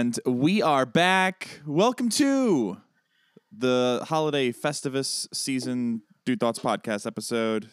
And 0.00 0.18
we 0.24 0.62
are 0.62 0.86
back. 0.86 1.60
Welcome 1.66 2.08
to 2.08 2.78
the 3.52 4.02
holiday 4.08 4.50
Festivus 4.50 5.28
season 5.34 6.00
Dude 6.24 6.40
Thoughts 6.40 6.58
podcast 6.58 7.06
episode. 7.06 7.68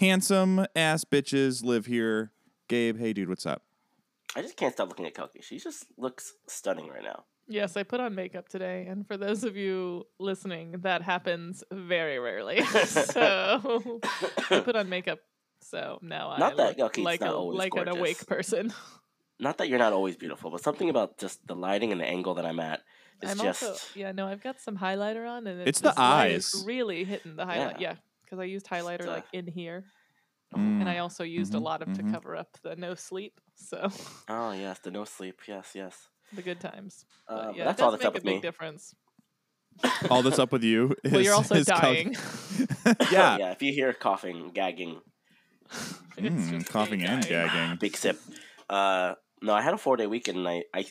Handsome 0.00 0.64
ass 0.74 1.04
bitches 1.04 1.62
live 1.62 1.84
here. 1.84 2.32
Gabe, 2.68 2.98
hey 2.98 3.12
dude, 3.12 3.28
what's 3.28 3.44
up? 3.44 3.60
I 4.34 4.40
just 4.40 4.56
can't 4.56 4.72
stop 4.72 4.88
looking 4.88 5.04
at 5.04 5.12
Kelky. 5.14 5.42
She 5.42 5.58
just 5.58 5.84
looks 5.98 6.32
stunning 6.48 6.88
right 6.88 7.02
now. 7.02 7.24
Yes, 7.46 7.76
I 7.76 7.82
put 7.82 8.00
on 8.00 8.14
makeup 8.14 8.48
today, 8.48 8.86
and 8.88 9.06
for 9.06 9.18
those 9.18 9.44
of 9.44 9.54
you 9.54 10.06
listening, 10.18 10.76
that 10.80 11.02
happens 11.02 11.62
very 11.70 12.18
rarely. 12.18 12.62
so 12.86 14.00
I 14.50 14.60
put 14.60 14.76
on 14.76 14.88
makeup, 14.88 15.18
so 15.60 15.98
now 16.00 16.30
I 16.30 16.38
Not 16.38 16.56
that- 16.56 16.78
look 16.78 16.86
okay, 16.92 17.02
like 17.02 17.20
not 17.20 17.32
a 17.32 17.34
always 17.34 17.58
like 17.58 17.74
an 17.74 17.88
awake 17.88 18.26
person. 18.26 18.72
Not 19.38 19.58
that 19.58 19.68
you're 19.68 19.78
not 19.78 19.92
always 19.92 20.16
beautiful, 20.16 20.50
but 20.50 20.62
something 20.62 20.88
about 20.88 21.18
just 21.18 21.46
the 21.46 21.54
lighting 21.54 21.92
and 21.92 22.00
the 22.00 22.06
angle 22.06 22.34
that 22.34 22.46
I'm 22.46 22.58
at 22.60 22.80
is 23.22 23.30
I'm 23.30 23.38
just. 23.38 23.62
also 23.62 23.76
yeah 23.94 24.12
no, 24.12 24.26
I've 24.26 24.42
got 24.42 24.60
some 24.60 24.76
highlighter 24.78 25.28
on, 25.28 25.46
and 25.46 25.60
It's 25.68 25.80
the 25.80 25.90
this 25.90 25.98
light 25.98 26.30
is 26.32 26.54
eyes. 26.54 26.64
really 26.66 27.04
hitting 27.04 27.36
the 27.36 27.44
highlight. 27.46 27.80
Yeah. 27.80 27.90
Yeah, 27.90 27.96
because 28.24 28.38
I 28.38 28.44
used 28.44 28.66
highlighter 28.66 29.06
uh, 29.06 29.10
like 29.12 29.26
in 29.32 29.46
here, 29.46 29.84
Mm. 30.54 30.80
and 30.80 30.88
I 30.88 30.98
also 30.98 31.24
used 31.24 31.52
mhm, 31.54 31.56
a 31.56 31.58
lot 31.58 31.82
of 31.82 31.88
mhm. 31.88 31.96
to 32.06 32.12
cover 32.12 32.36
up 32.36 32.56
the 32.62 32.76
no 32.76 32.94
sleep. 32.94 33.40
So 33.56 33.88
Oh 34.28 34.52
yes, 34.52 34.78
the 34.78 34.90
no 34.92 35.04
sleep. 35.04 35.40
Yes, 35.48 35.72
yes. 35.74 36.08
the 36.32 36.40
good 36.42 36.60
times. 36.60 37.04
Uh, 37.28 37.34
But 37.36 37.46
but 37.46 37.56
yeah, 37.56 37.64
that's 37.64 37.80
it 37.80 37.82
all 37.84 37.90
does 37.90 38.00
that's 38.00 38.06
up 38.06 38.14
make 38.14 38.22
with 38.22 38.22
a 38.22 38.26
big 38.26 38.34
me. 38.36 38.40
difference. 38.40 38.94
All 40.08 40.22
that's 40.22 40.38
up 40.38 40.52
with 40.52 40.62
you. 40.62 40.94
well, 41.04 41.20
you're 41.20 41.34
also 41.34 41.56
is 41.56 41.66
Kel- 41.66 41.80
dying. 41.80 42.14
yeah. 43.10 43.36
yeah. 43.40 43.50
If 43.50 43.60
you 43.62 43.72
hear 43.72 43.92
coughing, 43.92 44.50
gagging, 44.54 45.00
Mm, 46.16 46.66
coughing 46.68 47.02
and 47.02 47.22
dying. 47.26 47.48
gagging. 47.48 47.76
big 47.78 47.96
sip. 47.96 48.18
Uh, 48.70 49.14
no, 49.42 49.52
I 49.54 49.62
had 49.62 49.74
a 49.74 49.78
four 49.78 49.96
day 49.96 50.06
weekend 50.06 50.38
and 50.38 50.48
I, 50.48 50.64
I, 50.74 50.86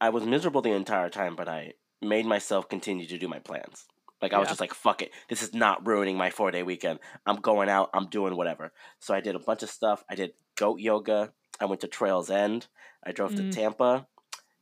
I 0.00 0.08
was 0.10 0.24
miserable 0.24 0.62
the 0.62 0.72
entire 0.72 1.08
time, 1.08 1.36
but 1.36 1.48
I 1.48 1.74
made 2.00 2.26
myself 2.26 2.68
continue 2.68 3.06
to 3.06 3.18
do 3.18 3.28
my 3.28 3.38
plans. 3.38 3.86
Like 4.20 4.32
I 4.32 4.38
was 4.38 4.46
Yeah. 4.46 4.50
just 4.50 4.60
like, 4.60 4.74
fuck 4.74 5.02
it, 5.02 5.10
this 5.28 5.42
is 5.42 5.52
not 5.54 5.86
ruining 5.86 6.16
my 6.16 6.30
four 6.30 6.50
day 6.50 6.62
weekend. 6.62 6.98
I'm 7.26 7.36
going 7.36 7.68
out, 7.68 7.90
I'm 7.94 8.06
doing 8.06 8.36
whatever. 8.36 8.72
So 9.00 9.14
I 9.14 9.20
did 9.20 9.34
a 9.34 9.38
bunch 9.40 9.62
of 9.62 9.70
stuff. 9.70 10.04
I 10.08 10.14
did 10.14 10.32
goat 10.56 10.80
yoga. 10.80 11.32
I 11.60 11.64
went 11.66 11.80
to 11.82 11.88
Trails 11.88 12.30
End. 12.30 12.66
I 13.04 13.12
drove 13.12 13.34
to 13.36 13.42
Mm. 13.42 13.52
Tampa, 13.52 14.06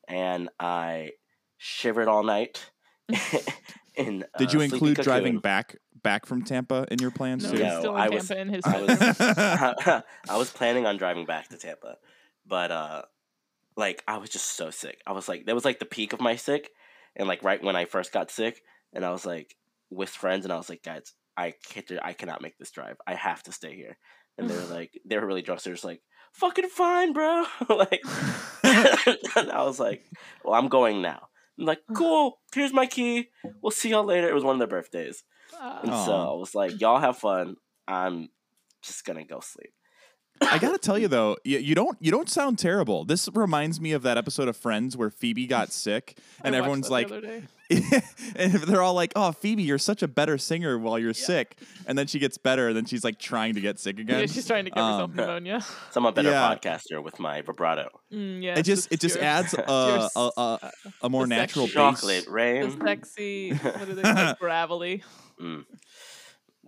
and 0.09 0.49
I 0.59 1.11
shivered 1.59 2.09
all 2.09 2.23
night. 2.23 2.71
in 3.97 4.21
Did 4.21 4.25
uh, 4.25 4.41
you 4.41 4.49
Sleepy 4.49 4.65
include 4.75 4.97
driving 4.99 5.39
back 5.41 5.77
back 6.03 6.25
from 6.25 6.43
Tampa 6.43 6.87
in 6.91 6.99
your 7.01 7.11
plans 7.11 7.45
No, 7.45 7.51
too? 7.51 7.63
he's 7.65 7.79
still 7.79 7.97
in 7.97 8.01
I 8.01 8.09
Tampa 8.09 8.15
was- 8.17 8.31
in 8.31 8.49
his 8.49 8.65
I 8.65 8.81
was- 8.81 10.03
I 10.31 10.37
was 10.39 10.51
planning 10.51 10.87
on 10.87 10.97
driving 10.97 11.27
back 11.27 11.49
to 11.49 11.59
Tampa, 11.59 11.97
but 12.51 12.71
uh, 12.71 13.03
like 13.77 14.03
I 14.07 14.19
was 14.19 14.29
just 14.29 14.57
so 14.57 14.71
sick. 14.71 15.01
I 15.07 15.13
was 15.13 15.29
like, 15.29 15.47
that 15.47 15.55
was 15.55 15.65
like 15.65 15.79
the 15.79 15.87
peak 15.87 16.13
of 16.13 16.21
my 16.21 16.37
sick, 16.37 16.69
and 17.17 17.27
like 17.27 17.43
right 17.43 17.63
when 17.63 17.77
I 17.77 17.87
first 17.87 18.13
got 18.13 18.31
sick, 18.31 18.61
and 18.93 19.05
I 19.05 19.11
was 19.11 19.25
like 19.25 19.57
with 19.91 20.11
friends, 20.11 20.45
and 20.45 20.53
I 20.53 20.57
was 20.57 20.69
like, 20.69 20.83
guys, 20.83 21.15
I 21.37 21.55
can't, 21.69 21.91
I 22.03 22.13
cannot 22.13 22.43
make 22.43 22.59
this 22.59 22.71
drive. 22.71 22.97
I 23.07 23.15
have 23.15 23.43
to 23.45 23.53
stay 23.53 23.75
here. 23.75 23.97
And 24.37 24.49
they 24.51 24.55
were 24.57 24.75
like, 24.75 25.01
they 25.07 25.17
were 25.19 25.27
really 25.27 25.43
drunk. 25.43 25.61
So 25.61 25.71
they're 25.71 25.75
just 25.75 25.85
like, 25.85 26.03
fucking 26.33 26.69
fine, 26.69 27.13
bro. 27.13 27.45
like, 27.69 28.03
and 28.63 29.51
I 29.53 29.63
was 29.65 29.81
like, 29.81 30.05
well, 30.45 30.55
I'm 30.55 30.69
going 30.69 31.01
now. 31.03 31.29
I'm 31.59 31.67
like, 31.67 31.81
cool. 31.97 32.39
Here's 32.55 32.73
my 32.73 32.87
key. 32.87 33.29
We'll 33.63 33.71
see 33.71 33.91
y'all 33.91 34.05
later. 34.05 34.29
It 34.29 34.35
was 34.35 34.45
one 34.45 34.55
of 34.55 34.59
their 34.59 34.69
birthdays. 34.69 35.25
And 35.61 35.91
Uh, 35.91 36.05
so. 36.05 36.13
I 36.13 36.35
was 36.35 36.55
like, 36.55 36.81
y'all 36.81 37.01
have 37.01 37.19
fun. 37.19 37.57
I'm 37.89 38.29
just 38.83 39.05
gonna 39.05 39.25
go 39.25 39.41
sleep. 39.41 39.73
I 40.43 40.59
gotta 40.59 40.79
tell 40.79 40.99
you 40.99 41.07
though, 41.09 41.37
you, 41.45 41.59
you 41.59 41.75
don't 41.75 41.97
you 42.01 42.11
don't 42.11 42.29
sound 42.29 42.59
terrible. 42.59 43.05
This 43.05 43.29
reminds 43.35 43.81
me 43.81 43.93
of 43.93 44.03
that 44.03 44.17
episode 44.17 44.49
of 44.49 44.57
Friends 44.57 44.97
where 44.97 45.11
Phoebe 45.11 45.47
got 45.47 45.71
sick, 45.73 46.19
and 46.43 46.55
watched 46.55 46.59
everyone's 46.59 46.89
that 46.89 46.89
the 46.89 46.93
like, 46.93 47.07
other 47.07 47.21
day. 47.21 47.43
and 48.37 48.53
they're 48.55 48.83
all 48.83 48.95
like, 48.95 49.13
"Oh, 49.15 49.31
Phoebe, 49.31 49.63
you're 49.63 49.79
such 49.79 50.03
a 50.03 50.09
better 50.09 50.39
singer 50.39 50.77
while 50.79 50.99
you're 50.99 51.15
sick," 51.15 51.57
and 51.87 51.97
then 51.97 52.07
she 52.09 52.19
gets 52.19 52.37
better, 52.37 52.69
and 52.69 52.77
then 52.77 52.85
she's 52.85 53.05
like 53.05 53.19
trying 53.21 53.55
to 53.55 53.61
get 53.61 53.79
sick 53.79 54.01
again. 54.01 54.21
Yeah, 54.21 54.27
she's 54.27 54.47
trying 54.47 54.65
to 54.65 54.71
give 54.73 54.83
herself 54.83 55.11
Um, 55.11 55.17
pneumonia. 55.17 55.61
So 55.61 55.69
I'm 56.01 56.07
a 56.07 56.11
better 56.13 56.31
Yeah. 56.31 56.57
podcaster 56.57 57.01
with 57.01 57.21
my 57.21 57.43
vibrato. 57.43 57.89
Mm, 58.13 58.43
yeah, 58.43 58.59
it 58.59 58.63
just 58.65 58.91
it 58.93 58.99
just 58.99 59.17
your- 59.17 59.25
adds 59.25 59.55
a 59.55 59.63
a 59.71 60.05
s- 60.07 60.13
a, 60.17 60.31
a, 60.37 60.71
a 61.03 61.09
more 61.09 61.25
the 61.25 61.29
natural 61.29 61.67
sex- 61.67 61.75
bass. 61.77 62.01
Chocolate 62.01 62.25
the 62.25 62.31
rain. 62.33 62.81
sexy, 62.85 63.51
what 63.53 63.89
are 63.89 63.95
they 63.95 64.03
called? 64.03 64.39
gravelly. 64.41 65.05
Mm. 65.41 65.65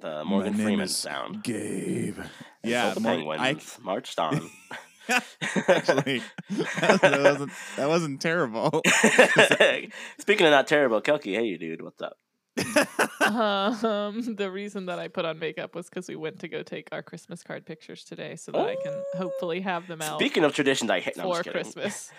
The 0.00 0.24
Morgan 0.24 0.52
My 0.52 0.56
name 0.58 0.66
Freeman 0.66 0.84
is 0.84 0.96
sound. 0.96 1.42
Gabe. 1.42 2.18
And 2.62 2.70
Yeah, 2.70 2.94
the 2.94 3.00
Mor- 3.00 3.12
Penguins 3.36 3.78
marched 3.82 4.18
on. 4.18 4.50
Actually, 5.08 6.22
that 6.50 7.20
wasn't 7.22 7.50
that 7.76 7.88
wasn't 7.88 8.20
terrible. 8.20 8.80
Speaking 10.18 10.46
of 10.46 10.52
not 10.52 10.68
terrible, 10.68 11.02
Kelky, 11.02 11.34
hey 11.34 11.44
you 11.44 11.58
dude, 11.58 11.82
what's 11.82 12.00
up? 12.00 12.18
um, 13.20 14.36
the 14.36 14.48
reason 14.52 14.86
that 14.86 14.98
I 14.98 15.08
put 15.08 15.24
on 15.24 15.38
makeup 15.38 15.74
was 15.74 15.88
because 15.88 16.06
we 16.08 16.16
went 16.16 16.38
to 16.40 16.48
go 16.48 16.62
take 16.62 16.88
our 16.92 17.02
Christmas 17.02 17.42
card 17.42 17.66
pictures 17.66 18.04
today, 18.04 18.36
so 18.36 18.52
that 18.52 18.60
I 18.68 18.76
can 18.76 19.02
hopefully 19.16 19.60
have 19.62 19.86
them 19.88 20.02
out 20.02 20.20
Speaking 20.20 20.44
of 20.44 20.54
traditions, 20.54 20.90
I 20.90 21.00
hate. 21.00 21.16
No, 21.16 21.32
I'm 21.32 21.42
for. 21.42 21.50
Christmas. 21.50 22.10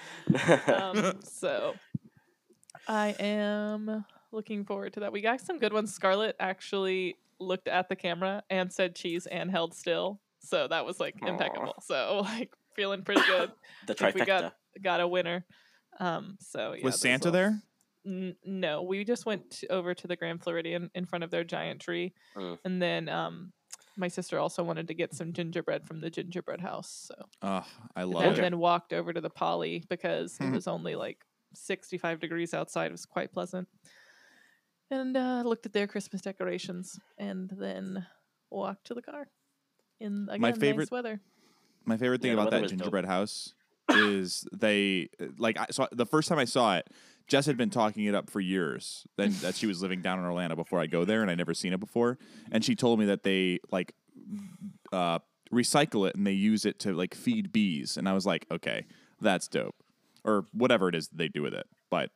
um, 0.67 1.19
so 1.23 1.75
I 2.87 3.15
am 3.19 4.05
looking 4.31 4.65
forward 4.65 4.93
to 4.93 4.99
that. 5.01 5.13
We 5.13 5.21
got 5.21 5.39
some 5.41 5.59
good 5.59 5.71
ones. 5.73 5.93
Scarlett 5.93 6.35
actually 6.39 7.15
looked 7.39 7.67
at 7.67 7.87
the 7.89 7.95
camera 7.95 8.43
and 8.49 8.73
said 8.73 8.95
cheese 8.95 9.25
and 9.27 9.51
held 9.51 9.73
still, 9.73 10.19
so 10.43 10.67
that 10.67 10.85
was 10.85 10.99
like 10.99 11.15
Aw. 11.23 11.27
impeccable. 11.27 11.75
So 11.81 12.21
like 12.25 12.51
feeling 12.75 13.03
pretty 13.03 13.21
good. 13.27 13.51
the 13.87 13.93
think 13.93 14.15
we 14.15 14.21
trifecta. 14.21 14.25
got 14.27 14.53
got 14.83 15.01
a 15.01 15.07
winner. 15.07 15.45
Um, 15.99 16.37
so 16.39 16.73
yeah, 16.73 16.83
Was 16.83 16.99
Santa 16.99 17.25
little- 17.29 17.31
there? 17.33 17.61
N- 18.05 18.35
no, 18.43 18.81
we 18.83 19.05
just 19.05 19.25
went 19.25 19.49
t- 19.51 19.67
over 19.69 19.93
to 19.93 20.07
the 20.07 20.15
Grand 20.17 20.43
Floridian 20.43 20.89
in 20.93 21.05
front 21.05 21.23
of 21.23 21.31
their 21.31 21.43
giant 21.45 21.79
tree, 21.79 22.13
Mm. 22.35 22.57
and 22.65 22.81
then 22.81 23.07
um, 23.07 23.53
my 23.95 24.09
sister 24.09 24.37
also 24.39 24.61
wanted 24.63 24.87
to 24.89 24.93
get 24.93 25.13
some 25.13 25.31
gingerbread 25.31 25.85
from 25.87 26.01
the 26.01 26.09
gingerbread 26.09 26.59
house. 26.59 27.05
So 27.07 27.15
Oh, 27.43 27.65
I 27.95 28.01
and 28.01 28.09
love 28.11 28.23
then, 28.23 28.33
it. 28.33 28.41
then 28.41 28.57
walked 28.59 28.91
over 28.91 29.13
to 29.13 29.21
the 29.21 29.29
Poly 29.29 29.83
because 29.87 30.35
it 30.41 30.43
Mhm. 30.45 30.53
was 30.53 30.67
only 30.67 30.95
like 30.95 31.23
65 31.53 32.19
degrees 32.19 32.53
outside. 32.53 32.87
It 32.87 32.91
was 32.91 33.05
quite 33.05 33.31
pleasant. 33.31 33.69
And 34.91 35.15
uh, 35.15 35.43
looked 35.45 35.65
at 35.65 35.73
their 35.73 35.87
Christmas 35.87 36.21
decorations 36.21 36.99
and 37.17 37.49
then 37.57 38.05
walked 38.49 38.85
to 38.87 38.93
the 38.93 39.01
car 39.01 39.27
in 40.03 40.27
again, 40.29 40.41
My 40.41 40.49
nice 40.49 40.57
favorite- 40.59 40.91
weather. 40.91 41.19
My 41.85 41.97
favorite 41.97 42.21
thing 42.21 42.29
Yeah, 42.31 42.39
about 42.41 42.51
that 42.51 42.61
was 42.61 42.71
dope. 42.71 42.79
gingerbread 42.79 43.05
house 43.05 43.53
is 43.89 44.45
they 44.53 45.09
like 45.37 45.57
I 45.59 45.65
saw 45.71 45.87
the 45.91 46.05
first 46.05 46.29
time 46.29 46.39
I 46.39 46.45
saw 46.45 46.77
it. 46.77 46.87
Jess 47.27 47.45
had 47.45 47.55
been 47.57 47.69
talking 47.69 48.03
it 48.05 48.13
up 48.15 48.29
for 48.29 48.39
years. 48.41 49.05
Then 49.17 49.31
that 49.41 49.55
she 49.55 49.65
was 49.65 49.81
living 49.81 50.01
down 50.01 50.19
in 50.19 50.25
Orlando 50.25 50.55
before 50.55 50.79
I 50.79 50.87
go 50.87 51.03
there, 51.05 51.21
and 51.21 51.31
I 51.31 51.35
never 51.35 51.53
seen 51.53 51.73
it 51.73 51.79
before. 51.79 52.17
And 52.51 52.63
she 52.63 52.75
told 52.75 52.99
me 52.99 53.05
that 53.05 53.23
they 53.23 53.59
like 53.71 53.93
uh, 54.91 55.19
recycle 55.51 56.07
it 56.07 56.15
and 56.15 56.25
they 56.27 56.31
use 56.33 56.65
it 56.65 56.79
to 56.79 56.93
like 56.93 57.13
feed 57.15 57.51
bees. 57.51 57.97
And 57.97 58.07
I 58.07 58.13
was 58.13 58.25
like, 58.25 58.45
okay, 58.51 58.85
that's 59.21 59.47
dope, 59.47 59.75
or 60.23 60.45
whatever 60.53 60.87
it 60.89 60.95
is 60.95 61.09
they 61.09 61.27
do 61.27 61.41
with 61.41 61.53
it. 61.53 61.65
But 61.89 62.11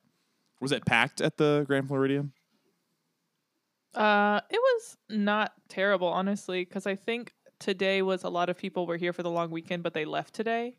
was 0.61 0.71
it 0.71 0.85
packed 0.85 1.19
at 1.21 1.37
the 1.37 1.63
Grand 1.67 1.87
Floridian? 1.87 2.31
Uh, 3.93 4.41
it 4.49 4.59
was 4.59 4.97
not 5.09 5.53
terrible, 5.69 6.07
honestly, 6.07 6.63
because 6.63 6.85
I 6.85 6.95
think 6.95 7.33
today 7.59 8.01
was 8.01 8.23
a 8.23 8.29
lot 8.29 8.49
of 8.49 8.57
people 8.57 8.85
were 8.85 8.97
here 8.97 9.13
for 9.13 9.23
the 9.23 9.29
long 9.29 9.51
weekend, 9.51 9.83
but 9.83 9.93
they 9.93 10.05
left 10.05 10.33
today. 10.33 10.77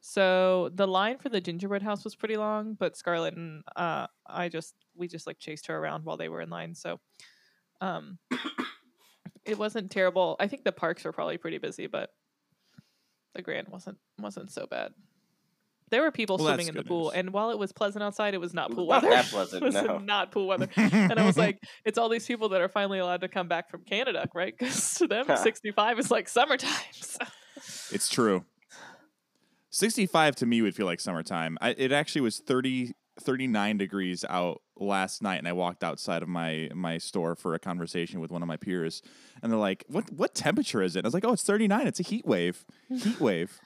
So 0.00 0.70
the 0.74 0.88
line 0.88 1.18
for 1.18 1.28
the 1.28 1.40
gingerbread 1.40 1.82
house 1.82 2.02
was 2.02 2.16
pretty 2.16 2.36
long, 2.36 2.74
but 2.74 2.96
Scarlett 2.96 3.36
and 3.36 3.62
uh, 3.76 4.08
I 4.26 4.48
just 4.48 4.74
we 4.96 5.06
just 5.06 5.28
like 5.28 5.38
chased 5.38 5.68
her 5.68 5.78
around 5.78 6.04
while 6.04 6.16
they 6.16 6.28
were 6.28 6.40
in 6.40 6.50
line. 6.50 6.74
So, 6.74 6.98
um, 7.80 8.18
it 9.44 9.56
wasn't 9.58 9.92
terrible. 9.92 10.36
I 10.40 10.48
think 10.48 10.64
the 10.64 10.72
parks 10.72 11.04
were 11.04 11.12
probably 11.12 11.38
pretty 11.38 11.58
busy, 11.58 11.86
but 11.86 12.10
the 13.34 13.42
Grand 13.42 13.68
wasn't 13.68 13.98
wasn't 14.18 14.50
so 14.50 14.66
bad. 14.66 14.92
There 15.92 16.00
were 16.02 16.10
people 16.10 16.38
Well, 16.38 16.46
swimming 16.48 16.68
in 16.68 16.74
the 16.74 16.82
pool, 16.82 17.04
news. 17.04 17.12
and 17.14 17.32
while 17.34 17.50
it 17.50 17.58
was 17.58 17.70
pleasant 17.70 18.02
outside, 18.02 18.32
it 18.32 18.40
was 18.40 18.54
not 18.54 18.70
It 18.70 18.74
pool 18.76 18.86
was 18.86 19.02
not 19.02 19.10
weather. 19.10 19.22
that 19.22 19.30
pleasant, 19.30 19.62
it 19.62 19.66
was 19.66 19.74
no. 19.74 19.98
not 19.98 20.32
pool 20.32 20.46
weather. 20.48 20.68
And 20.76 21.20
I 21.20 21.24
was 21.26 21.36
like, 21.36 21.62
it's 21.84 21.98
all 21.98 22.08
these 22.08 22.26
people 22.26 22.48
that 22.48 22.60
are 22.62 22.68
finally 22.68 22.98
allowed 22.98 23.20
to 23.20 23.28
come 23.28 23.46
back 23.46 23.70
from 23.70 23.82
Canada, 23.82 24.26
right? 24.34 24.54
Because 24.58 24.94
to 24.96 25.06
them, 25.06 25.26
65 25.36 25.98
is 25.98 26.10
like 26.10 26.28
summertime. 26.28 26.70
So. 26.94 27.18
It's 27.92 28.08
true. 28.08 28.44
65 29.70 30.36
to 30.36 30.46
me 30.46 30.62
would 30.62 30.74
feel 30.74 30.86
like 30.86 31.00
summertime. 31.00 31.56
I, 31.60 31.70
it 31.76 31.92
actually 31.92 32.22
was 32.22 32.38
30, 32.40 32.92
39 33.20 33.76
degrees 33.78 34.24
out 34.28 34.60
last 34.78 35.22
night, 35.22 35.36
and 35.36 35.48
I 35.48 35.52
walked 35.52 35.84
outside 35.84 36.22
of 36.22 36.28
my 36.28 36.70
my 36.74 36.98
store 36.98 37.34
for 37.34 37.54
a 37.54 37.58
conversation 37.58 38.20
with 38.20 38.30
one 38.30 38.42
of 38.42 38.48
my 38.48 38.56
peers, 38.56 39.02
and 39.42 39.50
they're 39.52 39.58
like, 39.58 39.84
"What 39.88 40.10
what 40.12 40.34
temperature 40.34 40.82
is 40.82 40.96
it?" 40.96 41.00
And 41.00 41.06
I 41.06 41.08
was 41.08 41.14
like, 41.14 41.24
"Oh, 41.24 41.32
it's 41.32 41.42
39. 41.42 41.86
It's 41.86 42.00
a 42.00 42.02
heat 42.02 42.26
wave. 42.26 42.64
Heat 42.88 43.20
wave." 43.20 43.58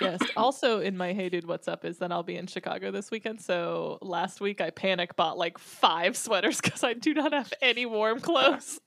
Yes. 0.00 0.20
Also, 0.36 0.80
in 0.80 0.96
my 0.96 1.12
Hey 1.12 1.28
Dude, 1.28 1.46
What's 1.46 1.68
Up 1.68 1.84
is 1.84 1.98
that 1.98 2.12
I'll 2.12 2.22
be 2.22 2.36
in 2.36 2.46
Chicago 2.46 2.90
this 2.90 3.10
weekend. 3.10 3.40
So 3.40 3.98
last 4.00 4.40
week 4.40 4.60
I 4.60 4.70
panic 4.70 5.16
bought 5.16 5.38
like 5.38 5.58
five 5.58 6.16
sweaters 6.16 6.60
because 6.62 6.84
I 6.84 6.94
do 6.94 7.14
not 7.14 7.32
have 7.32 7.52
any 7.60 7.86
warm 7.86 8.20
clothes. 8.20 8.80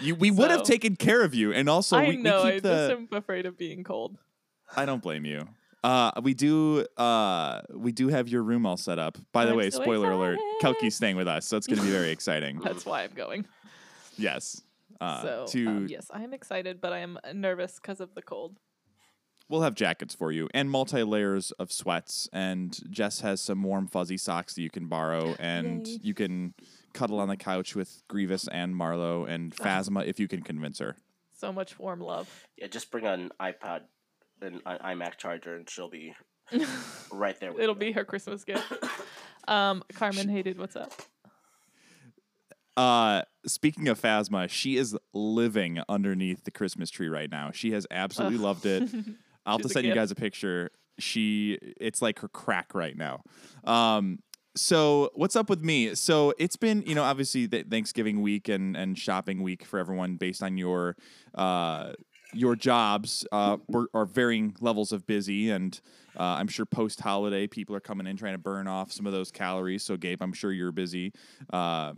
You, 0.00 0.14
we 0.14 0.30
would 0.30 0.50
have 0.50 0.64
taken 0.64 0.96
care 0.96 1.22
of 1.22 1.34
you, 1.34 1.52
and 1.52 1.68
also 1.68 1.96
I 1.96 2.08
we, 2.08 2.16
we 2.16 2.22
know. 2.22 2.42
keep 2.42 2.54
I 2.54 2.60
the. 2.60 2.68
just 2.68 2.92
am 2.92 3.08
afraid 3.12 3.46
of 3.46 3.56
being 3.56 3.84
cold. 3.84 4.18
I 4.76 4.84
don't 4.84 5.02
blame 5.02 5.24
you. 5.24 5.48
Uh, 5.82 6.10
we 6.22 6.34
do. 6.34 6.84
Uh, 6.96 7.62
we 7.70 7.92
do 7.92 8.08
have 8.08 8.28
your 8.28 8.42
room 8.42 8.66
all 8.66 8.76
set 8.76 8.98
up. 8.98 9.16
By 9.32 9.44
the 9.44 9.52
I'm 9.52 9.56
way, 9.56 9.70
so 9.70 9.82
spoiler 9.82 10.10
alert: 10.10 10.34
excited. 10.34 10.60
Kelky's 10.60 10.94
staying 10.96 11.16
with 11.16 11.28
us, 11.28 11.46
so 11.46 11.56
it's 11.56 11.66
going 11.66 11.78
to 11.78 11.84
be 11.84 11.90
very 11.90 12.10
exciting. 12.10 12.58
That's 12.64 12.84
why 12.84 13.04
I'm 13.04 13.12
going. 13.14 13.46
yes. 14.18 14.60
Uh, 15.00 15.22
so 15.22 15.46
to 15.48 15.66
um, 15.68 15.86
yes, 15.88 16.10
I 16.12 16.22
am 16.22 16.34
excited, 16.34 16.80
but 16.80 16.92
I 16.92 16.98
am 16.98 17.18
nervous 17.34 17.76
because 17.80 18.00
of 18.00 18.14
the 18.14 18.22
cold. 18.22 18.58
We'll 19.48 19.62
have 19.62 19.74
jackets 19.74 20.14
for 20.14 20.32
you 20.32 20.48
and 20.54 20.70
multi 20.70 21.02
layers 21.02 21.50
of 21.52 21.72
sweats, 21.72 22.28
and 22.32 22.78
Jess 22.90 23.20
has 23.20 23.40
some 23.40 23.62
warm 23.62 23.86
fuzzy 23.86 24.16
socks 24.16 24.54
that 24.54 24.62
you 24.62 24.70
can 24.70 24.86
borrow, 24.86 25.34
and 25.38 25.86
Yay. 25.86 25.98
you 26.02 26.14
can 26.14 26.54
cuddle 26.92 27.20
on 27.20 27.28
the 27.28 27.36
couch 27.36 27.74
with 27.74 28.02
Grievous 28.08 28.48
and 28.48 28.74
Marlowe 28.74 29.24
and 29.24 29.54
Phasma 29.54 30.06
if 30.06 30.18
you 30.18 30.28
can 30.28 30.42
convince 30.42 30.78
her. 30.78 30.96
So 31.34 31.52
much 31.52 31.78
warm 31.78 32.00
love. 32.00 32.46
Yeah, 32.56 32.68
just 32.68 32.90
bring 32.90 33.04
an 33.06 33.30
iPod, 33.40 33.82
an 34.40 34.60
iMac 34.66 35.16
charger, 35.18 35.54
and 35.54 35.68
she'll 35.68 35.90
be 35.90 36.14
right 37.12 37.38
there. 37.38 37.52
With 37.52 37.60
It'll 37.62 37.74
you. 37.74 37.80
be 37.80 37.92
her 37.92 38.04
Christmas 38.04 38.44
gift. 38.44 38.64
Um, 39.48 39.84
Carmen 39.94 40.28
hated. 40.28 40.58
What's 40.58 40.74
up? 40.74 40.92
Uh, 42.76 43.22
speaking 43.46 43.86
of 43.88 44.00
Phasma, 44.00 44.48
she 44.50 44.76
is 44.76 44.96
living 45.14 45.80
underneath 45.88 46.42
the 46.44 46.50
Christmas 46.50 46.90
tree 46.90 47.08
right 47.08 47.30
now. 47.30 47.50
She 47.52 47.70
has 47.70 47.86
absolutely 47.90 48.38
Ugh. 48.38 48.42
loved 48.42 48.66
it. 48.66 48.90
I'll 49.46 49.54
have 49.54 49.62
She's 49.62 49.68
to 49.68 49.72
send 49.74 49.86
you 49.86 49.94
guys 49.94 50.10
a 50.10 50.14
picture. 50.14 50.70
She, 50.98 51.58
it's 51.80 52.02
like 52.02 52.18
her 52.20 52.28
crack 52.28 52.74
right 52.74 52.96
now. 52.96 53.22
Um, 53.64 54.18
so 54.56 55.10
what's 55.14 55.36
up 55.36 55.50
with 55.50 55.62
me? 55.62 55.94
So 55.94 56.32
it's 56.38 56.56
been, 56.56 56.82
you 56.86 56.94
know, 56.94 57.04
obviously 57.04 57.46
the 57.46 57.62
Thanksgiving 57.62 58.22
week 58.22 58.48
and 58.48 58.76
and 58.76 58.98
shopping 58.98 59.42
week 59.42 59.64
for 59.64 59.78
everyone 59.78 60.16
based 60.16 60.42
on 60.42 60.56
your 60.56 60.96
uh 61.34 61.92
your 62.32 62.56
jobs 62.56 63.26
uh 63.32 63.58
are 63.94 64.06
varying 64.06 64.56
levels 64.60 64.92
of 64.92 65.06
busy 65.06 65.50
and 65.50 65.80
uh, 66.18 66.22
I'm 66.22 66.48
sure 66.48 66.64
post 66.64 67.00
holiday 67.00 67.46
people 67.46 67.76
are 67.76 67.80
coming 67.80 68.06
in 68.06 68.16
trying 68.16 68.32
to 68.32 68.38
burn 68.38 68.66
off 68.66 68.90
some 68.90 69.06
of 69.06 69.12
those 69.12 69.30
calories. 69.30 69.82
So 69.82 69.98
Gabe, 69.98 70.22
I'm 70.22 70.32
sure 70.32 70.50
you're 70.50 70.72
busy. 70.72 71.12
Uh, 71.52 71.92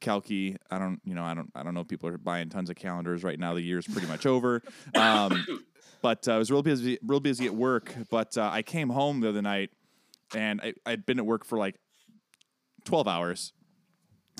Kalki, 0.00 0.56
I 0.70 0.78
don't, 0.78 1.00
you 1.04 1.14
know, 1.14 1.24
I 1.24 1.34
don't, 1.34 1.50
I 1.54 1.62
don't 1.62 1.74
know 1.74 1.80
if 1.80 1.88
people 1.88 2.08
are 2.08 2.16
buying 2.16 2.48
tons 2.48 2.70
of 2.70 2.76
calendars 2.76 3.24
right 3.24 3.38
now. 3.38 3.54
The 3.54 3.60
year's 3.60 3.86
pretty 3.86 4.06
much 4.06 4.24
over. 4.24 4.62
Um, 4.94 5.44
but 6.02 6.26
uh, 6.28 6.32
I 6.32 6.38
was 6.38 6.50
real 6.50 6.62
busy, 6.62 6.98
real 7.02 7.20
busy 7.20 7.46
at 7.46 7.54
work. 7.54 7.94
But 8.10 8.36
uh, 8.36 8.48
I 8.52 8.62
came 8.62 8.90
home 8.90 9.20
the 9.20 9.28
other 9.28 9.42
night, 9.42 9.70
and 10.34 10.60
I, 10.60 10.74
I'd 10.86 11.06
been 11.06 11.18
at 11.18 11.26
work 11.26 11.44
for 11.44 11.58
like 11.58 11.76
twelve 12.84 13.08
hours, 13.08 13.52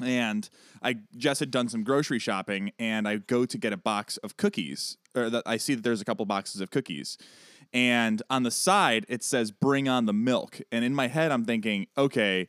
and 0.02 0.48
I 0.82 0.96
just 1.16 1.40
had 1.40 1.50
done 1.50 1.68
some 1.68 1.84
grocery 1.84 2.18
shopping, 2.18 2.72
and 2.78 3.06
I 3.06 3.16
go 3.16 3.44
to 3.44 3.58
get 3.58 3.72
a 3.72 3.76
box 3.76 4.16
of 4.18 4.36
cookies, 4.36 4.96
or 5.14 5.30
that 5.30 5.42
I 5.46 5.56
see 5.56 5.74
that 5.74 5.82
there's 5.82 6.00
a 6.00 6.04
couple 6.04 6.24
boxes 6.26 6.60
of 6.60 6.70
cookies. 6.70 7.18
And 7.72 8.20
on 8.28 8.42
the 8.42 8.50
side, 8.50 9.06
it 9.08 9.22
says 9.22 9.50
"Bring 9.50 9.88
on 9.88 10.06
the 10.06 10.12
milk," 10.12 10.60
and 10.72 10.84
in 10.84 10.94
my 10.94 11.08
head, 11.08 11.30
I'm 11.30 11.44
thinking, 11.44 11.86
okay, 11.96 12.48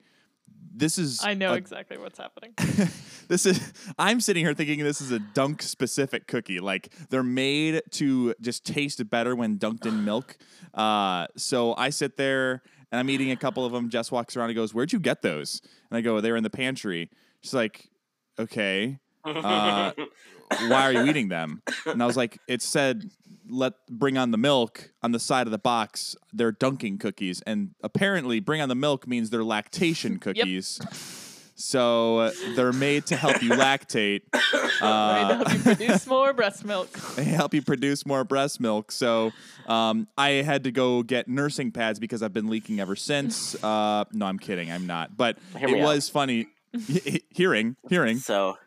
this 0.74 0.98
is 0.98 1.24
I 1.24 1.34
know 1.34 1.54
a 1.54 1.56
exactly 1.56 1.98
what's 1.98 2.18
happening. 2.18 2.54
this 3.28 3.46
is 3.46 3.74
I'm 3.98 4.22
sitting 4.22 4.46
here 4.46 4.54
thinking 4.54 4.80
this 4.80 5.02
is 5.02 5.12
a 5.12 5.20
dunk 5.20 5.62
specific 5.62 6.28
cookie. 6.28 6.60
Like 6.60 6.94
they're 7.10 7.24
made 7.24 7.82
to 7.92 8.34
just 8.42 8.66
taste 8.66 9.08
better 9.10 9.36
when 9.36 9.58
dunked 9.58 9.86
in 9.86 10.06
milk. 10.06 10.38
Uh, 10.74 11.28
so 11.36 11.76
I 11.76 11.90
sit 11.90 12.16
there 12.16 12.62
and 12.92 13.00
I'm 13.00 13.10
eating 13.10 13.30
a 13.30 13.36
couple 13.36 13.66
of 13.66 13.74
them. 13.74 13.90
Jess 13.90 14.10
walks 14.10 14.38
around 14.38 14.52
and 14.52 14.56
goes, 14.56 14.74
"Where'd 14.74 14.94
you 14.94 15.02
get 15.02 15.22
those?" 15.22 15.62
And 15.90 15.98
I 15.98 16.02
go, 16.02 16.22
"They 16.22 16.32
were 16.32 16.38
in 16.38 16.44
the 16.44 16.50
pantry." 16.50 17.10
She's 17.42 17.54
like, 17.54 17.90
"Okay, 18.40 18.98
uh, 19.26 19.92
why 20.68 20.84
are 20.84 20.94
you 20.94 21.06
eating 21.08 21.28
them?" 21.28 21.62
And 21.86 22.02
I 22.02 22.06
was 22.06 22.16
like, 22.16 22.40
"It 22.48 22.62
said." 22.62 23.12
Let 23.50 23.74
bring 23.90 24.18
on 24.18 24.32
the 24.32 24.38
milk 24.38 24.92
on 25.04 25.12
the 25.12 25.20
side 25.20 25.48
of 25.48 25.52
the 25.52 25.58
box. 25.60 26.16
They're 26.34 26.52
dunking 26.52 26.98
cookies, 27.00 27.42
and 27.46 27.72
apparently, 27.84 28.40
bring 28.40 28.62
on 28.62 28.70
the 28.70 28.76
milk 28.76 29.08
means 29.08 29.30
they're 29.30 29.44
lactation 29.44 30.20
cookies. 30.26 30.80
So 31.56 32.18
uh, 32.20 32.32
they're 32.56 32.74
made 32.74 33.06
to 33.08 33.16
help 33.16 33.42
you 33.44 33.52
lactate. 33.52 34.22
Right 34.54 34.80
to 34.80 34.86
Uh, 34.86 35.38
help 35.46 35.54
you 35.54 35.60
produce 35.76 36.08
more 36.08 36.34
breast 36.34 36.66
milk. 36.66 36.92
they 37.16 37.24
help 37.24 37.54
you 37.54 37.62
produce 37.62 38.04
more 38.06 38.24
breast 38.24 38.60
milk. 38.60 38.92
So 38.92 39.32
um, 39.68 40.08
I 40.18 40.30
had 40.42 40.64
to 40.64 40.72
go 40.72 41.04
get 41.04 41.28
nursing 41.28 41.72
pads 41.72 42.00
because 42.00 42.24
I've 42.24 42.34
been 42.34 42.48
leaking 42.50 42.80
ever 42.80 42.96
since. 42.96 43.56
Uh, 43.64 44.06
no, 44.12 44.26
I'm 44.26 44.40
kidding. 44.40 44.72
I'm 44.72 44.88
not. 44.88 45.16
But 45.16 45.38
Hear 45.58 45.68
it 45.70 45.72
me 45.74 45.82
out. 45.82 45.86
was 45.86 46.10
funny. 46.10 46.48
hearing, 47.30 47.76
hearing. 47.90 48.18
So, 48.18 48.58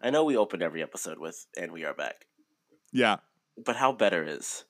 I 0.00 0.08
know 0.10 0.24
we 0.24 0.36
opened 0.38 0.62
every 0.62 0.82
episode 0.82 1.18
with 1.18 1.46
"and 1.56 1.70
we 1.70 1.84
are 1.84 1.92
back," 1.94 2.26
Yeah. 2.92 3.16
But 3.64 3.76
how 3.76 3.92
better 3.92 4.24
is 4.24 4.64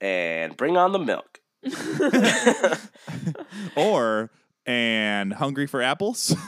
and 0.00 0.56
bring 0.56 0.76
on 0.76 0.92
the 0.92 0.98
milk. 0.98 1.40
Or 3.76 4.30
and 4.64 5.32
hungry 5.32 5.66
for 5.66 5.82
apples. 5.82 6.34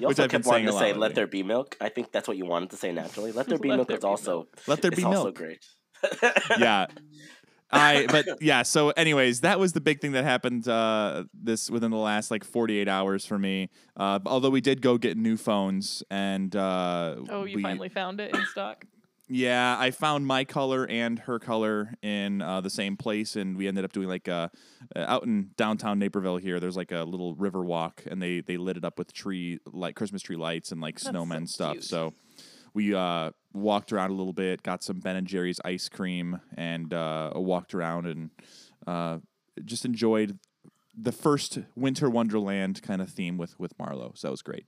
You 0.00 0.08
Which 0.08 0.18
also 0.18 0.24
I've 0.24 0.30
kept 0.30 0.46
wanting 0.46 0.66
to 0.66 0.72
say 0.72 0.92
"Let 0.94 1.14
there 1.14 1.26
be 1.26 1.42
milk." 1.42 1.76
I 1.80 1.90
think 1.90 2.10
that's 2.10 2.26
what 2.26 2.36
you 2.38 2.46
wanted 2.46 2.70
to 2.70 2.76
say 2.76 2.90
naturally. 2.90 3.32
"Let 3.32 3.46
there 3.48 3.58
be 3.58 3.68
Let 3.72 3.76
milk" 3.76 3.88
there 3.88 3.98
is 3.98 4.02
be 4.02 4.08
also 4.08 4.48
Let 4.66 4.80
there 4.80 4.90
is 4.90 4.96
be 4.96 5.04
also 5.04 5.24
milk. 5.24 5.34
great. 5.36 5.64
yeah. 6.58 6.86
I 7.70 8.06
but 8.10 8.26
yeah, 8.40 8.62
so 8.62 8.90
anyways, 8.90 9.42
that 9.42 9.60
was 9.60 9.74
the 9.74 9.80
big 9.82 10.00
thing 10.00 10.12
that 10.12 10.24
happened 10.24 10.66
uh 10.66 11.24
this 11.34 11.70
within 11.70 11.90
the 11.90 11.98
last 11.98 12.30
like 12.30 12.44
48 12.44 12.88
hours 12.88 13.26
for 13.26 13.38
me. 13.38 13.68
Uh 13.94 14.18
although 14.24 14.50
we 14.50 14.62
did 14.62 14.80
go 14.80 14.96
get 14.96 15.18
new 15.18 15.36
phones 15.36 16.02
and 16.10 16.56
uh 16.56 17.16
Oh, 17.28 17.44
you 17.44 17.56
we, 17.56 17.62
finally 17.62 17.90
found 17.90 18.20
it 18.20 18.34
in 18.34 18.44
stock. 18.46 18.86
Yeah, 19.28 19.76
I 19.78 19.90
found 19.90 20.26
my 20.26 20.44
color 20.44 20.86
and 20.88 21.18
her 21.20 21.38
color 21.38 21.94
in 22.02 22.40
uh, 22.40 22.62
the 22.62 22.70
same 22.70 22.96
place, 22.96 23.36
and 23.36 23.56
we 23.56 23.68
ended 23.68 23.84
up 23.84 23.92
doing 23.92 24.08
like 24.08 24.26
uh, 24.26 24.48
uh, 24.96 25.00
out 25.00 25.24
in 25.24 25.50
downtown 25.56 25.98
Naperville 25.98 26.38
here. 26.38 26.58
There's 26.60 26.76
like 26.76 26.92
a 26.92 27.02
little 27.04 27.34
river 27.34 27.62
walk, 27.62 28.04
and 28.10 28.22
they 28.22 28.40
they 28.40 28.56
lit 28.56 28.78
it 28.78 28.84
up 28.84 28.98
with 28.98 29.12
tree 29.12 29.58
like 29.66 29.96
Christmas 29.96 30.22
tree 30.22 30.36
lights 30.36 30.72
and 30.72 30.80
like 30.80 30.98
so 30.98 31.12
snowmen 31.12 31.46
stuff. 31.46 31.72
cute. 31.72 31.84
So 31.84 32.14
we 32.72 32.94
uh, 32.94 33.32
walked 33.52 33.92
around 33.92 34.10
a 34.10 34.14
little 34.14 34.32
bit, 34.32 34.62
got 34.62 34.82
some 34.82 35.00
Ben 35.00 35.16
and 35.16 35.26
Jerry's 35.26 35.60
ice 35.62 35.88
cream, 35.90 36.40
and 36.56 36.92
uh, 36.94 37.32
walked 37.34 37.74
around 37.74 38.06
and 38.06 38.30
uh, 38.86 39.18
just 39.64 39.84
enjoyed 39.84 40.38
the 40.96 41.12
first 41.12 41.58
Winter 41.76 42.08
Wonderland 42.08 42.82
kind 42.82 43.02
of 43.02 43.10
theme 43.10 43.36
with 43.36 43.58
with 43.60 43.78
Marlowe. 43.78 44.12
So 44.14 44.28
that 44.28 44.32
was 44.32 44.42
great. 44.42 44.64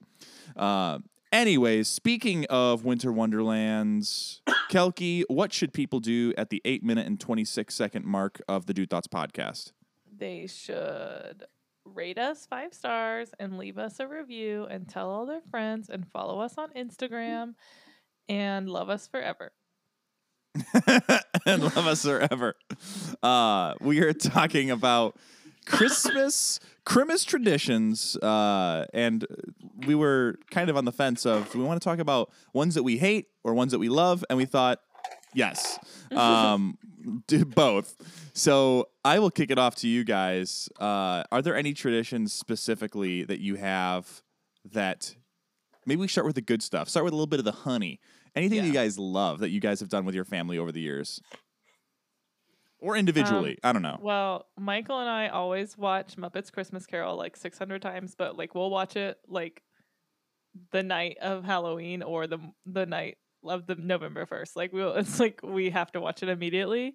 Uh, 0.55 0.99
anyways, 1.33 1.89
speaking 1.89 2.47
of 2.47 2.85
Winter 2.85 3.13
Wonderlands, 3.13 4.43
Kelky, 4.71 5.25
what 5.29 5.53
should 5.53 5.73
people 5.73 6.01
do 6.01 6.33
at 6.37 6.51
the 6.51 6.61
eight 6.65 6.83
minute 6.83 7.07
and 7.07 7.19
twenty 7.19 7.45
six 7.45 7.75
second 7.75 8.05
mark 8.05 8.41
of 8.49 8.67
the 8.67 8.75
Dude 8.75 8.91
Thoughts 8.91 9.09
podcast? 9.09 9.73
They 10.17 10.47
should 10.47 11.45
rate 11.85 12.19
us 12.19 12.47
five 12.47 12.75
stars 12.75 13.31
and 13.39 13.59
leave 13.59 13.79
us 13.79 14.01
a 14.01 14.07
review 14.07 14.67
and 14.71 14.89
tell 14.89 15.11
all 15.11 15.27
their 15.27 15.41
friends 15.51 15.89
and 15.89 16.07
follow 16.07 16.41
us 16.41 16.55
on 16.59 16.71
Instagram 16.71 17.55
and 18.29 18.69
love 18.69 18.91
us 18.91 19.09
forever. 19.09 19.53
and 21.47 21.63
love 21.63 21.87
us 21.87 22.05
forever. 22.05 22.55
Uh, 23.23 23.75
we 23.81 24.01
are 24.01 24.13
talking 24.13 24.71
about 24.71 25.17
Christmas, 25.71 26.61
Christmas 26.85 27.25
traditions, 27.25 28.17
uh, 28.17 28.87
and 28.93 29.27
we 29.87 29.95
were 29.95 30.39
kind 30.51 30.69
of 30.69 30.77
on 30.77 30.85
the 30.85 30.93
fence 30.93 31.25
of 31.25 31.55
we 31.55 31.63
want 31.63 31.81
to 31.81 31.85
talk 31.85 31.99
about 31.99 32.31
ones 32.53 32.75
that 32.75 32.83
we 32.83 32.99
hate 32.99 33.27
or 33.45 33.55
ones 33.55 33.73
that 33.73 33.79
we 33.79 33.89
love, 33.89 34.25
and 34.29 34.37
we 34.37 34.45
thought 34.45 34.81
yes, 35.35 35.79
um, 36.17 36.77
do 37.27 37.45
both. 37.45 37.97
So 38.35 38.89
I 39.05 39.19
will 39.19 39.31
kick 39.31 39.51
it 39.51 39.59
off 39.59 39.77
to 39.77 39.89
you 39.89 40.05
guys. 40.05 40.69
Uh, 40.79 41.25
are 41.31 41.43
there 41.43 41.57
any 41.57 41.73
traditions 41.73 42.33
specifically 42.33 43.25
that 43.25 43.41
you 43.41 43.57
have 43.57 44.23
that 44.73 45.15
maybe 45.87 46.01
we 46.01 46.09
start 46.09 46.27
with 46.27 46.37
the 46.37 46.43
good 46.43 46.63
stuff? 46.63 46.89
Start 46.89 47.05
with 47.05 47.13
a 47.13 47.17
little 47.17 47.27
bit 47.27 47.39
of 47.39 47.45
the 47.45 47.53
honey. 47.53 48.01
Anything 48.37 48.61
that 48.61 48.67
you 48.67 48.73
guys 48.73 48.99
love 48.99 49.41
that 49.41 49.51
you 49.51 49.61
guys 49.61 49.81
have 49.81 49.89
done 49.89 50.05
with 50.05 50.15
your 50.15 50.25
family 50.25 50.57
over 50.57 50.71
the 50.71 50.81
years? 50.81 51.21
Or 52.81 52.97
individually. 52.97 53.59
I 53.63 53.73
don't 53.73 53.83
know. 53.83 53.99
Well, 54.01 54.47
Michael 54.59 55.01
and 55.01 55.09
I 55.09 55.29
always 55.29 55.77
watch 55.77 56.17
Muppets 56.17 56.51
Christmas 56.51 56.87
Carol 56.87 57.17
like 57.17 57.37
600 57.37 57.83
times, 57.83 58.15
but 58.17 58.39
like 58.39 58.55
we'll 58.55 58.71
watch 58.71 58.97
it 58.97 59.19
like 59.29 59.63
the 60.73 60.83
night 60.83 61.19
of 61.21 61.45
Halloween 61.45 62.03
or 62.03 62.27
the 62.27 62.39
the 62.67 62.87
night 62.87 63.19
of 63.45 63.67
the 63.67 63.75
November 63.75 64.27
1st. 64.27 64.57
Like 64.57 64.73
we'll 64.73 64.95
it's 64.97 65.21
like 65.21 65.41
we 65.43 65.71
have 65.71 65.93
to 65.93 66.01
watch 66.01 66.23
it 66.23 66.29
immediately. 66.29 66.95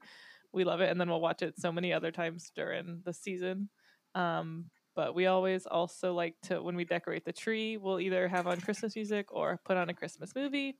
We 0.53 0.63
love 0.63 0.81
it 0.81 0.89
and 0.89 0.99
then 0.99 1.09
we'll 1.09 1.21
watch 1.21 1.41
it 1.41 1.59
so 1.59 1.71
many 1.71 1.93
other 1.93 2.11
times 2.11 2.51
during 2.55 3.01
the 3.05 3.13
season. 3.13 3.69
Um 4.13 4.65
but 4.95 5.13
we 5.13 5.25
always 5.25 5.65
also 5.65 6.13
like 6.13 6.35
to 6.43 6.61
when 6.61 6.75
we 6.75 6.85
decorate 6.85 7.25
the 7.25 7.33
tree, 7.33 7.77
we'll 7.77 7.99
either 7.99 8.27
have 8.27 8.47
on 8.47 8.61
Christmas 8.61 8.95
music 8.95 9.27
or 9.29 9.59
put 9.65 9.77
on 9.77 9.89
a 9.89 9.93
Christmas 9.93 10.33
movie. 10.35 10.77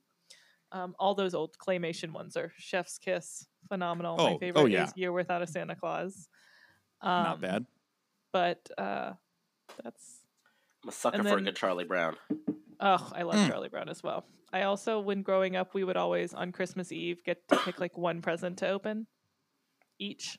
Um, 0.76 0.94
all 0.98 1.14
those 1.14 1.34
old 1.34 1.56
claymation 1.58 2.12
ones 2.12 2.36
are 2.36 2.52
Chef's 2.58 2.98
Kiss, 2.98 3.46
phenomenal. 3.68 4.16
Oh, 4.18 4.24
My 4.24 4.32
oh, 4.34 4.38
favorite 4.38 4.70
yeah. 4.70 4.84
is 4.84 4.92
Year 4.94 5.10
Without 5.12 5.40
a 5.42 5.46
Santa 5.46 5.74
Claus. 5.74 6.28
Um, 7.00 7.22
Not 7.22 7.40
bad. 7.40 7.66
But 8.32 8.68
uh, 8.76 9.12
that's 9.82 10.18
I'm 10.82 10.90
a 10.90 10.92
sucker 10.92 11.16
And 11.18 11.28
for 11.28 11.38
a 11.38 11.42
good 11.42 11.56
Charlie 11.56 11.84
Brown. 11.84 12.16
oh, 12.80 13.10
I 13.14 13.22
love 13.22 13.36
Mm. 13.36 13.48
Charlie 13.48 13.68
Brown 13.70 13.88
as 13.88 14.02
well. 14.02 14.24
I 14.52 14.62
also, 14.62 15.00
when 15.00 15.22
growing 15.22 15.56
up, 15.56 15.72
we 15.74 15.82
would 15.82 15.96
always 15.96 16.34
on 16.34 16.52
Christmas 16.52 16.92
Eve 16.92 17.24
get 17.24 17.46
to 17.48 17.56
pick 17.56 17.80
like 17.80 17.96
one 17.96 18.20
present 18.20 18.58
to 18.58 18.68
open 18.68 19.06
each. 19.98 20.38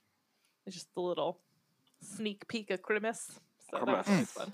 It's 0.66 0.76
just 0.76 0.90
a 0.96 1.02
little 1.02 1.40
sneak 2.02 2.48
peek 2.48 2.70
of 2.70 2.82
Christmas. 2.84 3.32
So 3.72 3.84
that 3.86 4.06
Christmas. 4.06 4.32
fun. 4.32 4.54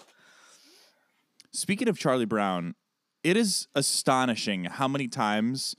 Speaking 1.52 1.88
of 1.88 2.00
Charlie 2.00 2.26
Brown, 2.26 2.76
it 3.24 3.38
is 3.38 3.68
astonishing 3.76 4.66
how 4.66 4.88
many 4.88 5.08
times 5.08 5.76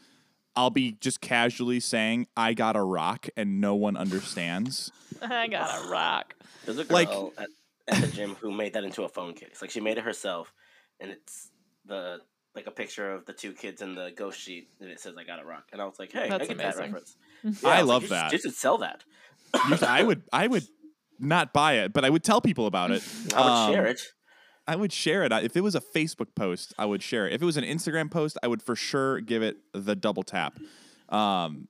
I'll 0.56 0.70
be 0.70 0.92
just 1.00 1.20
casually 1.20 1.80
saying 1.80 2.26
I 2.36 2.54
got 2.54 2.76
a 2.76 2.82
rock 2.82 3.28
and 3.36 3.60
no 3.60 3.74
one 3.74 3.96
understands. 3.96 4.90
I 5.22 5.48
got 5.48 5.84
a 5.84 5.88
rock. 5.88 6.34
There's 6.64 6.78
a 6.78 6.84
girl 6.84 6.94
Like- 6.94 7.08
at, 7.38 7.48
at 7.88 8.00
the 8.02 8.06
gym 8.08 8.34
who 8.40 8.52
made 8.52 8.72
that 8.74 8.84
into 8.84 9.02
a 9.02 9.08
phone 9.08 9.34
case. 9.34 9.58
Like 9.60 9.70
she 9.70 9.80
made 9.80 9.98
it 9.98 10.04
herself, 10.04 10.52
and 11.00 11.10
it's 11.10 11.50
the 11.84 12.18
like 12.54 12.66
a 12.66 12.70
picture 12.70 13.10
of 13.12 13.26
the 13.26 13.32
two 13.32 13.52
kids 13.52 13.82
in 13.82 13.94
the 13.94 14.12
ghost 14.16 14.40
sheet, 14.40 14.68
and 14.80 14.88
it 14.88 15.00
says 15.00 15.14
"I 15.18 15.24
got 15.24 15.42
a 15.42 15.44
rock." 15.44 15.64
And 15.72 15.82
I 15.82 15.84
was 15.84 15.98
like, 15.98 16.12
"Hey, 16.12 16.28
That's 16.30 16.44
I 16.44 16.46
get 16.46 16.60
amazing. 16.60 16.80
that 16.80 16.92
reference." 16.92 17.16
I 17.64 17.80
was 17.82 17.88
love 17.88 17.88
like, 17.88 18.00
you 18.02 18.06
should- 18.08 18.10
that. 18.12 18.32
You 18.32 18.38
should 18.38 18.54
sell 18.54 18.78
that. 18.78 19.04
I 19.82 20.02
would 20.02 20.22
I 20.32 20.46
would 20.46 20.66
not 21.18 21.52
buy 21.52 21.74
it, 21.74 21.92
but 21.92 22.04
I 22.04 22.10
would 22.10 22.24
tell 22.24 22.40
people 22.40 22.66
about 22.66 22.90
it. 22.90 23.02
I 23.34 23.40
would 23.40 23.50
Um, 23.50 23.72
share 23.72 23.86
it. 23.86 24.00
I 24.66 24.76
would 24.76 24.92
share 24.92 25.24
it. 25.24 25.32
If 25.32 25.56
it 25.56 25.60
was 25.62 25.74
a 25.74 25.80
Facebook 25.80 26.34
post, 26.34 26.72
I 26.78 26.86
would 26.86 27.02
share 27.02 27.26
it. 27.26 27.34
If 27.34 27.42
it 27.42 27.44
was 27.44 27.56
an 27.56 27.64
Instagram 27.64 28.10
post, 28.10 28.38
I 28.42 28.46
would 28.48 28.62
for 28.62 28.74
sure 28.74 29.20
give 29.20 29.42
it 29.42 29.56
the 29.72 29.94
double 29.94 30.22
tap. 30.22 30.58
Um, 31.10 31.68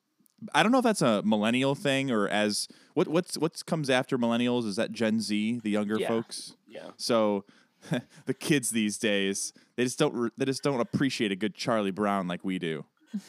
I 0.54 0.62
don't 0.62 0.70
know 0.72 0.78
if 0.78 0.84
that's 0.84 1.02
a 1.02 1.22
millennial 1.24 1.74
thing 1.74 2.10
or 2.10 2.28
as 2.28 2.68
what 2.94 3.08
what's 3.08 3.36
what 3.38 3.64
comes 3.66 3.88
after 3.90 4.16
millennials 4.18 4.66
is 4.66 4.76
that 4.76 4.92
Gen 4.92 5.20
Z, 5.20 5.60
the 5.64 5.70
younger 5.70 5.98
Yeah. 5.98 6.08
folks. 6.08 6.54
Yeah. 6.68 6.90
So 6.96 7.44
the 8.26 8.34
kids 8.34 8.70
these 8.70 8.98
days, 8.98 9.52
they 9.76 9.84
just 9.84 9.98
don't 9.98 10.32
they 10.38 10.44
just 10.44 10.62
don't 10.62 10.80
appreciate 10.80 11.32
a 11.32 11.36
good 11.36 11.54
Charlie 11.54 11.90
Brown 11.90 12.28
like 12.28 12.44
we 12.44 12.58
do. 12.58 12.84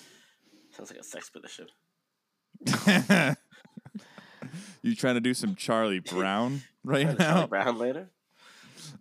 Sounds 0.75 0.91
like 0.91 0.99
a 0.99 1.03
sex 1.03 1.29
position. 1.29 1.67
you 4.81 4.95
trying 4.95 5.15
to 5.15 5.21
do 5.21 5.33
some 5.33 5.55
Charlie 5.55 5.99
Brown 5.99 6.61
right 6.83 7.07
now? 7.17 7.33
Charlie? 7.33 7.47
Brown 7.47 7.77
later. 7.79 8.09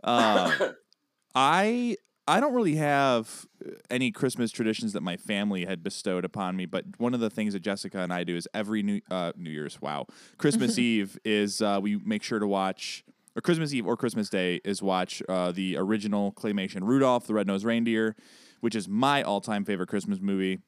Uh, 0.05 0.73
I 1.35 1.97
I 2.27 2.41
don't 2.41 2.55
really 2.55 2.77
have 2.77 3.47
uh, 3.65 3.73
any 3.91 4.11
Christmas 4.11 4.51
traditions 4.51 4.93
that 4.95 5.03
my 5.03 5.17
family 5.17 5.65
had 5.65 5.83
bestowed 5.83 6.25
upon 6.25 6.57
me, 6.57 6.67
but 6.67 6.85
one 6.99 7.13
of 7.13 7.21
the 7.21 7.31
things 7.31 7.53
that 7.53 7.61
Jessica 7.61 7.99
and 7.99 8.13
I 8.13 8.25
do 8.25 8.37
is 8.37 8.49
every 8.55 8.83
New 8.83 9.01
uh, 9.11 9.33
New 9.37 9.51
Year's, 9.51 9.81
wow, 9.81 10.07
Christmas 10.39 10.79
Eve 10.79 11.19
is 11.25 11.61
uh, 11.61 11.81
we 11.83 11.97
make 11.97 12.23
sure 12.23 12.39
to 12.39 12.47
watch. 12.47 13.05
Or 13.37 13.41
Christmas 13.41 13.75
Eve 13.75 13.85
or 13.85 13.97
Christmas 13.97 14.29
Day 14.29 14.61
is 14.65 14.81
watch 14.81 15.21
uh, 15.29 15.51
the 15.51 15.77
original 15.77 16.33
claymation 16.33 16.83
Rudolph 16.83 17.27
the 17.27 17.35
Red-Nosed 17.35 17.65
Reindeer, 17.65 18.15
which 18.61 18.77
is 18.77 18.87
my 18.87 19.25
all-time 19.25 19.65
favorite 19.65 19.89
Christmas 19.89 20.21
movie. 20.21 20.61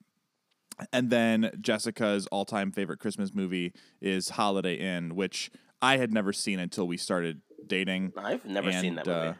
And 0.92 1.08
then 1.08 1.52
Jessica's 1.60 2.26
all-time 2.26 2.72
favorite 2.72 2.98
Christmas 2.98 3.32
movie 3.32 3.72
is 4.00 4.30
Holiday 4.30 4.74
Inn, 4.74 5.14
which 5.14 5.48
I 5.80 5.98
had 5.98 6.12
never 6.12 6.32
seen 6.32 6.58
until 6.58 6.88
we 6.88 6.96
started 6.96 7.40
dating. 7.66 8.12
I've 8.16 8.44
never 8.44 8.72
seen 8.72 8.94
that 8.96 9.06
movie. 9.06 9.28
uh, 9.28 9.34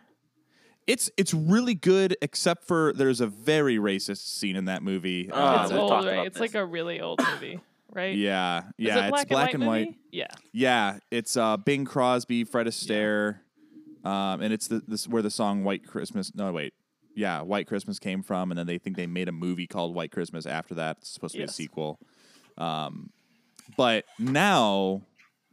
it's 0.86 1.10
it's 1.16 1.34
really 1.34 1.74
good, 1.74 2.16
except 2.22 2.64
for 2.68 2.92
there's 2.92 3.20
a 3.20 3.26
very 3.26 3.76
racist 3.76 4.26
scene 4.28 4.54
in 4.56 4.66
that 4.66 4.82
movie. 4.82 5.28
Oh, 5.32 5.36
Uh, 5.36 5.62
it's 5.64 5.72
old, 5.72 5.90
right? 5.90 6.12
about 6.12 6.26
It's 6.28 6.38
like 6.40 6.54
a 6.54 6.64
really 6.64 7.00
old 7.00 7.20
movie, 7.32 7.60
right? 7.92 8.16
yeah, 8.16 8.58
Is 8.58 8.64
yeah, 8.78 8.98
it 8.98 9.00
it's 9.02 9.10
black 9.10 9.28
black 9.28 9.54
and 9.54 9.62
and 9.64 9.68
white. 9.68 9.78
white. 9.78 9.86
movie? 9.88 9.98
Yeah. 10.12 10.26
Yeah, 10.52 10.98
it's 11.10 11.36
uh, 11.36 11.56
Bing 11.56 11.84
Crosby, 11.84 12.44
Fred 12.44 12.66
Astaire, 12.68 13.38
um, 14.04 14.40
and 14.40 14.52
it's 14.52 14.68
the, 14.68 14.80
this 14.86 15.08
where 15.08 15.22
the 15.22 15.30
song 15.30 15.64
"White 15.64 15.84
Christmas." 15.86 16.32
No, 16.36 16.52
wait, 16.52 16.72
yeah, 17.16 17.42
"White 17.42 17.66
Christmas" 17.66 17.98
came 17.98 18.22
from, 18.22 18.52
and 18.52 18.58
then 18.58 18.68
they 18.68 18.78
think 18.78 18.96
they 18.96 19.08
made 19.08 19.28
a 19.28 19.32
movie 19.32 19.66
called 19.66 19.92
"White 19.92 20.12
Christmas" 20.12 20.46
after 20.46 20.74
that. 20.76 20.98
It's 21.00 21.10
supposed 21.10 21.32
to 21.34 21.38
be 21.38 21.44
a 21.44 21.48
sequel. 21.48 21.98
Um, 22.56 23.10
but 23.76 24.04
now 24.20 25.02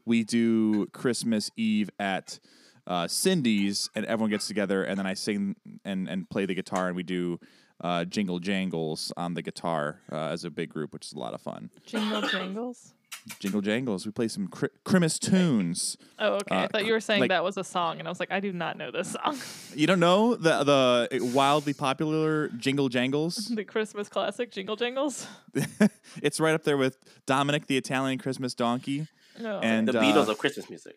we 0.05 0.23
do 0.23 0.87
Christmas 0.87 1.51
Eve 1.57 1.89
at 1.99 2.39
uh, 2.87 3.07
Cindy's, 3.07 3.89
and 3.95 4.05
everyone 4.05 4.29
gets 4.29 4.47
together, 4.47 4.83
and 4.83 4.97
then 4.99 5.05
I 5.07 5.13
sing 5.13 5.55
and 5.85 6.07
and 6.09 6.29
play 6.29 6.45
the 6.45 6.55
guitar, 6.55 6.87
and 6.87 6.95
we 6.95 7.03
do. 7.03 7.39
Uh, 7.83 8.05
jingle 8.05 8.39
jangles 8.39 9.11
on 9.17 9.33
the 9.33 9.41
guitar 9.41 9.99
uh, 10.09 10.27
as 10.27 10.45
a 10.45 10.49
big 10.49 10.69
group, 10.69 10.93
which 10.93 11.05
is 11.07 11.11
a 11.13 11.19
lot 11.19 11.33
of 11.33 11.41
fun. 11.41 11.69
Jingle 11.85 12.21
jangles. 12.21 12.93
Jingle 13.39 13.59
jangles. 13.59 14.05
We 14.05 14.13
play 14.13 14.29
some 14.29 14.47
Christmas 14.47 15.19
tunes. 15.19 15.97
Oh, 16.17 16.35
okay. 16.35 16.55
I 16.55 16.63
Uh, 16.63 16.67
thought 16.69 16.85
you 16.85 16.93
were 16.93 17.01
saying 17.01 17.19
like- 17.21 17.29
that 17.31 17.43
was 17.43 17.57
a 17.57 17.63
song, 17.63 17.99
and 17.99 18.07
I 18.07 18.11
was 18.11 18.21
like, 18.21 18.31
I 18.31 18.39
do 18.39 18.53
not 18.53 18.77
know 18.77 18.89
this 18.89 19.11
song. 19.11 19.37
You 19.75 19.85
don't 19.87 19.99
know 19.99 20.35
the 20.35 20.63
the 20.63 21.31
wildly 21.33 21.73
popular 21.73 22.47
Jingle 22.49 22.87
Jangles? 22.87 23.35
the 23.53 23.65
Christmas 23.65 24.07
classic, 24.07 24.51
Jingle 24.51 24.77
Jangles. 24.77 25.27
it's 26.21 26.39
right 26.39 26.53
up 26.53 26.63
there 26.63 26.77
with 26.77 26.97
Dominic 27.25 27.67
the 27.67 27.75
Italian 27.75 28.17
Christmas 28.17 28.53
Donkey, 28.53 29.07
No. 29.39 29.59
and 29.59 29.87
the 29.87 29.97
uh, 29.99 30.03
Beatles 30.03 30.27
of 30.27 30.37
Christmas 30.37 30.69
music. 30.69 30.95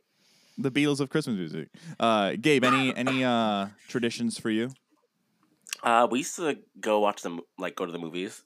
the 0.59 0.71
Beatles 0.71 1.01
of 1.01 1.09
Christmas 1.11 1.37
music. 1.37 1.69
Uh, 1.99 2.33
Gabe, 2.41 2.65
any 2.65 2.95
any 2.97 3.25
uh, 3.25 3.69
traditions 3.89 4.39
for 4.39 4.51
you? 4.51 4.71
Uh, 5.83 6.09
we 6.11 6.19
used 6.21 6.37
to 6.37 6.59
go 6.81 7.01
watch 7.01 7.23
them, 7.23 7.41
like 7.59 7.77
go 7.77 7.87
to 7.87 7.93
the 7.93 7.99
movies. 7.99 8.43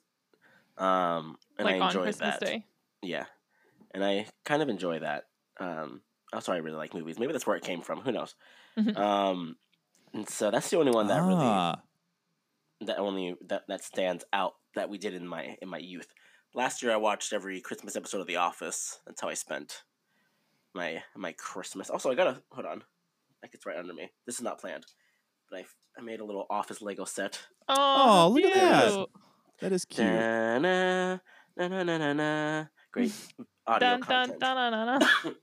Um, 0.77 1.37
and 1.57 1.65
like 1.65 1.75
I 1.75 1.79
on 1.79 1.87
enjoyed 1.87 2.13
that. 2.15 2.39
Day. 2.39 2.65
Yeah, 3.01 3.25
and 3.93 4.03
I 4.03 4.27
kind 4.45 4.61
of 4.61 4.69
enjoy 4.69 4.99
that. 4.99 5.25
Um, 5.59 6.01
also, 6.33 6.51
I 6.53 6.57
really 6.57 6.77
like 6.77 6.93
movies. 6.93 7.19
Maybe 7.19 7.31
that's 7.33 7.45
where 7.47 7.55
it 7.57 7.63
came 7.63 7.81
from. 7.81 8.01
Who 8.01 8.11
knows? 8.11 8.35
Mhm. 8.77 8.97
um, 8.97 9.57
and 10.13 10.27
so 10.29 10.49
that's 10.51 10.69
the 10.69 10.77
only 10.77 10.91
one 10.91 11.07
that 11.07 11.21
really 11.21 11.35
ah, 11.41 11.81
that 12.81 12.97
only 12.99 13.35
that 13.47 13.63
that 13.67 13.83
stands 13.83 14.23
out 14.33 14.53
that 14.75 14.89
we 14.89 14.97
did 14.97 15.13
in 15.13 15.27
my 15.27 15.57
in 15.61 15.69
my 15.69 15.77
youth. 15.77 16.07
Last 16.53 16.83
year, 16.83 16.91
I 16.91 16.97
watched 16.97 17.31
every 17.33 17.61
Christmas 17.61 17.95
episode 17.95 18.19
of 18.21 18.27
The 18.27 18.35
Office. 18.35 18.99
That's 19.05 19.21
how 19.21 19.29
I 19.29 19.35
spent 19.35 19.83
my 20.73 21.01
my 21.15 21.31
Christmas. 21.33 21.89
Also, 21.89 22.11
I 22.11 22.15
gotta 22.15 22.41
hold 22.51 22.65
on. 22.65 22.83
Like 23.41 23.53
it's 23.53 23.65
right 23.65 23.77
under 23.77 23.93
me. 23.93 24.11
This 24.25 24.35
is 24.35 24.41
not 24.41 24.59
planned, 24.59 24.85
but 25.49 25.59
I 25.59 25.65
I 25.97 26.01
made 26.01 26.19
a 26.19 26.25
little 26.25 26.45
Office 26.49 26.81
Lego 26.81 27.05
set. 27.05 27.39
Oh, 27.69 27.75
Oh, 27.77 28.29
look 28.29 28.43
at 28.43 28.53
that. 28.53 29.07
that 29.61 29.71
is 29.71 29.85
cute. 29.85 30.07
Da-na, 30.07 31.17
na-na-na-na-na. 31.55 32.65
Great 32.91 33.13
audio 33.65 33.79
Dun, 33.89 33.99
dun, 34.01 34.07
content. 34.07 34.39
dun, 34.39 34.71
dun, 34.71 34.71
dun, 34.71 34.99
dun. 35.23 35.35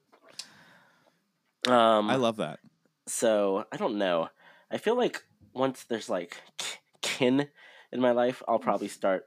Um, 1.75 2.09
I 2.11 2.17
love 2.17 2.37
that. 2.37 2.61
so 3.07 3.65
I 3.73 3.77
don't 3.77 3.99
know. 3.99 4.29
I 4.71 4.77
feel 4.79 4.97
like 4.97 5.25
once 5.55 5.85
there's 5.85 6.09
like 6.11 6.37
k- 6.59 6.79
kin 7.03 7.49
in 7.93 8.01
my 8.01 8.11
life, 8.13 8.43
I'll 8.47 8.59
probably 8.59 8.89
start. 8.89 9.25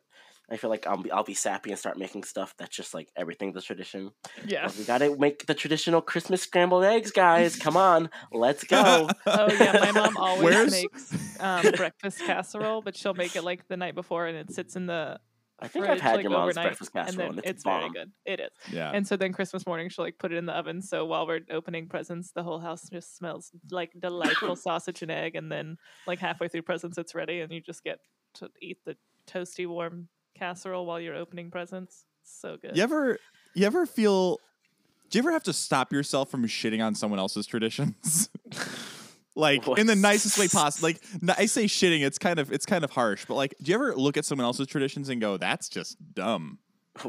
I 0.52 0.58
feel 0.58 0.70
like 0.70 0.86
I'll 0.86 1.02
be 1.02 1.10
I'll 1.12 1.24
be 1.24 1.34
sappy 1.34 1.70
and 1.70 1.80
start 1.80 1.98
making 1.98 2.24
stuff 2.24 2.54
that's 2.58 2.76
just 2.76 2.94
like 2.94 3.10
everything's 3.16 3.56
a 3.56 3.62
tradition. 3.62 4.12
Yeah. 4.46 4.66
Like, 4.66 4.78
we 4.78 4.84
gotta 4.84 5.16
make 5.18 5.46
the 5.46 5.54
traditional 5.54 6.02
Christmas 6.02 6.42
scrambled 6.42 6.84
eggs, 6.84 7.12
guys. 7.12 7.56
Come 7.56 7.78
on, 7.92 8.10
let's 8.32 8.64
go. 8.66 9.10
Oh 9.26 9.52
yeah, 9.54 9.78
my 9.80 9.92
mom 9.92 10.18
always 10.18 10.44
Where's- 10.44 10.72
makes 10.72 11.40
um, 11.40 11.72
breakfast 11.76 12.20
casserole, 12.20 12.82
but 12.82 12.96
she'll 12.98 13.14
make 13.14 13.36
it 13.36 13.44
like 13.44 13.68
the 13.70 13.78
night 13.78 13.96
before, 13.96 14.28
and 14.28 14.38
it 14.38 14.52
sits 14.52 14.76
in 14.76 14.88
the 14.88 15.20
I 15.64 15.68
think 15.68 15.86
fridge 15.86 15.98
I've 15.98 16.02
had 16.02 16.16
like 16.16 16.24
your 16.24 16.32
mom's 16.32 16.58
overnight, 16.58 16.66
breakfast 16.70 16.92
and 16.96 17.06
casserole, 17.06 17.28
then 17.30 17.30
and, 17.30 17.40
it's, 17.40 17.50
it's 17.50 17.64
very 17.64 17.90
good. 17.92 18.12
It 18.26 18.40
is. 18.40 18.74
Yeah. 18.74 18.92
And 18.92 19.08
so 19.08 19.16
then 19.16 19.32
Christmas 19.32 19.66
morning, 19.68 19.90
she'll 19.90 20.04
like 20.04 20.18
put 20.18 20.32
it 20.32 20.38
in 20.38 20.48
the 20.48 20.54
oven. 20.54 20.82
So 20.82 21.06
while 21.06 21.28
we're 21.28 21.42
opening 21.52 21.88
presents, 21.88 22.32
the 22.32 22.42
whole 22.42 22.60
house 22.60 22.90
just 22.90 23.16
smells 23.16 23.52
like 23.70 23.92
delightful 24.00 24.56
sausage 24.58 25.04
and 25.04 25.12
egg. 25.12 25.36
And 25.36 25.52
then 25.52 25.78
like 26.08 26.18
halfway 26.18 26.48
through 26.48 26.64
presents, 26.64 26.98
it's 26.98 27.14
ready, 27.14 27.42
and 27.42 27.52
you 27.54 27.62
just 27.62 27.84
get 27.84 28.00
to 28.36 28.50
eat 28.60 28.80
the 28.86 28.98
toasty 29.30 29.68
warm 29.68 30.08
casserole 30.46 30.86
while 30.88 31.00
you're 31.00 31.16
opening 31.16 31.52
presents. 31.52 32.06
So 32.24 32.58
good. 32.62 32.76
you 32.76 32.82
ever 32.84 33.20
you 33.54 33.66
ever 33.66 33.86
feel? 33.86 34.40
Do 35.10 35.18
you 35.18 35.22
ever 35.24 35.32
have 35.32 35.44
to 35.44 35.54
stop 35.54 35.92
yourself 35.94 36.30
from 36.32 36.46
shitting 36.48 36.84
on 36.84 36.96
someone 36.96 37.20
else's 37.20 37.46
traditions? 37.46 38.30
like 39.36 39.68
in 39.78 39.86
the 39.88 39.96
nicest 39.96 40.40
way 40.40 40.48
possible. 40.48 40.88
Like 40.90 41.02
I 41.38 41.46
say 41.46 41.66
shitting, 41.66 42.02
it's 42.02 42.18
kind 42.18 42.40
of 42.40 42.52
it's 42.52 42.66
kind 42.66 42.84
of 42.84 42.92
harsh, 42.92 43.26
but 43.28 43.36
like, 43.36 43.54
do 43.62 43.70
you 43.72 43.76
ever 43.76 43.96
look 43.96 44.18
at 44.18 44.26
someone 44.26 44.46
else's 44.46 44.68
traditions 44.68 45.10
and 45.10 45.22
go, 45.22 45.38
"That's 45.38 45.70
just 45.70 45.98
dumb"? 46.14 46.58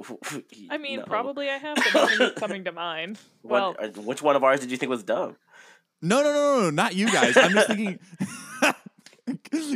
I 0.71 0.79
mean, 0.79 1.01
No. 1.01 1.05
probably 1.07 1.49
I 1.49 1.57
have, 1.59 1.77
but 1.77 1.95
nothing's 1.95 2.33
coming 2.39 2.65
to 2.65 2.73
mind. 2.87 3.19
Well, 3.43 3.75
What, 3.79 3.99
uh, 3.99 4.03
which 4.03 4.23
one 4.23 4.37
of 4.37 4.45
ours 4.45 4.61
did 4.61 4.71
you 4.71 4.77
think 4.77 4.91
was 4.91 5.03
dumb? 5.03 5.37
No, 6.01 6.23
no, 6.23 6.33
no, 6.33 6.55
no, 6.57 6.61
no, 6.65 6.71
not 6.71 6.95
you 6.97 7.11
guys. 7.11 7.37
I'm 7.37 7.53
just 7.53 7.69
thinking, 7.69 7.99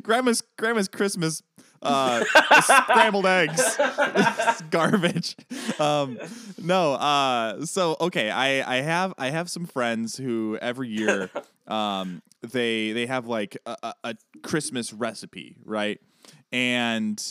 grandma's 0.03 0.43
grandma's 0.59 0.89
Christmas 0.89 1.43
uh, 1.87 2.25
scrambled 2.63 3.27
eggs, 3.27 3.79
garbage. 4.71 5.37
Um, 5.79 6.19
no, 6.59 6.95
uh, 6.95 7.65
so 7.65 7.97
okay, 8.01 8.31
I 8.31 8.79
I 8.79 8.81
have 8.81 9.15
I 9.19 9.31
have 9.31 9.49
some 9.51 9.67
friends 9.67 10.17
who 10.17 10.59
every 10.61 10.89
year 10.89 11.31
um, 11.67 12.23
they 12.43 12.93
they 12.93 13.07
have 13.07 13.27
like 13.27 13.57
a, 13.67 13.95
a, 14.05 14.15
Christmas 14.43 14.93
recipe, 14.93 15.57
right? 15.65 16.01
And 16.53 17.23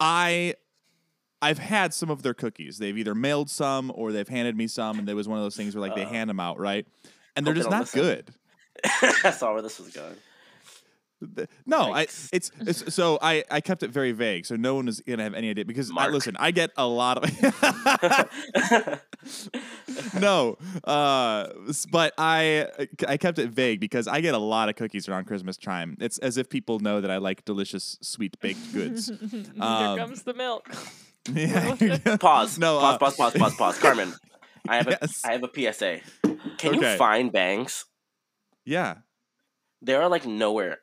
I 0.00 0.54
I've 1.42 1.58
had 1.58 1.92
some 1.92 2.10
of 2.10 2.22
their 2.22 2.34
cookies. 2.34 2.78
They've 2.78 2.96
either 2.96 3.14
mailed 3.14 3.50
some 3.50 3.92
or 3.94 4.12
they've 4.12 4.28
handed 4.28 4.56
me 4.56 4.66
some, 4.66 4.98
and 4.98 5.06
there 5.06 5.16
was 5.16 5.28
one 5.28 5.38
of 5.38 5.44
those 5.44 5.56
things 5.56 5.74
where 5.74 5.82
like 5.82 5.94
they 5.94 6.04
Uh, 6.04 6.08
hand 6.08 6.30
them 6.30 6.40
out, 6.40 6.58
right? 6.58 6.86
And 7.36 7.46
they're 7.46 7.54
just 7.54 7.70
not 7.70 7.80
listen. 7.80 8.00
good. 8.00 8.34
I 9.24 9.30
saw 9.30 9.52
where 9.52 9.62
this 9.62 9.78
was 9.78 9.90
going. 9.90 10.14
No, 11.66 11.92
I 11.94 12.02
it's, 12.32 12.50
it's 12.60 12.94
so 12.94 13.18
I 13.20 13.44
I 13.50 13.60
kept 13.60 13.82
it 13.82 13.90
very 13.90 14.12
vague, 14.12 14.46
so 14.46 14.56
no 14.56 14.74
one 14.74 14.88
is 14.88 15.00
gonna 15.00 15.22
have 15.22 15.34
any 15.34 15.50
idea 15.50 15.64
because 15.64 15.90
I, 15.96 16.08
listen, 16.08 16.36
I 16.38 16.50
get 16.50 16.70
a 16.76 16.86
lot 16.86 17.18
of 17.18 17.30
no, 20.20 20.56
uh, 20.84 21.48
but 21.90 22.14
I 22.18 22.68
I 23.08 23.16
kept 23.16 23.38
it 23.38 23.50
vague 23.50 23.80
because 23.80 24.06
I 24.08 24.20
get 24.20 24.34
a 24.34 24.38
lot 24.38 24.68
of 24.68 24.76
cookies 24.76 25.08
around 25.08 25.24
Christmas 25.26 25.56
time. 25.56 25.96
It's 26.00 26.18
as 26.18 26.36
if 26.36 26.48
people 26.48 26.78
know 26.80 27.00
that 27.00 27.10
I 27.10 27.18
like 27.18 27.44
delicious 27.44 27.98
sweet 28.00 28.38
baked 28.40 28.72
goods. 28.72 29.10
Here 29.30 29.44
Um, 29.60 29.98
comes 29.98 30.22
the 30.22 30.34
milk. 30.34 30.68
yeah. 31.32 31.74
pause. 32.18 32.58
No, 32.58 32.78
pause, 32.80 32.94
uh, 32.94 32.98
pause. 32.98 33.16
Pause. 33.16 33.34
Pause. 33.38 33.54
Pause. 33.56 33.78
Carmen, 33.78 34.14
I 34.68 34.76
have 34.76 34.86
a 34.88 34.98
Yes. 35.00 35.22
I 35.24 35.32
have 35.32 35.42
a 35.44 35.48
PSA. 35.72 36.00
Can 36.58 36.76
Okay. 36.76 36.92
you 36.92 36.98
find 36.98 37.32
bangs? 37.32 37.84
yeah. 38.64 38.96
They 39.82 39.94
are 39.94 40.08
like 40.08 40.24
nowhere 40.24 40.66
here. 40.68 40.78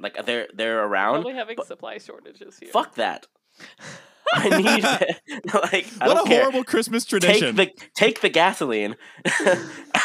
Like 0.00 0.24
they're 0.26 0.48
they're 0.54 0.84
around. 0.84 1.14
Probably 1.22 1.34
having 1.34 1.56
but- 1.56 1.66
supply 1.66 1.98
shortages 1.98 2.58
here. 2.58 2.70
Fuck 2.70 2.94
that. 2.96 3.26
I 4.34 4.48
need 4.48 4.82
like 5.54 5.86
I 6.00 6.08
what 6.08 6.14
don't 6.14 6.26
a 6.26 6.28
care. 6.28 6.40
horrible 6.40 6.64
Christmas 6.64 7.04
tradition. 7.04 7.54
take 7.54 7.54
tradition. 7.54 7.80
the 7.84 7.88
take 7.94 8.20
the 8.22 8.28
gasoline. 8.28 8.96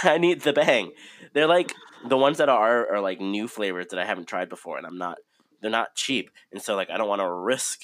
I 0.04 0.18
need 0.20 0.42
the 0.42 0.54
bang. 0.54 0.92
They're 1.34 1.48
like 1.48 1.74
the 2.08 2.18
ones 2.18 2.38
that 2.38 2.50
are 2.50 2.94
are 2.94 3.00
like 3.02 3.20
new 3.20 3.48
flavors 3.48 3.88
that 3.90 4.00
I 4.00 4.06
haven't 4.06 4.28
tried 4.28 4.50
before, 4.50 4.78
and 4.78 4.86
I'm 4.86 4.98
not. 4.98 5.18
They're 5.62 5.72
not 5.72 5.96
cheap, 5.96 6.30
and 6.52 6.62
so 6.62 6.76
like 6.76 6.90
I 6.90 6.98
don't 6.98 7.08
want 7.08 7.22
to 7.22 7.32
risk 7.32 7.82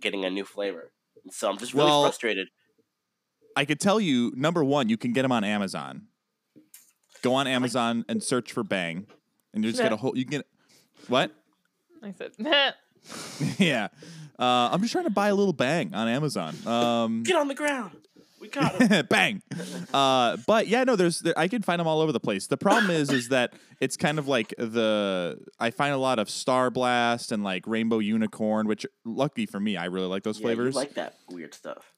getting 0.00 0.24
a 0.24 0.30
new 0.30 0.44
flavor. 0.44 0.92
And 1.24 1.32
so 1.32 1.48
I'm 1.50 1.58
just 1.58 1.74
really 1.74 1.86
Well- 1.86 2.02
frustrated. 2.04 2.48
I 3.54 3.64
could 3.66 3.80
tell 3.80 4.00
you, 4.00 4.32
number 4.34 4.64
one, 4.64 4.88
you 4.88 4.96
can 4.96 5.12
get 5.12 5.22
them 5.22 5.32
on 5.32 5.44
Amazon. 5.44 6.06
Go 7.22 7.34
on 7.34 7.46
Amazon 7.46 8.04
and 8.08 8.22
search 8.22 8.50
for 8.50 8.64
Bang, 8.64 9.06
and 9.52 9.62
you 9.64 9.70
just 9.70 9.82
get 9.82 9.92
a 9.92 9.96
whole. 9.96 10.16
You 10.16 10.24
can 10.24 10.30
get 10.38 10.46
what? 11.08 11.30
I 12.02 12.12
said, 12.12 12.32
nah. 12.38 12.70
yeah. 13.58 13.88
Uh, 14.38 14.70
I'm 14.72 14.80
just 14.80 14.92
trying 14.92 15.04
to 15.04 15.10
buy 15.10 15.28
a 15.28 15.34
little 15.34 15.52
Bang 15.52 15.94
on 15.94 16.08
Amazon. 16.08 16.54
Um, 16.66 17.22
Get 17.22 17.36
on 17.36 17.48
the 17.48 17.54
ground. 17.54 17.92
We 18.40 18.48
got 18.48 18.74
him. 18.74 19.06
bang. 19.10 19.40
Uh, 19.94 20.36
but 20.48 20.66
yeah, 20.66 20.82
no, 20.82 20.96
there's 20.96 21.20
there, 21.20 21.38
I 21.38 21.46
can 21.46 21.62
find 21.62 21.78
them 21.78 21.86
all 21.86 22.00
over 22.00 22.10
the 22.10 22.18
place. 22.18 22.48
The 22.48 22.56
problem 22.56 22.90
is, 22.90 23.10
is 23.12 23.28
that 23.28 23.52
it's 23.80 23.96
kind 23.96 24.18
of 24.18 24.26
like 24.26 24.52
the 24.58 25.38
I 25.60 25.70
find 25.70 25.94
a 25.94 25.96
lot 25.96 26.18
of 26.18 26.28
Star 26.28 26.68
Blast 26.68 27.30
and 27.30 27.44
like 27.44 27.68
Rainbow 27.68 28.00
Unicorn, 28.00 28.66
which 28.66 28.84
lucky 29.04 29.46
for 29.46 29.60
me, 29.60 29.76
I 29.76 29.84
really 29.84 30.08
like 30.08 30.24
those 30.24 30.40
Yeah, 30.40 30.48
you 30.48 30.54
flavors. 30.56 30.74
like 30.74 30.94
that 30.94 31.14
weird 31.30 31.54
stuff. 31.54 31.92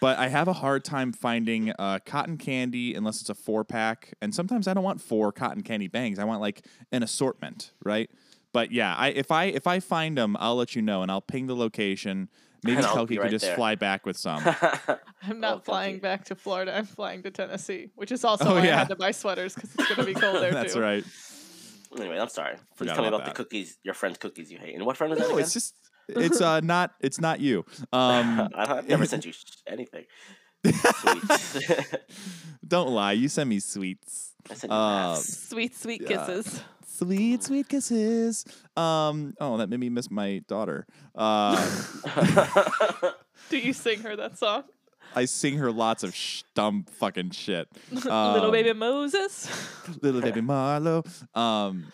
but 0.00 0.18
I 0.18 0.26
have 0.30 0.48
a 0.48 0.52
hard 0.52 0.84
time 0.84 1.12
finding 1.12 1.70
uh, 1.78 2.00
cotton 2.04 2.38
candy 2.38 2.94
unless 2.96 3.20
it's 3.20 3.30
a 3.30 3.34
four 3.36 3.62
pack, 3.64 4.14
and 4.20 4.34
sometimes 4.34 4.66
I 4.66 4.74
don't 4.74 4.82
want 4.82 5.00
four 5.00 5.30
cotton 5.30 5.62
candy 5.62 5.86
bangs. 5.86 6.18
I 6.18 6.24
want 6.24 6.40
like 6.40 6.66
an 6.90 7.04
assortment, 7.04 7.70
right? 7.84 8.10
But 8.54 8.70
yeah, 8.72 8.94
I 8.96 9.08
if 9.08 9.30
I 9.30 9.44
if 9.46 9.66
I 9.66 9.80
find 9.80 10.16
them, 10.16 10.36
I'll 10.40 10.56
let 10.56 10.74
you 10.74 10.80
know, 10.80 11.02
and 11.02 11.10
I'll 11.10 11.20
ping 11.20 11.46
the 11.48 11.56
location. 11.56 12.30
Maybe 12.62 12.78
And 12.78 12.86
I'll 12.86 12.96
Kelky 13.06 13.20
could 13.20 13.30
just 13.30 13.44
there. 13.44 13.56
fly 13.56 13.74
back 13.74 14.06
with 14.06 14.16
some. 14.26 14.42
I'm 15.22 15.38
not 15.40 15.56
Oh, 15.56 15.60
flying 15.60 15.98
back 15.98 16.24
to 16.26 16.34
Florida. 16.34 16.74
I'm 16.74 16.86
flying 16.86 17.22
to 17.24 17.30
Tennessee, 17.30 17.90
which 17.94 18.10
is 18.10 18.24
also 18.24 18.46
Oh, 18.46 18.54
why 18.54 18.64
yeah. 18.64 18.76
I 18.76 18.78
had 18.78 18.88
to 18.88 18.96
buy 18.96 19.10
sweaters 19.10 19.54
because 19.54 19.74
it's 19.74 19.86
going 19.94 20.00
to 20.06 20.14
be 20.14 20.18
cold 20.18 20.36
there 20.42 20.52
That's 20.52 20.72
too. 20.72 20.80
right. 20.80 21.04
anyway, 21.98 22.18
I'm 22.18 22.30
sorry. 22.30 22.54
Please 22.54 22.62
Forgot 22.76 22.94
tell 22.94 23.02
me 23.02 23.08
about 23.08 23.16
about 23.20 23.26
that. 23.26 23.34
the 23.36 23.44
cookies, 23.44 23.76
your 23.82 23.92
friend's 23.92 24.16
cookies 24.16 24.50
you 24.50 24.56
hate. 24.58 24.74
And 24.76 24.86
what 24.86 24.96
friend 24.96 25.12
is 25.12 25.18
that 25.18 25.24
No, 25.28 25.34
again? 25.34 25.44
it's 25.44 25.52
just 25.52 25.74
it's 26.08 26.40
uh 26.40 26.60
not 26.60 26.92
it's 27.00 27.20
not 27.20 27.40
you. 27.40 27.66
Um, 27.92 28.48
I- 28.54 28.78
I've 28.78 28.88
never 28.88 29.04
sent 29.04 29.26
you 29.26 29.32
anything. 29.66 30.04
Sweet. 30.64 31.22
don't 32.66 32.88
lie, 32.90 33.12
you 33.12 33.28
send 33.28 33.50
me 33.50 33.60
sweets. 33.60 34.32
I 34.50 34.54
sent 34.54 34.70
you 34.72 34.76
Uh, 34.78 35.12
ass. 35.12 35.24
Sweet, 35.50 35.76
sweet 35.76 36.00
Yeah. 36.02 36.08
kisses. 36.26 36.62
Sweet, 36.98 37.42
sweet 37.42 37.68
kisses. 37.68 38.44
Um, 38.76 39.34
oh, 39.40 39.56
that 39.56 39.68
made 39.68 39.80
me 39.80 39.88
miss 39.88 40.10
my 40.10 40.42
daughter. 40.46 40.86
Uh, 41.14 41.56
Do 43.50 43.58
you 43.58 43.72
sing 43.72 44.00
her 44.00 44.14
that 44.16 44.38
song? 44.38 44.64
I 45.16 45.24
sing 45.26 45.58
her 45.58 45.70
lots 45.72 46.02
of 46.04 46.14
sh- 46.14 46.42
dumb 46.54 46.84
fucking 46.98 47.30
shit. 47.30 47.68
Little 47.92 48.12
Um, 48.12 48.50
baby 48.52 48.72
Moses. 48.72 49.48
little 50.02 50.20
baby 50.20 50.40
Marlowe. 50.40 51.02
Um, 51.34 51.92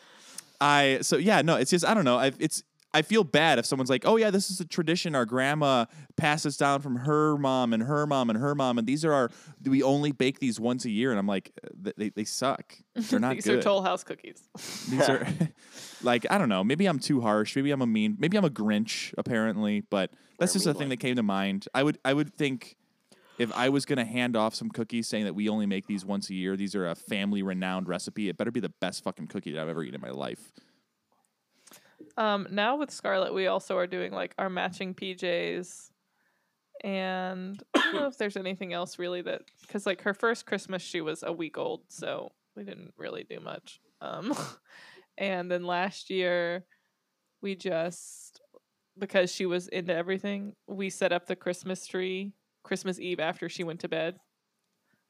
I 0.60 0.98
so 1.02 1.16
yeah, 1.16 1.40
no, 1.42 1.56
it's 1.56 1.70
just 1.70 1.84
I 1.86 1.94
don't 1.94 2.04
know. 2.04 2.18
I, 2.18 2.32
it's 2.38 2.62
I 2.92 3.02
feel 3.02 3.22
bad 3.22 3.58
if 3.60 3.66
someone's 3.66 3.90
like, 3.90 4.04
oh 4.04 4.16
yeah, 4.16 4.30
this 4.30 4.50
is 4.50 4.60
a 4.60 4.64
tradition 4.64 5.14
our 5.14 5.24
grandma 5.24 5.84
passes 6.16 6.56
down 6.56 6.80
from 6.80 6.96
her 6.96 7.36
mom 7.38 7.72
and 7.72 7.84
her 7.84 8.06
mom 8.06 8.30
and 8.30 8.38
her 8.38 8.54
mom, 8.54 8.78
and 8.78 8.86
these 8.86 9.04
are 9.04 9.12
our 9.12 9.30
we 9.64 9.82
only 9.82 10.10
bake 10.12 10.40
these 10.40 10.58
once 10.58 10.84
a 10.84 10.90
year, 10.90 11.10
and 11.10 11.18
I'm 11.18 11.26
like, 11.28 11.52
uh, 11.64 11.90
they 11.96 12.08
they 12.10 12.24
suck. 12.24 12.74
They're 12.96 13.20
not 13.20 13.34
These 13.36 13.44
good. 13.44 13.58
are 13.58 13.62
Toll 13.62 13.82
House 13.82 14.02
cookies. 14.02 14.42
These 14.88 15.08
are 15.08 15.26
like 16.02 16.26
I 16.30 16.38
don't 16.38 16.48
know. 16.48 16.64
Maybe 16.64 16.86
I'm 16.86 16.98
too 16.98 17.20
harsh. 17.20 17.54
Maybe 17.54 17.70
I'm 17.70 17.82
a 17.82 17.86
mean. 17.86 18.16
Maybe 18.18 18.36
I'm 18.36 18.44
a 18.44 18.50
Grinch. 18.50 19.14
Apparently, 19.16 19.82
but 19.82 20.10
that's 20.38 20.54
Or 20.54 20.58
just 20.58 20.66
a 20.66 20.72
thing 20.72 20.82
one. 20.82 20.88
that 20.90 20.96
came 20.98 21.16
to 21.16 21.22
mind. 21.22 21.66
I 21.74 21.82
would 21.84 21.98
I 22.04 22.12
would 22.12 22.34
think 22.34 22.76
if 23.38 23.52
I 23.56 23.68
was 23.68 23.84
gonna 23.86 24.04
hand 24.04 24.36
off 24.36 24.54
some 24.54 24.68
cookies 24.68 25.06
saying 25.06 25.24
that 25.26 25.34
we 25.34 25.48
only 25.48 25.66
make 25.66 25.86
these 25.86 26.04
once 26.04 26.28
a 26.28 26.34
year, 26.34 26.56
these 26.56 26.74
are 26.74 26.88
a 26.88 26.94
family 26.96 27.42
renowned 27.42 27.88
recipe. 27.88 28.28
It 28.28 28.36
better 28.36 28.50
be 28.50 28.60
the 28.60 28.68
best 28.80 29.04
fucking 29.04 29.28
cookie 29.28 29.52
that 29.52 29.62
I've 29.62 29.68
ever 29.68 29.84
eaten 29.84 29.94
in 29.94 30.00
my 30.00 30.10
life. 30.10 30.50
Um, 32.20 32.46
now 32.50 32.76
with 32.76 32.90
Scarlett, 32.90 33.32
we 33.32 33.46
also 33.46 33.78
are 33.78 33.86
doing 33.86 34.12
like 34.12 34.34
our 34.36 34.50
matching 34.50 34.94
PJs, 34.94 35.88
and 36.84 37.62
I 37.74 37.80
don't 37.80 37.94
know 37.94 38.06
if 38.08 38.18
there's 38.18 38.36
anything 38.36 38.74
else 38.74 38.98
really 38.98 39.22
that 39.22 39.40
because 39.62 39.86
like 39.86 40.02
her 40.02 40.12
first 40.12 40.44
Christmas 40.44 40.82
she 40.82 41.00
was 41.00 41.24
a 41.26 41.32
week 41.32 41.56
old, 41.56 41.80
so 41.88 42.32
we 42.54 42.64
didn't 42.64 42.92
really 42.98 43.24
do 43.24 43.40
much. 43.40 43.80
Um, 44.02 44.36
and 45.18 45.50
then 45.50 45.64
last 45.64 46.10
year 46.10 46.66
we 47.40 47.54
just 47.54 48.42
because 48.98 49.32
she 49.32 49.46
was 49.46 49.68
into 49.68 49.94
everything, 49.94 50.52
we 50.68 50.90
set 50.90 51.12
up 51.12 51.24
the 51.24 51.36
Christmas 51.36 51.86
tree 51.86 52.34
Christmas 52.62 53.00
Eve 53.00 53.18
after 53.18 53.48
she 53.48 53.64
went 53.64 53.80
to 53.80 53.88
bed. 53.88 54.16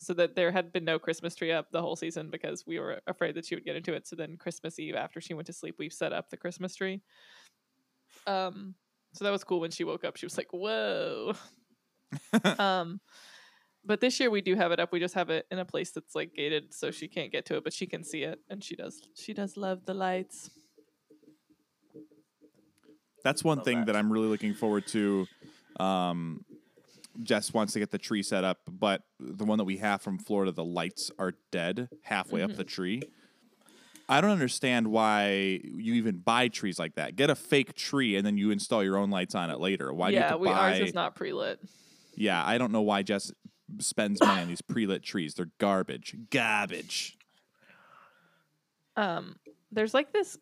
So 0.02 0.14
that 0.14 0.34
there 0.34 0.50
had 0.50 0.72
been 0.72 0.86
no 0.86 0.98
Christmas 0.98 1.34
tree 1.34 1.52
up 1.52 1.70
the 1.70 1.82
whole 1.82 1.94
season 1.94 2.30
because 2.30 2.66
we 2.66 2.78
were 2.78 3.00
afraid 3.06 3.34
that 3.34 3.44
she 3.44 3.54
would 3.54 3.66
get 3.66 3.76
into 3.76 3.92
it. 3.92 4.06
So 4.06 4.16
then 4.16 4.38
Christmas 4.38 4.78
Eve 4.78 4.94
after 4.94 5.20
she 5.20 5.34
went 5.34 5.46
to 5.48 5.52
sleep, 5.52 5.74
we've 5.78 5.92
set 5.92 6.14
up 6.14 6.30
the 6.30 6.38
Christmas 6.38 6.74
tree. 6.74 7.02
Um, 8.26 8.74
so 9.12 9.24
that 9.24 9.30
was 9.30 9.44
cool 9.44 9.60
when 9.60 9.70
she 9.70 9.84
woke 9.84 10.04
up. 10.04 10.16
She 10.16 10.24
was 10.24 10.38
like, 10.38 10.52
"Whoa!" 10.52 11.34
um, 12.58 13.00
but 13.84 14.00
this 14.00 14.18
year 14.20 14.30
we 14.30 14.40
do 14.40 14.54
have 14.54 14.72
it 14.72 14.80
up. 14.80 14.92
We 14.92 15.00
just 15.00 15.14
have 15.14 15.30
it 15.30 15.46
in 15.50 15.58
a 15.58 15.64
place 15.64 15.90
that's 15.90 16.14
like 16.14 16.34
gated, 16.34 16.72
so 16.72 16.90
she 16.90 17.08
can't 17.08 17.32
get 17.32 17.46
to 17.46 17.56
it, 17.56 17.64
but 17.64 17.72
she 17.72 17.86
can 17.86 18.04
see 18.04 18.22
it, 18.22 18.38
and 18.48 18.62
she 18.62 18.76
does. 18.76 19.02
She 19.14 19.34
does 19.34 19.56
love 19.56 19.84
the 19.86 19.94
lights. 19.94 20.50
That's 23.24 23.44
one 23.44 23.58
Love 23.58 23.64
thing 23.64 23.78
that. 23.80 23.86
that 23.88 23.96
I'm 23.96 24.10
really 24.10 24.28
looking 24.28 24.54
forward 24.54 24.86
to. 24.88 25.26
Um, 25.78 26.44
Jess 27.22 27.52
wants 27.52 27.72
to 27.74 27.78
get 27.78 27.90
the 27.90 27.98
tree 27.98 28.22
set 28.22 28.44
up, 28.44 28.58
but 28.70 29.02
the 29.18 29.44
one 29.44 29.58
that 29.58 29.64
we 29.64 29.78
have 29.78 30.00
from 30.02 30.18
Florida, 30.18 30.52
the 30.52 30.64
lights 30.64 31.10
are 31.18 31.34
dead 31.50 31.88
halfway 32.02 32.42
up 32.42 32.54
the 32.56 32.64
tree. 32.64 33.02
I 34.08 34.20
don't 34.20 34.30
understand 34.30 34.88
why 34.88 35.60
you 35.62 35.94
even 35.94 36.16
buy 36.18 36.48
trees 36.48 36.78
like 36.78 36.96
that. 36.96 37.14
Get 37.14 37.30
a 37.30 37.36
fake 37.36 37.74
tree 37.74 38.16
and 38.16 38.26
then 38.26 38.36
you 38.36 38.50
install 38.50 38.82
your 38.82 38.96
own 38.96 39.10
lights 39.10 39.34
on 39.34 39.50
it 39.50 39.60
later. 39.60 39.92
Why 39.92 40.08
do 40.08 40.14
you 40.14 40.20
yeah, 40.20 40.28
have 40.28 40.32
to 40.32 40.38
we 40.38 40.48
buy? 40.48 40.70
ours 40.70 40.80
is 40.80 40.94
not 40.94 41.14
pre 41.14 41.32
lit. 41.32 41.60
yeah, 42.16 42.44
I 42.44 42.58
don't 42.58 42.72
know 42.72 42.82
why 42.82 43.02
Jess 43.02 43.30
spends 43.78 44.20
money 44.20 44.42
on 44.42 44.48
these 44.48 44.62
pre-lit 44.62 45.02
trees. 45.04 45.34
They're 45.34 45.50
garbage. 45.58 46.16
Garbage. 46.30 47.16
um 48.96 49.36
there's 49.70 49.94
like 49.94 50.12
this 50.12 50.36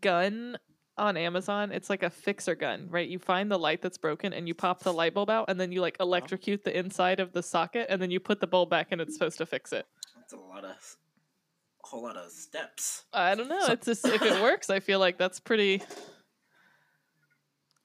gun 0.00 0.56
on 0.98 1.16
Amazon. 1.16 1.72
It's 1.72 1.88
like 1.90 2.02
a 2.02 2.10
fixer 2.10 2.54
gun, 2.54 2.86
right? 2.90 3.08
You 3.08 3.18
find 3.18 3.50
the 3.50 3.58
light 3.58 3.80
that's 3.82 3.98
broken 3.98 4.32
and 4.32 4.46
you 4.48 4.54
pop 4.54 4.82
the 4.82 4.92
light 4.92 5.14
bulb 5.14 5.30
out 5.30 5.46
and 5.48 5.58
then 5.60 5.72
you 5.72 5.80
like 5.80 5.96
electrocute 6.00 6.64
the 6.64 6.76
inside 6.76 7.20
of 7.20 7.32
the 7.32 7.42
socket 7.42 7.86
and 7.88 8.00
then 8.02 8.10
you 8.10 8.20
put 8.20 8.40
the 8.40 8.46
bulb 8.46 8.70
back 8.70 8.88
and 8.90 9.00
it's 9.00 9.14
supposed 9.14 9.38
to 9.38 9.46
fix 9.46 9.72
it. 9.72 9.86
That's 10.16 10.32
a 10.32 10.36
lot 10.36 10.64
of, 10.64 10.70
a 11.84 11.86
whole 11.86 12.02
lot 12.02 12.16
of 12.16 12.30
steps. 12.30 13.04
I 13.12 13.34
don't 13.34 13.48
know. 13.48 13.60
So- 13.66 13.72
it's 13.72 13.86
just 13.86 14.06
if 14.06 14.22
it 14.22 14.42
works, 14.42 14.70
I 14.70 14.80
feel 14.80 14.98
like 14.98 15.18
that's 15.18 15.40
pretty 15.40 15.82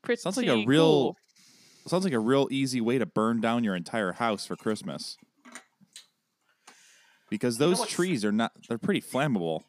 pretty 0.01 0.21
Sounds 0.21 0.35
like 0.37 0.47
a 0.47 0.65
real 0.65 0.83
cool. 0.85 1.17
sounds 1.87 2.03
like 2.03 2.13
a 2.13 2.19
real 2.19 2.47
easy 2.51 2.81
way 2.81 2.97
to 2.97 3.05
burn 3.05 3.39
down 3.39 3.63
your 3.63 3.75
entire 3.75 4.11
house 4.13 4.45
for 4.45 4.55
Christmas. 4.55 5.17
Because 7.29 7.59
know 7.59 7.67
those 7.69 7.79
what's- 7.79 7.91
trees 7.93 8.25
are 8.25 8.31
not 8.31 8.51
they're 8.67 8.77
pretty 8.77 9.01
flammable. 9.01 9.61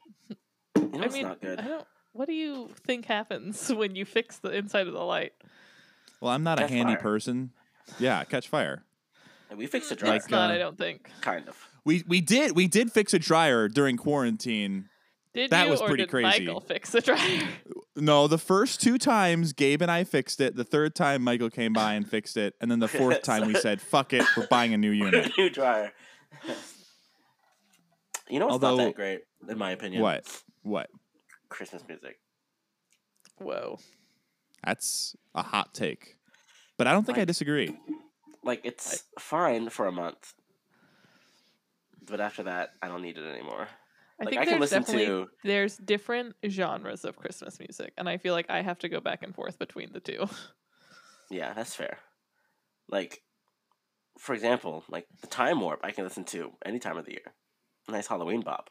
You 0.76 0.88
know, 0.88 1.04
I 1.04 1.08
mean, 1.08 1.22
not 1.22 1.40
good. 1.40 1.60
I 1.60 1.68
don't 1.68 1.86
what 2.14 2.26
do 2.26 2.32
you 2.34 2.70
think 2.86 3.04
happens 3.04 3.70
when 3.74 3.94
you 3.94 4.04
fix 4.06 4.38
the 4.38 4.48
inside 4.50 4.86
of 4.86 4.94
the 4.94 5.04
light? 5.04 5.32
Well, 6.20 6.32
I'm 6.32 6.42
not 6.42 6.58
a 6.62 6.66
handy 6.66 6.94
fire. 6.94 7.02
person. 7.02 7.50
Yeah, 7.98 8.24
catch 8.24 8.48
fire. 8.48 8.82
And 9.50 9.58
we 9.58 9.66
fixed 9.66 9.90
the 9.90 9.96
dryer, 9.96 10.16
It's 10.16 10.30
not, 10.30 10.50
uh, 10.50 10.54
I 10.54 10.58
don't 10.58 10.78
think. 10.78 11.10
kind 11.20 11.46
of. 11.48 11.56
We 11.84 12.02
we 12.08 12.22
did 12.22 12.56
we 12.56 12.66
did 12.66 12.90
fix 12.90 13.12
a 13.12 13.18
dryer 13.18 13.68
during 13.68 13.98
quarantine. 13.98 14.88
Did 15.34 15.50
that 15.50 15.64
you 15.66 15.70
was 15.72 15.80
or 15.82 15.88
pretty 15.88 16.04
did 16.04 16.10
crazy. 16.10 16.46
Michael 16.46 16.60
fix 16.60 16.90
the 16.90 17.00
dryer? 17.02 17.42
No, 17.96 18.26
the 18.26 18.38
first 18.38 18.80
two 18.80 18.98
times 18.98 19.52
Gabe 19.52 19.80
and 19.80 19.88
I 19.88 20.02
fixed 20.02 20.40
it. 20.40 20.56
The 20.56 20.64
third 20.64 20.96
time 20.96 21.22
Michael 21.22 21.48
came 21.48 21.72
by 21.72 21.94
and 21.94 22.08
fixed 22.08 22.36
it, 22.36 22.54
and 22.60 22.68
then 22.68 22.80
the 22.80 22.88
fourth 22.88 23.22
time 23.30 23.46
we 23.46 23.54
said, 23.54 23.80
"Fuck 23.80 24.12
it, 24.12 24.24
we're 24.36 24.48
buying 24.48 24.74
a 24.74 24.76
new 24.76 24.90
unit." 24.90 25.30
New 25.38 25.48
dryer. 25.48 25.92
you 28.28 28.40
know 28.40 28.46
what's 28.48 28.62
not 28.62 28.76
that 28.78 28.94
great, 28.96 29.20
in 29.48 29.56
my 29.58 29.70
opinion? 29.70 30.02
What? 30.02 30.26
What? 30.62 30.90
Christmas 31.54 31.82
music. 31.88 32.18
Whoa. 33.38 33.78
That's 34.64 35.14
a 35.34 35.42
hot 35.42 35.72
take, 35.74 36.16
but 36.78 36.86
I 36.86 36.92
don't 36.92 37.04
think 37.04 37.18
I 37.18 37.24
disagree. 37.24 37.76
Like 38.42 38.60
it's 38.64 39.04
fine 39.18 39.68
for 39.70 39.86
a 39.86 39.92
month, 39.92 40.34
but 42.04 42.20
after 42.20 42.42
that, 42.44 42.70
I 42.82 42.88
don't 42.88 43.02
need 43.02 43.18
it 43.18 43.26
anymore. 43.26 43.68
I 44.20 44.24
Like, 44.24 44.28
think 44.30 44.42
I 44.42 44.44
can 44.46 44.60
listen 44.60 44.84
to- 44.84 45.28
there's 45.42 45.76
different 45.76 46.36
genres 46.48 47.04
of 47.04 47.16
Christmas 47.16 47.58
music, 47.58 47.92
and 47.98 48.08
I 48.08 48.16
feel 48.18 48.32
like 48.32 48.48
I 48.48 48.62
have 48.62 48.78
to 48.80 48.88
go 48.88 49.00
back 49.00 49.22
and 49.22 49.34
forth 49.34 49.58
between 49.58 49.92
the 49.92 50.00
two. 50.00 50.26
Yeah, 51.30 51.54
that's 51.54 51.74
fair. 51.74 51.98
Like, 52.86 53.22
for 54.18 54.34
example, 54.34 54.84
like 54.90 55.06
the 55.22 55.26
Time 55.26 55.58
Warp, 55.60 55.80
I 55.82 55.90
can 55.90 56.04
listen 56.04 56.24
to 56.24 56.52
any 56.66 56.78
time 56.78 56.98
of 56.98 57.06
the 57.06 57.12
year. 57.12 57.32
Nice 57.88 58.06
Halloween 58.06 58.42
bop. 58.42 58.68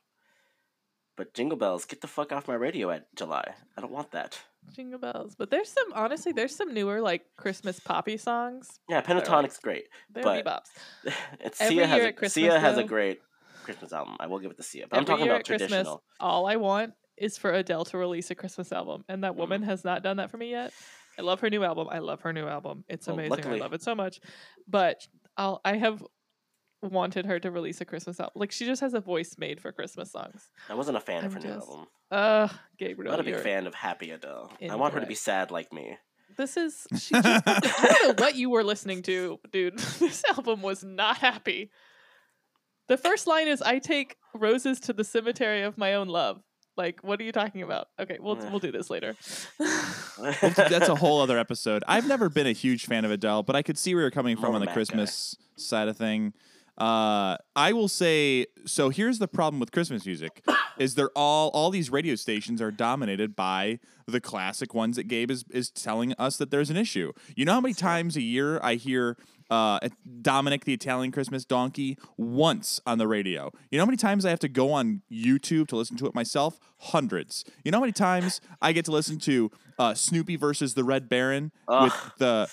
But 1.15 1.33
Jingle 1.33 1.57
Bells, 1.57 1.85
get 1.85 2.01
the 2.01 2.07
fuck 2.07 2.31
off 2.31 2.47
my 2.47 2.55
radio 2.55 2.89
at 2.89 3.13
July. 3.15 3.53
I 3.77 3.81
don't 3.81 3.91
want 3.91 4.11
that. 4.11 4.39
Jingle 4.71 4.99
bells, 4.99 5.35
but 5.35 5.49
there's 5.49 5.69
some 5.69 5.91
honestly, 5.93 6.31
there's 6.31 6.55
some 6.55 6.73
newer 6.73 7.01
like 7.01 7.25
Christmas 7.35 7.79
poppy 7.79 8.17
songs. 8.17 8.79
Yeah, 8.89 9.01
Pentatonix 9.01 9.61
great. 9.61 9.85
They're 10.09 10.23
But- 10.23 10.45
bebops. 10.45 11.13
It's 11.39 11.61
Every 11.61 11.75
Sia 11.75 11.87
has 11.87 11.97
year 12.01 12.13
a 12.21 12.29
Sia 12.29 12.59
has 12.59 12.77
a 12.77 12.83
great 12.83 13.21
Christmas 13.63 13.93
album. 13.93 14.15
I 14.19 14.27
will 14.27 14.39
give 14.39 14.51
it 14.51 14.57
to 14.57 14.63
Sia. 14.63 14.87
But 14.89 14.97
I'm 14.97 15.05
talking 15.05 15.25
year 15.25 15.33
about 15.33 15.41
at 15.41 15.47
Christmas, 15.47 15.69
traditional. 15.69 16.03
all 16.19 16.47
I 16.47 16.55
want 16.55 16.93
is 17.17 17.37
for 17.37 17.51
Adele 17.51 17.85
to 17.85 17.97
release 17.97 18.31
a 18.31 18.35
Christmas 18.35 18.71
album, 18.71 19.03
and 19.07 19.23
that 19.23 19.33
mm. 19.33 19.37
woman 19.37 19.63
has 19.63 19.83
not 19.83 20.01
done 20.01 20.17
that 20.17 20.31
for 20.31 20.37
me 20.37 20.51
yet. 20.51 20.73
I 21.19 21.21
love 21.21 21.41
her 21.41 21.49
new 21.49 21.63
album. 21.63 21.87
I 21.91 21.99
love 21.99 22.21
her 22.21 22.33
new 22.33 22.47
album. 22.47 22.85
It's 22.87 23.05
Well, 23.05 23.15
amazing. 23.15 23.31
luckily- 23.31 23.59
I 23.59 23.63
love 23.63 23.73
it 23.73 23.83
so 23.83 23.93
much. 23.93 24.19
But 24.67 25.07
I'll 25.37 25.61
I 25.63 25.77
have 25.77 26.03
wanted 26.83 27.25
her 27.25 27.39
to 27.39 27.49
release 27.51 27.81
a 27.81 27.85
Christmas 27.85 28.19
album. 28.19 28.33
Like 28.35 28.51
she 28.51 28.65
just 28.65 28.81
has 28.81 28.93
a 28.93 28.99
voice 28.99 29.35
made 29.37 29.61
for 29.61 29.71
Christmas 29.71 30.11
songs. 30.11 30.49
I 30.69 30.73
wasn't 30.75 30.97
a 30.97 30.99
fan 30.99 31.25
of 31.25 31.35
I'm 31.35 31.41
her 31.41 31.47
new 31.47 31.53
album. 31.53 31.87
Uh, 32.11 32.47
I'm 32.51 32.59
Gabriel, 32.77 33.11
not 33.11 33.19
a 33.19 33.23
big 33.23 33.39
fan 33.39 33.67
of 33.67 33.73
Happy 33.73 34.11
Adele. 34.11 34.51
I 34.69 34.75
want 34.75 34.93
her 34.93 34.99
to 34.99 35.05
be 35.07 35.15
sad 35.15 35.49
like 35.51 35.71
me. 35.73 35.97
This 36.35 36.57
is 36.57 36.87
she 36.99 37.13
just, 37.13 37.47
I 37.47 37.95
don't 38.01 38.17
know 38.17 38.23
what 38.23 38.35
you 38.35 38.49
were 38.49 38.63
listening 38.63 39.01
to, 39.03 39.39
dude. 39.51 39.79
This 39.99 40.23
album 40.29 40.61
was 40.61 40.83
not 40.83 41.17
happy. 41.17 41.71
The 42.87 42.97
first 42.97 43.27
line 43.27 43.47
is 43.47 43.61
I 43.61 43.79
take 43.79 44.17
roses 44.33 44.79
to 44.81 44.93
the 44.93 45.03
cemetery 45.03 45.61
of 45.61 45.77
my 45.77 45.93
own 45.93 46.07
love. 46.07 46.41
Like, 46.75 47.01
what 47.03 47.19
are 47.21 47.23
you 47.23 47.31
talking 47.31 47.61
about? 47.61 47.87
Okay, 47.99 48.17
we'll 48.19 48.35
we'll 48.35 48.59
do 48.59 48.71
this 48.71 48.89
later. 48.89 49.15
That's 49.59 50.89
a 50.89 50.95
whole 50.95 51.21
other 51.21 51.37
episode. 51.47 51.83
I've 51.87 52.07
never 52.07 52.29
been 52.29 52.47
a 52.47 52.51
huge 52.51 52.87
fan 52.87 53.05
of 53.05 53.11
Adele, 53.11 53.43
but 53.43 53.55
I 53.55 53.61
could 53.61 53.77
see 53.77 53.93
where 53.93 54.03
you're 54.03 54.11
coming 54.11 54.35
from 54.35 54.47
More 54.47 54.55
on 54.55 54.59
the 54.59 54.65
Mac 54.65 54.69
guy. 54.69 54.73
Christmas 54.73 55.35
side 55.55 55.87
of 55.87 55.97
thing. 55.97 56.33
Uh, 56.77 57.37
I 57.55 57.71
will 57.73 57.87
say 57.87 58.47
so. 58.65 58.89
Here's 58.89 59.19
the 59.19 59.27
problem 59.27 59.59
with 59.59 59.71
Christmas 59.71 60.05
music: 60.05 60.43
is 60.77 60.95
they're 60.95 61.11
all 61.15 61.49
all 61.49 61.69
these 61.69 61.91
radio 61.91 62.15
stations 62.15 62.61
are 62.61 62.71
dominated 62.71 63.35
by 63.35 63.79
the 64.07 64.19
classic 64.19 64.73
ones 64.73 64.95
that 64.95 65.07
Gabe 65.07 65.29
is 65.29 65.45
is 65.51 65.69
telling 65.69 66.13
us 66.17 66.37
that 66.37 66.49
there's 66.49 66.69
an 66.71 66.77
issue. 66.77 67.11
You 67.35 67.45
know 67.45 67.53
how 67.53 67.61
many 67.61 67.75
times 67.75 68.17
a 68.17 68.21
year 68.21 68.59
I 68.63 68.75
hear 68.75 69.17
uh, 69.53 69.79
Dominic 70.23 70.65
the 70.65 70.73
Italian 70.73 71.11
Christmas 71.11 71.45
Donkey 71.45 71.99
once 72.17 72.79
on 72.87 72.97
the 72.97 73.07
radio? 73.07 73.51
You 73.69 73.77
know 73.77 73.83
how 73.83 73.87
many 73.87 73.97
times 73.97 74.25
I 74.25 74.31
have 74.31 74.39
to 74.39 74.47
go 74.49 74.71
on 74.71 75.03
YouTube 75.11 75.67
to 75.67 75.75
listen 75.75 75.95
to 75.97 76.07
it 76.07 76.15
myself? 76.15 76.59
Hundreds. 76.79 77.45
You 77.63 77.71
know 77.71 77.77
how 77.77 77.81
many 77.81 77.93
times 77.93 78.41
I 78.63 78.71
get 78.71 78.85
to 78.85 78.91
listen 78.91 79.19
to 79.19 79.51
uh, 79.77 79.93
Snoopy 79.93 80.37
versus 80.37 80.73
the 80.73 80.83
Red 80.83 81.07
Baron 81.07 81.51
with 81.69 82.11
the? 82.17 82.49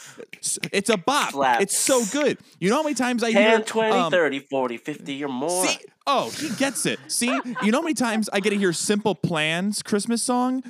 It's 0.72 0.90
a 0.90 0.98
bop. 0.98 1.32
Slaps. 1.32 1.62
It's 1.62 1.78
so 1.78 2.04
good. 2.12 2.38
You 2.58 2.68
know 2.68 2.76
how 2.76 2.82
many 2.82 2.94
times 2.94 3.24
I 3.24 3.32
10, 3.32 3.50
hear 3.50 3.60
20, 3.60 3.90
um, 3.96 4.10
30, 4.12 4.40
40, 4.40 4.76
50 4.76 5.24
or 5.24 5.28
more. 5.28 5.66
See, 5.66 5.78
oh, 6.06 6.30
he 6.30 6.50
gets 6.56 6.84
it. 6.84 6.98
See, 7.08 7.34
you 7.62 7.72
know 7.72 7.78
how 7.78 7.82
many 7.82 7.94
times 7.94 8.28
I 8.30 8.40
get 8.40 8.50
to 8.50 8.58
hear 8.58 8.74
Simple 8.74 9.14
Plans 9.14 9.82
Christmas 9.82 10.22
song? 10.22 10.62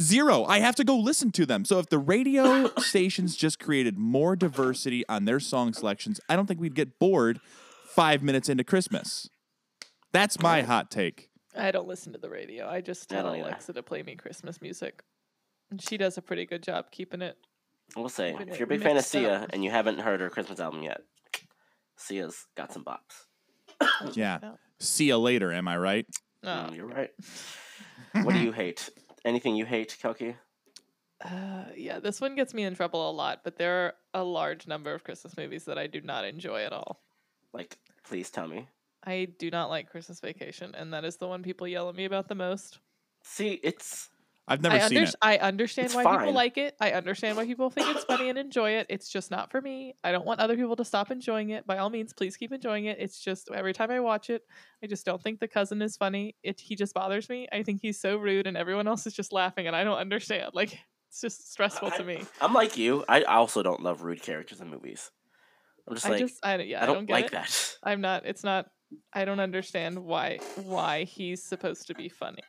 Zero. 0.00 0.44
I 0.44 0.58
have 0.60 0.74
to 0.76 0.84
go 0.84 0.96
listen 0.96 1.30
to 1.32 1.46
them. 1.46 1.64
So 1.64 1.78
if 1.78 1.88
the 1.88 1.98
radio 1.98 2.70
stations 2.78 3.34
just 3.36 3.58
created 3.58 3.96
more 3.98 4.36
diversity 4.36 5.04
on 5.08 5.24
their 5.24 5.40
song 5.40 5.72
selections, 5.72 6.20
I 6.28 6.36
don't 6.36 6.46
think 6.46 6.60
we'd 6.60 6.74
get 6.74 6.98
bored 6.98 7.40
five 7.86 8.22
minutes 8.22 8.48
into 8.48 8.62
Christmas. 8.64 9.28
That's 10.12 10.40
my 10.40 10.62
hot 10.62 10.90
take. 10.90 11.30
I 11.56 11.70
don't 11.70 11.88
listen 11.88 12.12
to 12.12 12.18
the 12.18 12.28
radio. 12.28 12.68
I 12.68 12.80
just 12.82 13.10
I 13.10 13.16
tell 13.16 13.24
don't 13.26 13.36
either. 13.36 13.48
Alexa 13.48 13.72
to 13.72 13.82
play 13.82 14.02
me 14.02 14.14
Christmas 14.16 14.60
music. 14.60 15.02
And 15.70 15.80
she 15.80 15.96
does 15.96 16.18
a 16.18 16.22
pretty 16.22 16.44
good 16.44 16.62
job 16.62 16.90
keeping 16.90 17.22
it. 17.22 17.36
We'll 17.96 18.08
say, 18.10 18.32
Keeping 18.32 18.48
if 18.48 18.54
it 18.54 18.58
you're 18.60 18.66
a 18.66 18.68
big 18.68 18.80
fan 18.82 18.90
of 18.92 18.96
mixed 18.96 19.10
Sia 19.12 19.42
up. 19.42 19.50
and 19.52 19.64
you 19.64 19.70
haven't 19.70 19.98
heard 20.00 20.20
her 20.20 20.28
Christmas 20.28 20.60
album 20.60 20.82
yet, 20.82 21.00
Sia's 21.96 22.46
got 22.56 22.72
some 22.72 22.84
bops. 22.84 24.14
Yeah. 24.14 24.38
See 24.78 25.06
you 25.06 25.16
later. 25.18 25.52
Am 25.52 25.66
I 25.68 25.76
right? 25.78 26.06
Oh, 26.44 26.48
Mm, 26.48 26.76
you're 26.76 26.86
right. 26.86 27.10
what 28.22 28.34
do 28.34 28.40
you 28.40 28.52
hate? 28.52 28.90
Anything 29.26 29.56
you 29.56 29.66
hate, 29.66 29.98
Kelki? 30.00 30.36
Uh, 31.22 31.64
yeah, 31.76 31.98
this 31.98 32.20
one 32.20 32.36
gets 32.36 32.54
me 32.54 32.62
in 32.62 32.76
trouble 32.76 33.10
a 33.10 33.12
lot, 33.12 33.40
but 33.42 33.56
there 33.56 33.86
are 33.86 33.94
a 34.14 34.22
large 34.22 34.68
number 34.68 34.94
of 34.94 35.02
Christmas 35.02 35.36
movies 35.36 35.64
that 35.64 35.76
I 35.76 35.88
do 35.88 36.00
not 36.00 36.24
enjoy 36.24 36.62
at 36.62 36.72
all. 36.72 37.02
Like, 37.52 37.76
please 38.04 38.30
tell 38.30 38.46
me. 38.46 38.68
I 39.04 39.26
do 39.38 39.50
not 39.50 39.68
like 39.68 39.90
Christmas 39.90 40.20
Vacation, 40.20 40.76
and 40.76 40.92
that 40.92 41.04
is 41.04 41.16
the 41.16 41.26
one 41.26 41.42
people 41.42 41.66
yell 41.66 41.88
at 41.88 41.96
me 41.96 42.04
about 42.04 42.28
the 42.28 42.36
most. 42.36 42.78
See, 43.24 43.58
it's 43.64 44.10
I've 44.48 44.62
never 44.62 44.76
I, 44.76 44.88
seen 44.88 44.98
under- 44.98 45.08
it. 45.08 45.14
I 45.20 45.38
understand 45.38 45.86
It's 45.86 45.94
why 45.94 46.04
fine. 46.04 46.18
people 46.20 46.34
like 46.34 46.56
it. 46.56 46.76
I 46.80 46.92
understand 46.92 47.36
why 47.36 47.46
people 47.46 47.68
think 47.68 47.88
it's 47.88 48.04
funny 48.04 48.28
and 48.28 48.38
enjoy 48.38 48.70
it. 48.72 48.86
It's 48.88 49.08
just 49.08 49.30
not 49.30 49.50
for 49.50 49.60
me. 49.60 49.96
I 50.04 50.12
don't 50.12 50.24
want 50.24 50.38
other 50.38 50.54
people 50.56 50.76
to 50.76 50.84
stop 50.84 51.10
enjoying 51.10 51.50
it. 51.50 51.66
By 51.66 51.78
all 51.78 51.90
means, 51.90 52.12
please 52.12 52.36
keep 52.36 52.52
enjoying 52.52 52.84
it. 52.84 52.98
It's 53.00 53.20
just 53.20 53.50
every 53.52 53.72
time 53.72 53.90
I 53.90 53.98
watch 53.98 54.30
it, 54.30 54.42
I 54.82 54.86
just 54.86 55.04
don't 55.04 55.20
think 55.20 55.40
the 55.40 55.48
cousin 55.48 55.82
is 55.82 55.96
funny. 55.96 56.36
It 56.44 56.60
he 56.60 56.76
just 56.76 56.94
bothers 56.94 57.28
me. 57.28 57.48
I 57.52 57.64
think 57.64 57.80
he's 57.82 58.00
so 58.00 58.16
rude, 58.18 58.46
and 58.46 58.56
everyone 58.56 58.86
else 58.86 59.06
is 59.06 59.14
just 59.14 59.32
laughing, 59.32 59.66
and 59.66 59.74
I 59.74 59.82
don't 59.82 59.98
understand. 59.98 60.50
Like 60.54 60.78
it's 61.08 61.20
just 61.20 61.50
stressful 61.52 61.90
to 61.92 62.04
me. 62.04 62.24
I'm 62.40 62.52
like 62.52 62.76
you. 62.76 63.04
I 63.08 63.22
also 63.22 63.62
don't 63.64 63.82
love 63.82 64.02
rude 64.02 64.22
characters 64.22 64.60
in 64.60 64.68
movies. 64.70 65.10
I'm 65.88 65.94
just 65.94 66.06
I 66.06 66.10
like, 66.10 66.18
just 66.20 66.44
I 66.44 66.56
yeah 66.58 66.82
I 66.82 66.86
don't, 66.86 67.06
get 67.06 67.12
like 67.12 67.26
it. 67.26 67.32
that. 67.32 67.76
I'm 67.82 68.00
not. 68.00 68.26
It's 68.26 68.44
not. 68.44 68.66
I 69.12 69.24
don't 69.24 69.40
understand 69.40 69.98
why 70.04 70.38
why 70.62 71.02
he's 71.04 71.42
supposed 71.42 71.88
to 71.88 71.94
be 71.94 72.08
funny. 72.08 72.42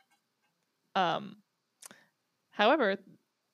Um. 0.94 1.36
However, 2.58 2.96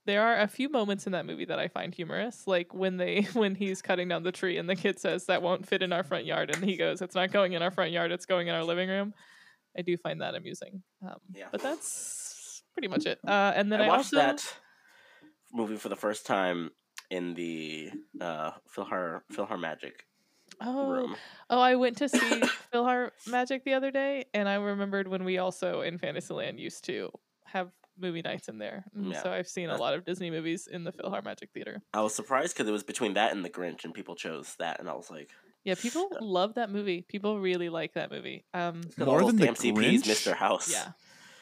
there 0.06 0.22
are 0.22 0.40
a 0.40 0.48
few 0.48 0.70
moments 0.70 1.04
in 1.04 1.12
that 1.12 1.26
movie 1.26 1.44
that 1.44 1.58
I 1.58 1.68
find 1.68 1.94
humorous, 1.94 2.46
like 2.46 2.72
when 2.72 2.96
they 2.96 3.22
when 3.34 3.54
he's 3.54 3.82
cutting 3.82 4.08
down 4.08 4.22
the 4.22 4.32
tree 4.32 4.56
and 4.56 4.68
the 4.68 4.74
kid 4.74 4.98
says 4.98 5.26
that 5.26 5.42
won't 5.42 5.68
fit 5.68 5.82
in 5.82 5.92
our 5.92 6.02
front 6.02 6.24
yard, 6.24 6.50
and 6.50 6.64
he 6.64 6.78
goes, 6.78 7.02
"It's 7.02 7.14
not 7.14 7.30
going 7.30 7.52
in 7.52 7.60
our 7.60 7.70
front 7.70 7.92
yard. 7.92 8.12
It's 8.12 8.24
going 8.24 8.48
in 8.48 8.54
our 8.54 8.64
living 8.64 8.88
room." 8.88 9.12
I 9.76 9.82
do 9.82 9.96
find 9.98 10.22
that 10.22 10.34
amusing. 10.34 10.82
Um, 11.02 11.16
Yeah. 11.34 11.48
But 11.52 11.60
that's 11.60 12.62
pretty 12.72 12.88
much 12.88 13.04
it. 13.04 13.18
Uh, 13.26 13.52
and 13.54 13.70
then 13.70 13.82
I 13.82 13.86
I, 13.86 13.88
watched 13.88 14.14
also 14.14 14.16
that 14.16 14.56
movie 15.52 15.76
for 15.76 15.90
the 15.90 15.96
first 15.96 16.24
time 16.24 16.70
in 17.10 17.34
the 17.34 17.90
uh, 18.20 18.52
Philhar 18.74 19.20
PhilharMagic 19.34 19.92
oh 20.62 20.88
room. 20.90 21.16
Oh, 21.50 21.60
I 21.60 21.74
went 21.74 21.98
to 21.98 22.08
see 22.08 22.18
Philhar 22.72 23.10
Magic 23.26 23.64
the 23.64 23.74
other 23.74 23.90
day, 23.90 24.24
and 24.32 24.48
I 24.48 24.54
remembered 24.54 25.08
when 25.08 25.24
we 25.24 25.36
also 25.36 25.82
in 25.82 25.98
Fantasyland 25.98 26.58
used 26.58 26.84
to 26.84 27.10
have 27.44 27.70
movie 27.98 28.22
nights 28.22 28.48
in 28.48 28.58
there. 28.58 28.84
Yeah. 28.98 29.22
So 29.22 29.32
I've 29.32 29.48
seen 29.48 29.70
a 29.70 29.76
lot 29.76 29.94
of 29.94 30.04
Disney 30.04 30.30
movies 30.30 30.66
in 30.70 30.84
the 30.84 30.92
PhilharMagic 30.92 31.50
Theater. 31.52 31.82
I 31.92 32.00
was 32.00 32.14
surprised 32.14 32.54
because 32.56 32.68
it 32.68 32.72
was 32.72 32.82
between 32.84 33.14
that 33.14 33.32
and 33.32 33.44
The 33.44 33.50
Grinch, 33.50 33.84
and 33.84 33.94
people 33.94 34.14
chose 34.16 34.54
that, 34.58 34.80
and 34.80 34.88
I 34.88 34.94
was 34.94 35.10
like, 35.10 35.30
Yeah, 35.64 35.74
people 35.76 36.08
Yeah. 36.12 36.18
love 36.20 36.54
that 36.54 36.70
movie. 36.70 37.02
People 37.02 37.40
really 37.40 37.68
like 37.70 37.94
that 37.94 38.10
movie. 38.10 38.44
Um, 38.52 38.82
More 38.98 39.24
than 39.24 39.36
The 39.36 39.46
MCP's 39.46 40.02
Grinch? 40.02 40.10
Mr. 40.10 40.34
House. 40.34 40.70
yeah. 40.70 40.92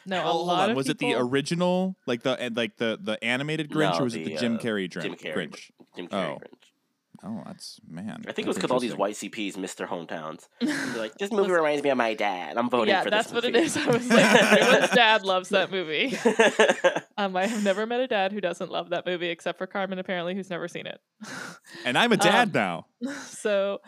No, 0.05 0.19
a 0.19 0.23
hold 0.23 0.47
lot 0.47 0.63
on. 0.65 0.69
of 0.71 0.75
Was 0.75 0.89
it 0.89 0.97
the 0.99 1.13
original, 1.13 1.95
like 2.05 2.23
the 2.23 2.37
and 2.39 2.55
like 2.57 2.75
the 2.77 2.99
the 3.01 3.21
animated 3.23 3.69
Grinch, 3.69 3.93
No, 3.93 3.99
or 3.99 4.03
was 4.03 4.15
it 4.15 4.25
the, 4.25 4.33
the 4.33 4.39
Jim 4.39 4.55
uh, 4.55 4.59
Carrey 4.59 4.89
Drin- 4.89 5.05
Jim 5.05 5.15
Carrey 5.15 5.47
Grinch? 5.49 5.71
Jim 5.95 6.07
Carrey 6.09 6.35
Oh. 6.35 6.39
Grinch. 6.39 6.67
Oh, 7.25 7.41
that's 7.45 7.79
man. 7.87 8.25
I 8.27 8.33
think 8.33 8.45
it 8.45 8.49
was 8.49 8.57
because 8.57 8.69
all 8.71 8.79
these 8.81 8.91
interesting. 8.91 9.31
white 9.31 9.53
CPs 9.53 9.57
missed 9.57 9.77
their 9.77 9.87
hometowns. 9.87 10.47
They're 10.59 10.97
like, 10.97 11.15
this 11.17 11.31
movie 11.31 11.51
reminds 11.51 11.81
me 11.81 11.89
of 11.89 11.97
my 11.97 12.13
dad. 12.15 12.57
I'm 12.57 12.69
voting 12.69 12.89
yeah, 12.89 13.03
for 13.03 13.09
that's 13.09 13.27
this 13.27 13.33
what 13.33 13.45
it 13.45 13.53
movie. 13.53 13.65
is. 13.65 13.77
I 13.77 13.85
was 13.87 14.09
like, 14.09 14.41
everyone's 14.43 14.89
dad 14.93 15.23
loves 15.23 15.49
that 15.49 15.71
movie. 15.71 16.17
Um, 17.15 17.35
I 17.37 17.45
have 17.45 17.63
never 17.63 17.85
met 17.85 17.99
a 17.99 18.07
dad 18.07 18.31
who 18.33 18.41
doesn't 18.41 18.71
love 18.71 18.89
that 18.89 19.05
movie, 19.05 19.29
except 19.29 19.59
for 19.59 19.67
Carmen, 19.67 19.99
apparently, 19.99 20.33
who's 20.33 20.49
never 20.49 20.67
seen 20.67 20.87
it. 20.87 20.99
And 21.85 21.95
I'm 21.95 22.11
a 22.11 22.17
dad 22.17 22.47
Um, 22.47 22.51
now. 22.53 22.85
so 23.27 23.79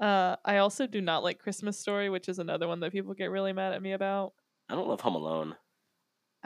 uh 0.00 0.36
I 0.44 0.56
also 0.56 0.86
do 0.86 1.00
not 1.02 1.22
like 1.22 1.38
Christmas 1.38 1.78
Story, 1.78 2.08
which 2.08 2.28
is 2.30 2.38
another 2.38 2.66
one 2.66 2.80
that 2.80 2.92
people 2.92 3.12
get 3.14 3.30
really 3.30 3.52
mad 3.52 3.74
at 3.74 3.82
me 3.82 3.92
about. 3.92 4.32
I 4.70 4.74
don't 4.74 4.88
love 4.88 5.02
Home 5.02 5.14
Alone. 5.16 5.54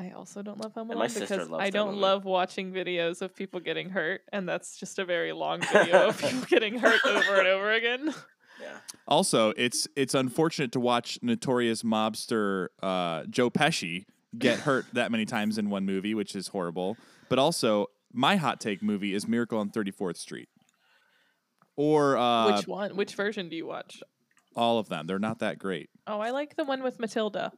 I 0.00 0.12
also 0.12 0.40
don't 0.40 0.58
love 0.58 0.72
Home 0.72 0.90
And 0.90 0.98
my 0.98 1.04
Alone 1.04 1.10
sister 1.10 1.34
because 1.36 1.48
loves 1.50 1.62
I 1.62 1.68
don't 1.68 1.90
movie. 1.90 2.00
love 2.00 2.24
watching 2.24 2.72
videos 2.72 3.20
of 3.20 3.34
people 3.36 3.60
getting 3.60 3.90
hurt, 3.90 4.22
and 4.32 4.48
that's 4.48 4.78
just 4.78 4.98
a 4.98 5.04
very 5.04 5.32
long 5.32 5.60
video 5.72 6.08
of 6.08 6.18
people 6.18 6.40
getting 6.48 6.78
hurt 6.78 7.04
over 7.04 7.36
and 7.38 7.46
over 7.48 7.72
again. 7.72 8.14
Yeah. 8.62 8.76
Also, 9.08 9.54
it's 9.56 9.88
it's 9.96 10.12
unfortunate 10.12 10.72
to 10.72 10.80
watch 10.80 11.18
notorious 11.22 11.82
mobster 11.82 12.66
uh, 12.82 13.24
Joe 13.30 13.48
Pesci 13.48 14.04
get 14.36 14.58
hurt 14.58 14.84
that 14.92 15.10
many 15.10 15.24
times 15.24 15.56
in 15.56 15.70
one 15.70 15.86
movie, 15.86 16.14
which 16.14 16.36
is 16.36 16.48
horrible. 16.48 16.98
But 17.30 17.38
also, 17.38 17.86
my 18.12 18.36
hot 18.36 18.60
take 18.60 18.82
movie 18.82 19.14
is 19.14 19.26
Miracle 19.26 19.58
on 19.60 19.70
34th 19.70 20.18
Street, 20.18 20.50
or 21.74 22.18
uh, 22.18 22.54
Which 22.54 22.68
one? 22.68 22.96
Which 22.96 23.14
version 23.14 23.48
do 23.48 23.56
you 23.56 23.66
watch? 23.66 24.02
all 24.56 24.78
of 24.78 24.88
them. 24.90 25.06
They're 25.06 25.18
not 25.18 25.38
that 25.38 25.58
great. 25.58 25.88
Oh, 26.06 26.20
I 26.20 26.30
like 26.30 26.56
the 26.56 26.64
one 26.64 26.82
with 26.82 26.98
Matilda. 26.98 27.52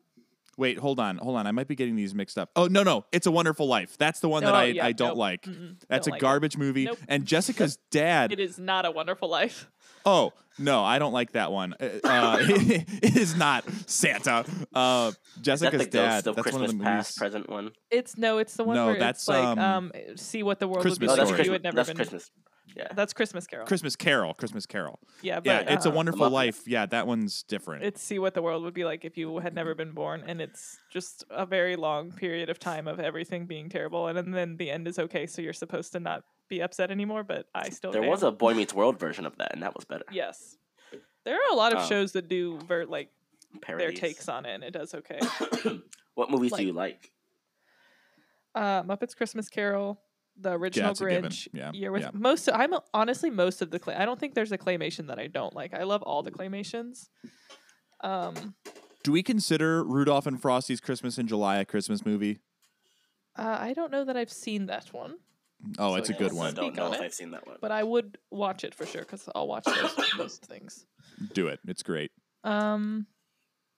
Wait, 0.59 0.79
hold 0.79 1.01
on, 1.01 1.17
hold 1.17 1.37
on. 1.37 1.47
I 1.47 1.53
might 1.53 1.67
be 1.69 1.75
getting 1.75 1.97
these 1.97 2.15
mixed 2.15 2.37
up. 2.39 2.51
Oh 2.57 2.67
no, 2.67 2.83
no, 2.83 3.05
it's 3.11 3.27
a 3.27 3.31
Wonderful 3.31 3.67
Life. 3.67 3.97
That's 3.97 4.21
the 4.21 4.29
one 4.29 4.45
that 4.45 4.53
Oh, 4.53 4.59
I, 4.59 4.65
yeah, 4.67 4.85
I 4.87 4.93
don't 4.93 5.09
nope. 5.11 5.17
like. 5.17 5.43
Mm-mm, 5.45 5.77
That's 5.89 6.07
don't 6.07 6.13
a 6.13 6.15
like 6.15 6.19
it. 6.19 6.23
garbage 6.23 6.57
movie. 6.59 6.85
Nope. 6.85 6.99
And 7.09 7.25
Jessica's 7.25 7.79
dad. 7.91 8.33
It 8.33 8.41
is 8.41 8.59
not 8.59 8.85
a 8.85 8.91
wonderful 8.91 9.29
life. 9.29 9.71
Oh 10.05 10.33
no, 10.59 10.83
I 10.83 10.99
don't 10.99 11.13
like 11.13 11.31
that 11.33 11.53
one. 11.53 11.75
Uh, 11.81 11.87
uh, 12.03 12.37
it 12.41 13.17
is 13.17 13.37
not 13.37 13.63
Santa. 13.87 14.45
Uh, 14.75 15.13
Is 15.13 15.15
that 15.37 15.43
Jessica's 15.43 15.85
the 15.85 15.87
dad. 15.91 16.25
Ghost 16.25 16.27
of 16.27 16.35
That's 16.37 16.53
one 16.53 16.63
of 16.63 16.67
Christmas 16.71 16.73
the 16.81 16.85
Past, 16.85 17.19
present 17.19 17.49
one? 17.49 17.71
It's 17.89 18.19
no, 18.19 18.39
it's 18.39 18.57
the 18.57 18.65
one 18.65 18.75
No, 18.75 18.87
where 18.87 18.99
that's, 18.99 19.21
it's 19.21 19.29
like 19.29 19.45
um, 19.57 19.59
um, 19.61 19.93
see 20.17 20.43
what 20.43 20.59
the 20.59 20.67
world 20.67 20.83
Christmas 20.83 20.99
would 20.99 21.01
be 21.03 21.07
that's 21.07 21.19
like 21.19 21.27
Story. 21.29 21.41
if 21.43 21.47
you 21.47 21.53
had 21.53 21.63
never 21.63 21.77
That's 21.77 21.89
been. 21.91 21.97
Christmas. 21.99 22.31
Yeah. 22.77 22.89
That's 22.95 23.13
Christmas 23.13 23.47
Carol. 23.47 23.67
Christmas 23.67 23.97
Carol. 23.97 24.35
Christmas 24.35 24.67
Carol. 24.67 24.99
yeah, 25.23 25.41
but 25.41 25.47
Yeah, 25.47 25.75
it's 25.75 25.85
a 25.87 25.91
uh, 25.91 25.95
Wonderful 25.95 26.29
Muppets. 26.29 26.33
Life. 26.33 26.67
Yeah, 26.67 26.87
that 26.87 27.07
one's 27.07 27.43
different. 27.43 27.85
It's 27.85 28.01
see 28.03 28.19
what 28.19 28.35
the 28.35 28.43
world 28.43 28.63
would 28.65 28.75
be 28.75 28.85
like 28.85 29.05
if 29.05 29.17
you 29.19 29.39
had 29.39 29.55
never 29.55 29.75
been 29.75 29.93
born, 29.93 30.23
and 30.27 30.41
it's 30.41 30.79
just 30.91 31.25
a 31.31 31.45
very 31.47 31.77
long 31.77 32.13
period 32.13 32.49
of 32.51 32.59
time 32.59 32.89
of 32.89 32.99
everything 33.01 33.47
being 33.47 33.69
terrible, 33.69 34.07
and, 34.09 34.19
and 34.19 34.35
then 34.35 34.57
the 34.57 34.71
end 34.71 34.89
is 34.89 34.99
okay, 34.99 35.27
so 35.27 35.43
you're 35.43 35.53
supposed 35.53 35.93
to 35.93 36.01
not 36.01 36.25
be 36.49 36.61
upset 36.63 36.91
anymore. 36.91 37.23
But 37.25 37.47
I 37.55 37.69
still 37.71 37.93
There 37.93 38.03
am. 38.05 38.09
was 38.09 38.23
a 38.23 38.31
Boy 38.31 38.55
Meets 38.55 38.73
World 38.75 38.99
version 38.99 39.27
of 39.27 39.37
that, 39.39 39.53
and 39.53 39.63
that 39.63 39.75
was 39.75 39.85
better. 39.85 40.05
yes. 40.13 40.57
There 41.25 41.37
are 41.37 41.53
a 41.53 41.55
lot 41.55 41.73
of 41.73 41.79
Oh. 41.81 41.87
shows 41.87 42.13
that 42.13 42.29
do 42.29 42.59
ver- 42.67 42.85
like 42.87 43.09
Parodies. 43.61 43.87
their 43.87 43.93
takes 44.09 44.29
on 44.29 44.45
it, 44.45 44.55
and 44.55 44.65
it 44.65 44.73
does 44.73 44.93
okay. 44.95 45.21
what 46.15 46.31
movies 46.31 46.51
Like- 46.53 46.61
do 46.61 46.67
you 46.67 46.73
like? 46.73 47.13
uh, 48.55 48.83
Muppets 48.83 49.17
Christmas 49.17 49.49
Carol, 49.49 50.01
the 50.37 50.53
original 50.53 50.91
it's 50.91 51.01
a 51.01 51.09
given. 51.09 51.31
Grinch. 51.31 51.49
Yeah, 51.53 51.71
Year 51.73 51.93
with 51.93 52.03
yeah. 52.03 52.11
most. 52.15 52.49
I'm 52.53 52.75
honestly 52.95 53.31
most 53.31 53.63
of 53.63 53.71
the 53.71 53.79
clay. 53.79 53.95
I 53.95 54.05
don't 54.05 54.19
think 54.19 54.35
there's 54.35 54.53
a 54.53 54.59
claymation 54.59 55.09
that 55.09 55.19
I 55.19 55.27
don't 55.27 55.55
like. 55.55 55.75
I 55.75 55.83
love 55.85 56.03
all 56.03 56.23
the 56.23 56.31
claymations. 56.31 57.09
Um, 58.03 58.55
Do 59.05 59.13
we 59.13 59.23
consider 59.23 59.85
Rudolph 59.85 60.27
and 60.27 60.41
Frosty's 60.41 60.81
Christmas 60.81 61.19
in 61.19 61.27
July 61.27 61.59
a 61.59 61.65
Christmas 61.65 62.05
movie? 62.05 62.39
uh, 63.39 63.57
I 63.61 63.73
don't 63.73 63.91
know 63.93 64.05
that 64.05 64.17
I've 64.17 64.33
seen 64.33 64.67
that 64.67 64.93
one, 64.93 65.15
Oh, 65.79 65.91
So 65.93 65.95
it's 65.97 66.11
a 66.11 66.15
good 66.15 66.33
one. 66.33 66.49
I 66.49 66.51
don't 66.53 66.75
know 66.77 66.87
on 66.87 66.95
if 66.95 67.01
it. 67.01 67.05
I've 67.05 67.15
seen 67.15 67.31
that 67.31 67.47
one. 67.47 67.57
but 67.61 67.71
I 67.71 67.83
would 67.85 68.19
watch 68.31 68.65
it 68.65 68.75
for 68.75 68.85
sure 68.85 69.03
because 69.03 69.29
I'll 69.35 69.47
watch 69.47 69.65
those, 69.65 69.95
those 70.19 70.37
things. 70.39 70.87
Do 71.33 71.47
it. 71.49 71.61
It's 71.67 71.83
great. 71.83 72.11
Um, 72.45 73.07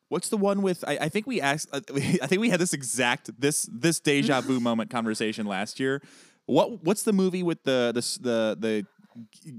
What's 0.09 0.29
the 0.29 0.37
one 0.37 0.63
with? 0.63 0.85
I, 0.87 0.99
I 1.03 1.09
think 1.09 1.27
we 1.27 1.41
asked. 1.41 1.69
Uh, 1.73 1.81
I 1.95 2.27
think 2.27 2.41
we 2.41 2.49
had 2.51 2.61
this 2.61 2.73
exact 2.73 3.31
this 3.41 3.69
this 3.73 4.01
deja 4.01 4.41
vu 4.43 4.61
moment 4.69 4.91
conversation 4.91 5.47
last 5.47 5.81
year. 5.81 6.03
What 6.47 6.85
What's 6.85 7.03
the 7.05 7.13
movie 7.13 7.43
with 7.43 7.63
the 7.65 7.91
the 7.95 7.99
s- 7.99 8.19
the 8.21 8.57
the 8.59 8.87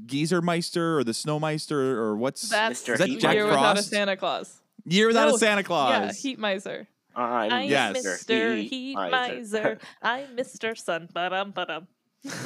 Geezermeister 0.06 0.98
or 0.98 1.04
the 1.04 1.12
Snowmeister 1.14 1.72
or 1.98 2.16
what's 2.18 2.50
that's 2.50 2.84
Mr. 2.84 2.94
Is 2.94 3.00
that 3.00 3.08
Heat 3.08 3.20
Jack 3.22 3.34
Year 3.36 3.46
Without 3.46 3.72
a 3.74 3.76
Frost? 3.76 3.90
Santa 3.90 4.18
Claus. 4.18 4.62
Year 4.86 5.08
Without 5.08 5.30
No, 5.30 5.36
a 5.36 5.38
Santa 5.40 5.64
Yeah, 5.68 6.12
Heat 6.12 6.40
Miser. 6.40 6.88
I'm 7.16 7.52
I'm 7.52 7.70
Yes. 7.70 8.06
Mr. 8.06 8.62
Heat 8.62 8.96
Miser. 8.96 9.80
I'm 10.02 10.36
Mr. 10.36 10.78
Sun. 10.78 11.08
Ba-dum, 11.14 11.52
ba-dum. 11.52 11.88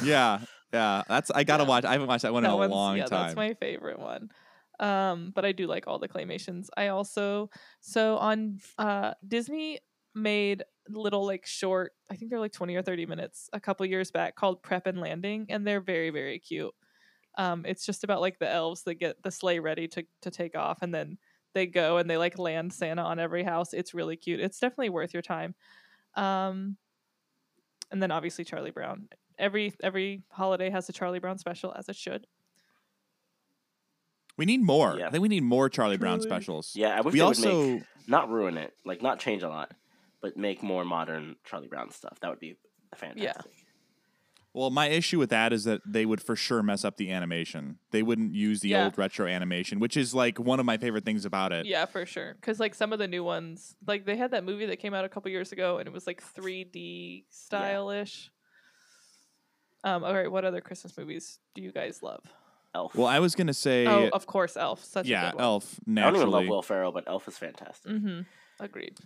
yeah, 0.04 0.40
yeah. 0.72 1.02
That's 1.08 1.30
I 1.32 1.44
gotta 1.44 1.64
Yeah. 1.64 1.68
watch. 1.68 1.84
I 1.84 1.92
haven't 1.92 2.06
watched 2.08 2.22
that 2.22 2.32
one 2.32 2.44
that 2.44 2.48
in 2.50 2.54
a 2.54 2.56
one's, 2.56 2.70
long 2.70 2.96
yeah, 2.96 3.06
time. 3.06 3.22
that's 3.26 3.36
my 3.36 3.54
favorite 3.54 3.98
one. 3.98 4.30
Um, 4.78 5.32
but 5.34 5.44
I 5.44 5.52
do 5.52 5.66
like 5.66 5.86
all 5.86 5.98
the 5.98 6.08
claymations. 6.08 6.68
I 6.76 6.88
also 6.88 7.50
so 7.80 8.16
on 8.18 8.60
uh 8.78 9.14
Disney 9.26 9.80
made 10.14 10.64
little 10.92 11.26
like 11.26 11.46
short, 11.46 11.92
I 12.10 12.16
think 12.16 12.30
they're 12.30 12.40
like 12.40 12.52
20 12.52 12.74
or 12.76 12.82
30 12.82 13.06
minutes 13.06 13.48
a 13.52 13.60
couple 13.60 13.86
years 13.86 14.10
back 14.10 14.36
called 14.36 14.62
Prep 14.62 14.86
and 14.86 15.00
Landing 15.00 15.46
and 15.48 15.66
they're 15.66 15.80
very 15.80 16.10
very 16.10 16.38
cute. 16.38 16.72
Um 17.38 17.64
it's 17.66 17.86
just 17.86 18.04
about 18.04 18.20
like 18.20 18.38
the 18.38 18.50
elves 18.50 18.82
that 18.84 18.94
get 18.94 19.22
the 19.22 19.30
sleigh 19.30 19.58
ready 19.58 19.88
to 19.88 20.04
to 20.22 20.30
take 20.30 20.56
off 20.56 20.78
and 20.82 20.94
then 20.94 21.18
they 21.54 21.66
go 21.66 21.96
and 21.98 22.08
they 22.08 22.16
like 22.16 22.38
land 22.38 22.72
Santa 22.72 23.02
on 23.02 23.18
every 23.18 23.42
house. 23.42 23.72
It's 23.72 23.94
really 23.94 24.16
cute. 24.16 24.40
It's 24.40 24.58
definitely 24.60 24.90
worth 24.90 25.12
your 25.14 25.22
time. 25.22 25.54
Um 26.14 26.76
and 27.90 28.02
then 28.02 28.10
obviously 28.10 28.44
Charlie 28.44 28.70
Brown. 28.70 29.08
Every 29.38 29.72
every 29.82 30.22
holiday 30.30 30.70
has 30.70 30.88
a 30.88 30.92
Charlie 30.92 31.18
Brown 31.18 31.38
special 31.38 31.72
as 31.76 31.88
it 31.88 31.96
should. 31.96 32.26
we 34.36 34.46
need 34.46 34.62
more. 34.62 34.96
Yeah. 34.98 35.06
I 35.08 35.10
think 35.10 35.22
we 35.22 35.28
need 35.28 35.42
more 35.42 35.68
Charlie 35.68 35.98
Brown 35.98 36.20
specials. 36.20 36.72
Yeah, 36.74 36.96
I 36.96 37.00
wish 37.02 37.12
we 37.12 37.18
they 37.18 37.24
also 37.24 37.58
would 37.58 37.74
make 37.74 37.84
not 38.08 38.30
ruin 38.30 38.56
it, 38.56 38.72
like 38.84 39.02
not 39.02 39.18
change 39.18 39.42
a 39.42 39.48
lot, 39.48 39.72
but 40.20 40.36
make 40.36 40.62
more 40.62 40.84
modern 40.84 41.36
Charlie 41.44 41.68
Brown 41.68 41.90
stuff. 41.90 42.18
That 42.20 42.30
would 42.30 42.40
be 42.40 42.56
fantastic. 42.96 43.22
Yeah. 43.52 43.64
Well, 44.52 44.70
my 44.70 44.88
issue 44.88 45.20
with 45.20 45.30
that 45.30 45.52
is 45.52 45.62
that 45.64 45.80
they 45.86 46.04
would 46.04 46.20
for 46.20 46.34
sure 46.34 46.60
mess 46.60 46.84
up 46.84 46.96
the 46.96 47.12
animation. 47.12 47.78
They 47.92 48.02
wouldn't 48.02 48.34
use 48.34 48.60
the 48.60 48.70
Yeah. 48.70 48.86
old 48.86 48.98
retro 48.98 49.28
animation, 49.28 49.78
which 49.78 49.96
is 49.96 50.12
like 50.12 50.40
one 50.40 50.58
of 50.58 50.66
my 50.66 50.76
favorite 50.76 51.04
things 51.04 51.24
about 51.24 51.52
it. 51.52 51.66
Yeah, 51.66 51.86
for 51.86 52.04
sure. 52.04 52.34
Because 52.34 52.58
like 52.58 52.74
some 52.74 52.92
of 52.92 52.98
the 52.98 53.06
new 53.06 53.22
ones, 53.22 53.76
like 53.86 54.06
they 54.06 54.16
had 54.16 54.32
that 54.32 54.42
movie 54.42 54.66
that 54.66 54.78
came 54.78 54.92
out 54.92 55.04
a 55.04 55.08
couple 55.08 55.30
years 55.30 55.52
ago, 55.52 55.78
and 55.78 55.86
it 55.86 55.92
was 55.92 56.04
like 56.06 56.20
3D 56.20 57.26
stylish. 57.30 58.30
Um. 59.84 60.02
All 60.04 60.12
right. 60.12 60.30
What 60.30 60.44
other 60.44 60.60
Christmas 60.60 60.96
movies 60.98 61.38
do 61.54 61.62
you 61.62 61.70
guys 61.72 62.02
love? 62.02 62.24
Elf. 62.74 62.94
Well, 62.94 63.06
I 63.06 63.18
was 63.20 63.34
gonna 63.34 63.54
say, 63.54 63.86
oh, 63.86 64.10
of 64.12 64.26
course, 64.26 64.56
Elf. 64.56 64.84
Such 64.84 65.06
yeah, 65.06 65.28
a 65.28 65.30
good 65.30 65.36
one. 65.36 65.44
Elf 65.44 65.80
naturally. 65.86 66.02
I 66.02 66.10
don't 66.10 66.16
even 66.16 66.30
love 66.30 66.40
naturally. 66.42 66.50
Will 66.56 66.62
Ferrell, 66.62 66.92
but 66.92 67.04
Elf 67.06 67.28
is 67.28 67.38
fantastic. 67.38 67.90
Mm-hmm. 67.92 68.20
Agreed. 68.62 68.98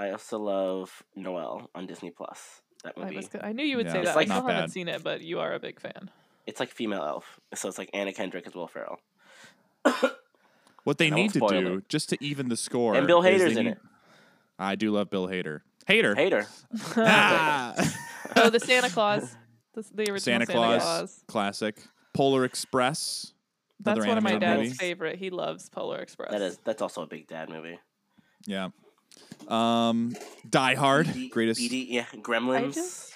I 0.00 0.10
also 0.12 0.38
love 0.38 1.02
Noelle 1.14 1.68
on 1.74 1.86
Disney 1.86 2.10
Plus. 2.10 2.62
That 2.84 2.94
I 2.96 3.00
movie. 3.04 3.16
was. 3.16 3.28
go- 3.28 3.40
I 3.42 3.52
knew 3.52 3.64
you 3.64 3.76
would 3.76 3.86
Yeah, 3.86 3.92
say 3.92 3.98
it's 4.00 4.08
that. 4.08 4.16
like 4.16 4.30
I 4.30 4.36
still 4.38 4.46
haven't 4.48 4.70
seen 4.70 4.88
it, 4.88 5.02
but 5.02 5.20
you 5.20 5.40
are 5.40 5.52
a 5.52 5.58
big 5.60 5.78
fan. 5.80 6.10
It's 6.46 6.58
like 6.58 6.70
female 6.70 7.04
Elf, 7.04 7.38
so 7.54 7.68
it's 7.68 7.76
like 7.78 7.90
Anna 7.92 8.12
Kendrick 8.12 8.46
as 8.46 8.54
Will 8.54 8.66
Ferrell. 8.68 9.00
What 10.84 10.96
they 10.96 11.10
need 11.10 11.34
to 11.34 11.40
do 11.40 11.74
it. 11.76 11.88
just 11.90 12.08
to 12.08 12.16
even 12.24 12.48
the 12.48 12.56
score, 12.56 12.94
And 12.96 13.06
Bill 13.06 13.18
is 13.22 13.24
they 13.24 13.46
Hader's 13.46 13.56
in 13.58 13.64
need- 13.66 13.72
it. 13.72 13.78
I 14.58 14.76
do 14.76 14.90
love 14.90 15.10
Bill 15.10 15.28
Hader. 15.28 15.60
Hader. 15.86 16.16
Hater. 16.16 16.46
Ah! 16.96 17.74
oh, 18.36 18.48
the 18.50 18.58
Santa 18.60 18.88
Claus. 18.88 19.36
The, 19.74 19.82
the 19.94 20.02
original 20.10 20.18
Santa 20.20 20.46
Santa, 20.46 20.52
Claus, 20.58 20.82
Claus. 20.82 21.24
classic. 21.28 21.82
Polar 22.14 22.44
Express. 22.46 23.34
That's 23.78 24.04
one 24.06 24.16
of 24.18 24.24
my 24.24 24.36
dad's 24.38 24.62
movie. 24.62 24.70
favorite. 24.74 25.16
He 25.18 25.28
loves 25.30 25.68
Polar 25.68 25.98
Express. 25.98 26.30
That 26.32 26.42
is 26.42 26.58
that's 26.64 26.80
also 26.82 27.02
a 27.02 27.06
big 27.06 27.26
dad 27.28 27.50
movie. 27.50 27.78
Yeah. 28.46 28.70
Um, 29.48 30.14
Die 30.48 30.74
Hard, 30.74 31.06
BD 31.06 31.30
greatest. 31.30 31.60
BD, 31.60 31.86
yeah, 31.88 32.06
I 32.12 32.16
Gremlins. 32.16 32.74
just. 32.74 33.12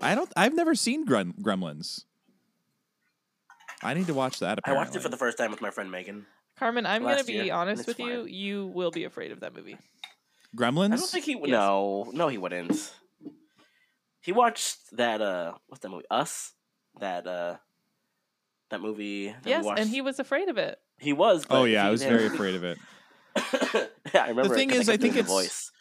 I 0.00 0.14
don't. 0.14 0.30
I've 0.36 0.54
never 0.54 0.74
seen 0.74 1.06
Grem- 1.06 1.38
Gremlins. 1.40 2.04
I 3.82 3.94
need 3.94 4.06
to 4.08 4.14
watch 4.14 4.40
that. 4.40 4.58
I 4.64 4.72
watched 4.72 4.94
it 4.94 5.00
for 5.00 5.08
the 5.08 5.16
first 5.16 5.38
time 5.38 5.50
with 5.50 5.60
my 5.62 5.70
friend 5.70 5.90
Megan. 5.90 6.26
Carmen, 6.58 6.84
I'm 6.84 7.02
gonna 7.02 7.24
be 7.24 7.32
year, 7.32 7.54
honest 7.54 7.86
with 7.86 7.98
it's 7.98 8.06
you. 8.08 8.24
You 8.26 8.66
will 8.66 8.90
be 8.90 9.04
afraid 9.04 9.32
of 9.32 9.40
that 9.40 9.54
movie. 9.54 9.78
Gremlins. 10.56 10.92
I 10.92 10.96
don't 10.96 11.08
think 11.10 11.24
he. 11.24 11.32
Yes. 11.32 11.48
No, 11.48 12.10
no, 12.12 12.28
he 12.28 12.36
wouldn't. 12.36 12.92
He 14.20 14.32
watched 14.32 14.94
that. 14.96 15.22
Uh, 15.22 15.54
what's 15.68 15.80
that 15.82 15.88
movie? 15.88 16.04
Us. 16.10 16.52
That. 16.98 17.26
uh 17.26 17.56
That 18.68 18.82
movie. 18.82 19.28
That 19.28 19.44
we 19.44 19.50
yes, 19.50 19.64
watched. 19.64 19.80
and 19.80 19.88
he 19.88 20.02
was 20.02 20.18
afraid 20.18 20.48
of 20.50 20.58
it. 20.58 20.78
He 20.98 21.14
was. 21.14 21.46
oh 21.48 21.64
yeah, 21.64 21.82
he 21.82 21.88
I 21.88 21.90
was 21.90 22.02
very 22.02 22.26
afraid 22.34 22.54
of 22.54 22.64
it. 22.64 22.76
Yeah, 23.36 23.44
I 24.14 24.28
remember. 24.28 24.54
it 24.54 24.56
thing 24.56 24.68
'cause 24.70 24.78
is, 24.80 24.88
I 24.88 24.92
kept 24.92 25.02
think 25.02 25.14
it's- 25.16 25.28
voice. 25.28 25.72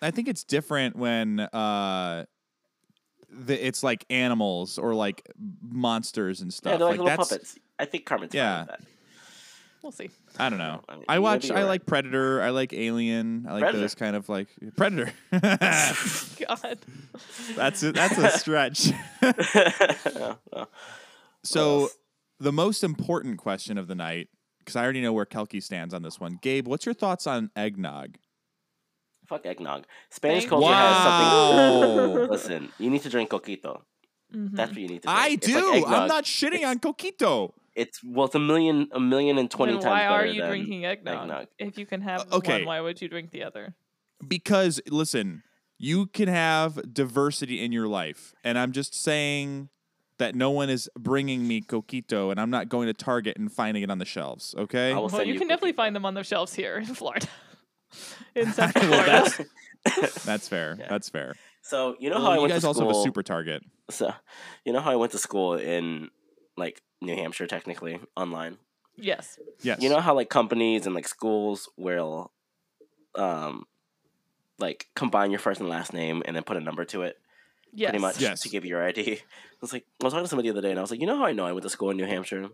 I 0.00 0.12
think 0.12 0.28
it's 0.28 0.44
different 0.44 0.94
when 0.94 1.40
uh, 1.40 2.24
the, 3.30 3.66
it's 3.66 3.82
like 3.82 4.04
animals 4.10 4.78
or 4.78 4.94
like 4.94 5.28
monsters 5.60 6.40
and 6.40 6.54
stuff. 6.54 6.72
Yeah, 6.72 6.76
they're 6.78 6.86
like, 6.86 6.98
little 7.00 7.06
that's. 7.06 7.28
puppets. 7.28 7.58
I 7.80 7.84
think 7.84 8.06
Carmen's 8.06 8.32
Yeah. 8.32 8.64
fine. 8.66 8.76
We'll 9.82 9.92
see. 9.92 10.10
I 10.38 10.48
don't 10.50 10.58
know. 10.58 10.82
I 10.88 10.94
mean, 10.96 11.04
I 11.08 11.18
watch. 11.20 11.50
I 11.50 11.64
like 11.64 11.84
Predator. 11.86 12.42
I 12.42 12.50
like 12.50 12.72
Alien. 12.72 13.46
I 13.48 13.52
like 13.54 13.60
Predator. 13.62 13.80
those 13.80 13.94
kind 13.94 14.14
of 14.16 14.28
like 14.28 14.48
Predator. 14.76 15.12
God. 15.32 16.78
that's 17.56 17.82
a, 17.82 17.92
that's 17.92 18.18
a 18.18 18.30
stretch. 18.38 18.90
Yeah, 19.22 20.34
yeah. 20.52 20.64
so 21.44 21.88
the 22.40 22.52
most 22.52 22.82
important 22.84 23.38
question 23.38 23.78
of 23.78 23.86
the 23.88 23.94
night, 23.94 24.28
because 24.68 24.76
I 24.76 24.84
already 24.84 25.00
know 25.00 25.12
where 25.14 25.24
Kelky 25.26 25.62
stands 25.62 25.94
on 25.94 26.02
this 26.02 26.20
one. 26.20 26.38
Gabe, 26.42 26.68
what's 26.68 26.84
your 26.84 26.94
thoughts 26.94 27.26
on 27.26 27.50
eggnog? 27.56 28.16
Fuck 29.26 29.46
eggnog. 29.46 29.84
Spanish 30.10 30.44
Thank 30.44 30.50
culture 30.50 30.72
has 30.74 30.96
something. 30.96 32.20
Wow. 32.22 32.26
Listen, 32.30 32.68
you 32.78 32.90
need 32.90 33.02
to 33.02 33.08
drink 33.10 33.30
coquito. 33.30 33.80
Mhm. 34.34 34.50
That's 34.52 34.70
what 34.72 34.78
you 34.80 34.88
need 34.88 35.02
to. 35.02 35.08
Drink. 35.08 35.20
I 35.20 35.28
It's 35.30 35.46
do. 35.46 35.72
like 35.72 35.86
I'm 35.86 36.06
not 36.08 36.24
shitting 36.24 36.66
on 36.68 36.78
coquito. 36.78 37.52
It's 37.74 38.02
well, 38.04 38.26
it's 38.26 38.34
a 38.34 38.38
million, 38.38 38.88
a 38.92 39.00
million 39.00 39.38
and 39.38 39.50
twenty 39.50 39.72
Then 39.74 39.82
times 39.82 39.90
why 39.92 40.06
are 40.06 40.18
better 40.20 40.32
you 40.32 40.40
than 40.42 40.50
drinking 40.50 40.84
eggnog? 40.84 41.14
eggnog. 41.22 41.46
If 41.58 41.78
you 41.78 41.86
can 41.86 42.00
have 42.02 42.22
Uh, 42.32 42.36
okay. 42.36 42.58
one, 42.58 42.66
why 42.66 42.80
would 42.80 43.00
you 43.00 43.08
drink 43.08 43.30
the 43.30 43.42
other? 43.44 43.74
because 44.26 44.80
listen, 44.88 45.42
you 45.78 46.06
can 46.06 46.28
have 46.28 46.92
diversity 46.92 47.62
in 47.64 47.70
your 47.72 47.86
life, 47.86 48.34
and 48.42 48.58
I'm 48.58 48.72
just 48.72 48.94
saying 48.94 49.68
that 50.18 50.34
no 50.34 50.50
one 50.50 50.68
is 50.70 50.88
bringing 50.98 51.46
me 51.48 51.60
coquito, 51.60 52.30
and 52.30 52.40
I'm 52.40 52.50
not 52.50 52.68
going 52.68 52.86
to 52.88 52.94
Target 52.94 53.36
and 53.36 53.50
finding 53.52 53.82
it 53.82 53.90
on 53.90 53.98
the 53.98 54.04
shelves. 54.04 54.54
Okay. 54.58 54.92
I 54.92 54.98
Well, 54.98 55.24
you 55.24 55.32
you 55.34 55.38
can 55.38 55.48
definitely 55.48 55.72
find 55.72 55.94
them 55.96 56.04
on 56.04 56.14
the 56.14 56.24
shelves 56.24 56.54
here 56.54 56.76
in 56.78 56.86
Florida. 56.86 57.26
in 58.34 58.52
Central 58.52 58.88
Well, 58.90 59.04
Florida. 59.04 59.46
that's- 59.84 60.24
That's 60.24 60.48
fair. 60.48 60.76
Yeah. 60.78 60.86
That's 60.90 61.08
fair. 61.08 61.34
So 61.62 61.96
you 62.00 62.10
know 62.10 62.16
Well, 62.16 62.24
how 62.26 62.30
I 62.32 62.34
you 62.34 62.40
went 62.42 62.52
guys 62.52 62.62
to 62.62 62.66
also 62.68 62.80
school. 62.80 62.88
have 62.90 62.96
a 63.00 63.02
super 63.02 63.22
Target. 63.22 63.62
So 63.90 64.12
you 64.64 64.72
know 64.72 64.80
how 64.80 64.90
I 64.90 64.96
went 64.96 65.12
to 65.12 65.18
school 65.18 65.54
in 65.54 66.10
like 66.56 66.82
New 67.00 67.14
Hampshire, 67.14 67.46
technically 67.46 68.00
online. 68.16 68.58
yes. 68.96 69.38
Yes. 69.62 69.80
You 69.80 69.88
know 69.88 70.00
how 70.00 70.14
like 70.14 70.28
companies 70.28 70.84
and 70.86 70.94
like 70.94 71.06
schools 71.08 71.68
will, 71.76 72.32
um, 73.14 73.64
like 74.58 74.88
combine 74.96 75.30
your 75.30 75.38
first 75.38 75.60
and 75.60 75.68
last 75.68 75.92
name 75.92 76.22
and 76.26 76.34
then 76.34 76.42
put 76.42 76.56
a 76.56 76.60
number 76.60 76.84
to 76.86 77.02
it, 77.02 77.16
Yes. 77.72 77.90
pretty 77.90 78.02
much 78.02 78.20
Yes. 78.20 78.40
to 78.42 78.48
give 78.48 78.64
you 78.64 78.70
your 78.70 78.84
ID. 78.86 79.12
I 79.22 79.56
was 79.60 79.72
like, 79.72 79.84
I 80.00 80.04
was 80.04 80.12
talking 80.12 80.24
to 80.24 80.28
somebody 80.28 80.48
the 80.48 80.52
other 80.54 80.62
day, 80.62 80.70
and 80.70 80.78
I 80.78 80.82
was 80.82 80.90
like, 80.90 81.00
you 81.00 81.06
know 81.06 81.16
how 81.18 81.24
I 81.26 81.32
know 81.32 81.46
I 81.46 81.52
went 81.52 81.62
to 81.64 81.70
school 81.70 81.90
in 81.90 81.96
New 81.96 82.06
Hampshire? 82.06 82.48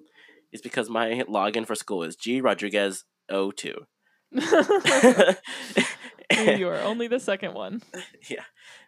It's 0.53 0.62
because 0.62 0.88
my 0.88 1.22
login 1.29 1.66
for 1.66 1.74
school 1.74 2.03
is 2.03 2.16
G 2.16 2.40
Rodriguez 2.40 3.05
02. 3.31 3.74
you 6.57 6.68
are 6.68 6.81
only 6.81 7.09
the 7.09 7.20
second 7.20 7.55
one. 7.55 7.83
yeah, 8.29 8.44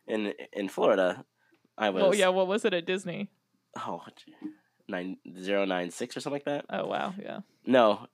in 0.06 0.32
in 0.52 0.68
Florida, 0.68 1.24
I 1.78 1.90
was 1.90 2.02
Oh 2.04 2.12
yeah, 2.12 2.28
what 2.28 2.46
was 2.46 2.64
it 2.64 2.74
at 2.74 2.86
Disney? 2.86 3.28
oh 3.78 4.02
nine 4.88 5.16
zero 5.38 5.64
nine 5.64 5.90
six 5.90 6.16
or 6.16 6.20
something 6.20 6.36
like 6.36 6.44
that. 6.44 6.64
Oh 6.70 6.86
wow, 6.86 7.14
yeah. 7.22 7.40
No, 7.66 8.06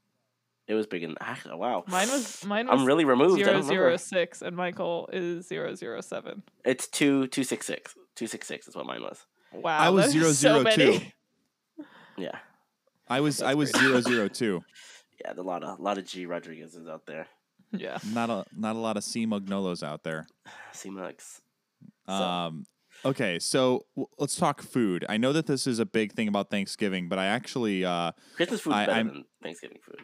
it 0.67 0.75
was 0.75 0.87
big. 0.87 1.03
In, 1.05 1.17
actually, 1.21 1.55
wow, 1.55 1.85
Mine 1.87 2.09
was 2.09 2.45
mine 2.45 2.67
was 2.69 2.81
I'm 2.81 2.87
really 2.87 3.05
removed. 3.05 3.41
I 3.41 3.45
zero 3.45 3.53
don't 3.55 3.63
zero 3.63 3.85
remember. 3.85 3.99
six, 3.99 4.43
and 4.43 4.57
Michael 4.57 5.09
is 5.13 5.47
zero 5.47 5.75
zero 5.75 6.01
seven. 6.01 6.43
It's 6.65 6.87
two 6.89 7.27
two 7.29 7.45
six 7.45 7.67
six. 7.67 7.95
Two 8.15 8.27
six 8.27 8.47
six 8.47 8.69
is 8.69 8.77
what 8.77 8.87
mine 8.87 9.03
was. 9.03 9.25
Wow, 9.53 9.79
I 9.79 9.91
was 9.91 10.13
that 10.13 10.35
so 10.35 10.65
two. 10.65 11.01
Yeah, 12.17 12.39
I 13.09 13.21
was 13.21 13.39
That's 13.39 13.51
I 13.51 13.55
was 13.55 13.71
zero 13.71 14.01
zero 14.01 14.29
two. 14.41 14.63
yeah. 15.25 15.33
A 15.37 15.43
lot 15.43 15.63
of 15.65 15.79
a 15.79 15.83
lot 15.83 15.99
of 15.99 16.07
G 16.07 16.27
Rodriguez's 16.27 16.87
out 16.87 17.07
there. 17.07 17.27
Yeah. 17.73 17.99
Not 18.13 18.29
a 18.31 18.45
not 18.57 18.77
a 18.77 18.79
lot 18.79 18.97
of 18.97 19.05
C 19.05 19.27
Magnolos 19.27 19.83
out 19.83 20.03
there. 20.05 20.27
C 20.73 20.91
Mugs. 20.91 21.41
So- 22.07 22.13
Um, 22.13 22.67
okay, 23.05 23.39
so 23.39 23.87
w- 23.97 24.09
let's 24.19 24.37
talk 24.37 24.61
food. 24.63 25.05
I 25.09 25.17
know 25.17 25.33
that 25.33 25.47
this 25.47 25.67
is 25.67 25.79
a 25.79 25.87
big 25.87 26.13
thing 26.13 26.29
about 26.29 26.51
Thanksgiving, 26.51 27.09
but 27.09 27.19
I 27.19 27.27
actually, 27.27 27.85
uh, 27.85 28.13
Christmas 28.37 28.61
food 28.61 28.71
better 28.73 28.93
I'm- 28.93 29.07
than 29.09 29.25
Thanksgiving 29.43 29.79
food. 29.83 30.03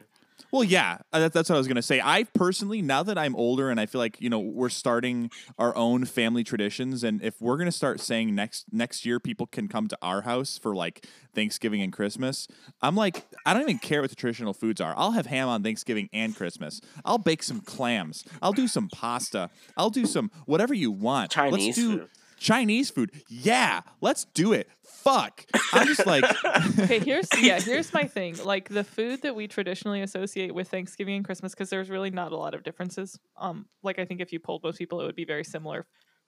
Well, 0.51 0.65
yeah, 0.65 0.99
uh, 1.13 1.21
that, 1.21 1.33
that's 1.33 1.49
what 1.49 1.57
I 1.57 1.59
was 1.59 1.69
gonna 1.69 1.83
say. 1.83 2.01
I 2.03 2.25
personally, 2.25 2.83
now 2.83 3.03
that 3.03 3.19
I'm 3.19 3.37
older 3.37 3.71
and 3.71 3.79
I 3.79 3.87
feel 3.87 4.01
like 4.01 4.21
you 4.21 4.31
know 4.31 4.39
we're 4.39 4.69
starting 4.69 5.31
our 5.59 5.77
own 5.77 6.05
family 6.05 6.45
traditions, 6.45 7.05
and 7.05 7.23
if 7.23 7.41
we're 7.41 7.57
gonna 7.57 7.73
start 7.73 8.01
saying 8.01 8.35
next 8.35 8.67
next 8.73 9.05
year 9.05 9.21
people 9.21 9.47
can 9.47 9.69
come 9.69 9.89
to 9.89 9.99
our 10.01 10.23
house 10.23 10.59
for 10.59 10.75
like 10.75 11.07
Thanksgiving 11.35 11.83
and 11.83 11.93
Christmas, 11.93 12.49
I'm 12.81 12.97
like, 12.97 13.25
I 13.45 13.53
don't 13.53 13.63
even 13.63 13.79
care 13.79 14.01
what 14.01 14.11
the 14.11 14.17
traditional 14.17 14.55
foods 14.55 14.81
are. 14.81 14.95
I'll 14.97 15.13
have 15.13 15.27
ham 15.27 15.49
on 15.49 15.63
Thanksgiving 15.63 16.09
and 16.13 16.35
Christmas. 16.35 16.81
I'll 17.05 17.19
bake 17.19 17.43
some 17.43 17.61
clams. 17.61 18.25
I'll 18.41 18.53
do 18.53 18.69
some 18.69 18.89
pasta. 18.89 19.51
I'll 19.77 19.91
do 19.91 20.07
some 20.07 20.31
whatever 20.47 20.75
you 20.75 20.91
want. 20.91 21.31
Chinese 21.31 21.67
let's 21.67 21.77
do 21.77 21.99
food. 21.99 22.09
Chinese 22.39 22.91
food. 22.91 23.11
Yeah, 23.29 23.83
let's 24.01 24.25
do 24.25 24.53
it. 24.53 24.69
Fuck. 24.83 25.45
I'm 25.73 25.87
just 25.87 26.07
like, 26.07 26.25
Okay, 26.79 26.99
here's 26.99 27.29
yeah, 27.41 27.61
here's 27.65 27.93
my 27.93 28.05
thing. 28.05 28.37
Like 28.45 28.69
the 28.69 28.85
food 28.85 29.23
that 29.23 29.35
we 29.35 29.49
traditionally 29.49 30.03
associate 30.03 30.55
with 30.55 30.69
Thanksgiving 30.69 31.17
and 31.17 31.25
Christmas, 31.25 31.53
because 31.53 31.71
there's 31.71 31.91
really 31.91 32.11
not 32.11 32.33
a 32.33 32.37
lot 32.37 32.55
of 32.55 32.63
differences. 32.63 33.19
Um, 33.37 33.67
like 33.83 33.99
I 33.99 34.05
think 34.05 34.21
if 34.21 34.33
you 34.33 34.41
polled 34.41 34.63
most 34.63 34.79
people, 34.79 35.01
it 35.01 35.05
would 35.05 35.17
be 35.17 35.25
very 35.25 35.45
similar 35.45 35.87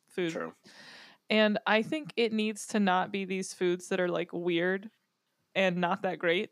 food. 0.08 0.32
True. 0.32 0.52
And 1.28 1.58
I 1.66 1.82
think 1.82 2.12
it 2.16 2.32
needs 2.32 2.66
to 2.68 2.80
not 2.80 3.12
be 3.12 3.24
these 3.24 3.54
foods 3.54 3.88
that 3.88 4.00
are 4.00 4.08
like 4.08 4.32
weird 4.32 4.90
and 5.54 5.76
not 5.76 6.02
that 6.02 6.18
great, 6.18 6.50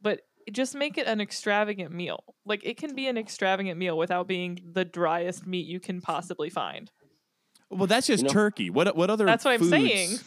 but 0.00 0.20
just 0.50 0.74
make 0.74 0.98
it 0.98 1.06
an 1.06 1.20
extravagant 1.20 1.92
meal. 1.92 2.22
Like 2.44 2.64
it 2.64 2.76
can 2.76 2.94
be 2.94 3.06
an 3.06 3.18
extravagant 3.18 3.78
meal 3.78 3.96
without 3.98 4.28
being 4.28 4.60
the 4.72 4.84
driest 4.84 5.46
meat 5.46 5.66
you 5.66 5.80
can 5.80 6.00
possibly 6.00 6.50
find. 6.50 6.90
Well, 7.72 7.86
that's 7.86 8.06
just 8.06 8.22
You 8.22 8.28
know- 8.28 8.32
turkey. 8.32 8.70
What 8.70 8.94
what 8.96 9.10
other? 9.10 9.24
That's 9.26 9.44
what 9.44 9.54
I'm 9.54 9.68
saying. 9.68 10.18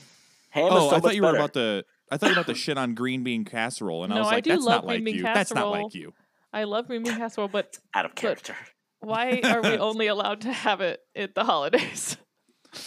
Ham 0.52 0.66
is 0.68 0.72
Oh, 0.74 0.90
so 0.90 0.96
I 0.96 1.00
thought 1.00 1.16
you 1.16 1.22
were 1.22 1.30
better. 1.30 1.38
about 1.38 1.54
the. 1.54 1.86
I 2.12 2.18
thought 2.18 2.28
you 2.28 2.36
were 2.36 2.42
about 2.42 2.48
the 2.48 2.56
shit 2.56 2.78
on 2.78 2.94
green 2.94 3.24
bean 3.24 3.46
casserole, 3.46 4.04
and 4.04 4.14
I 4.14 4.16
No, 4.18 4.22
was 4.22 4.32
I 4.32 4.36
like, 4.36 4.44
do 4.44 4.50
"That's 4.52 4.64
love 4.64 4.76
not 4.76 4.86
like 4.86 4.96
green 4.98 5.06
bean 5.06 5.16
you. 5.16 5.24
That's 5.24 5.54
not 5.54 5.64
casserole. 5.66 5.84
like 5.84 5.96
you." 5.96 6.14
I 6.54 6.64
love 6.64 6.88
green 6.88 7.04
bean 7.04 7.16
casserole, 7.18 7.48
but 7.50 7.78
out 7.94 8.06
of 8.06 8.16
character. 8.16 8.56
why 9.00 9.42
are 9.44 9.62
we 9.62 9.78
only 9.78 10.08
allowed 10.08 10.42
to 10.42 10.54
have 10.54 10.82
it 10.82 11.00
at 11.16 11.36
the 11.36 11.44
holidays? 11.44 12.16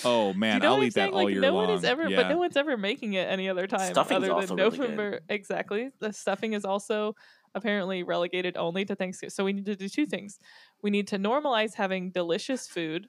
Oh 0.05 0.29
Do 0.33 0.35
you 0.35 0.40
man, 0.40 0.61
know 0.61 0.66
I'll 0.68 0.73
what 0.75 0.81
I'm 0.81 0.87
eat 0.87 0.94
that 0.94 1.09
all 1.11 1.25
like, 1.25 1.33
year 1.33 1.40
no 1.42 1.53
long. 1.55 1.66
one 1.68 1.71
is 1.77 1.85
ever, 1.85 2.09
yeah. 2.09 2.16
but 2.23 2.29
no 2.29 2.38
one's 2.38 2.57
ever 2.57 2.77
making 2.77 3.14
it 3.14 3.29
any 3.29 3.49
other 3.49 3.66
time 3.66 3.92
Stuffing's 3.92 4.25
other 4.25 4.33
also 4.33 4.47
than 4.57 4.57
really. 4.57 4.79
November. 4.79 5.21
Exactly, 5.29 5.90
the 6.01 6.12
stuffing 6.12 6.53
is 6.55 6.64
also 6.64 7.14
apparently 7.55 8.03
relegated 8.03 8.57
only 8.57 8.85
to 8.85 8.94
Thanksgiving. 8.94 9.31
So 9.31 9.44
we 9.44 9.53
need 9.53 9.66
to 9.66 9.77
do 9.77 9.88
two 9.88 10.07
things. 10.07 10.38
We 10.83 10.90
need 10.90 11.09
to 11.09 11.18
normalize 11.18 11.75
having 11.75 12.11
delicious 12.11 12.66
food 12.68 13.09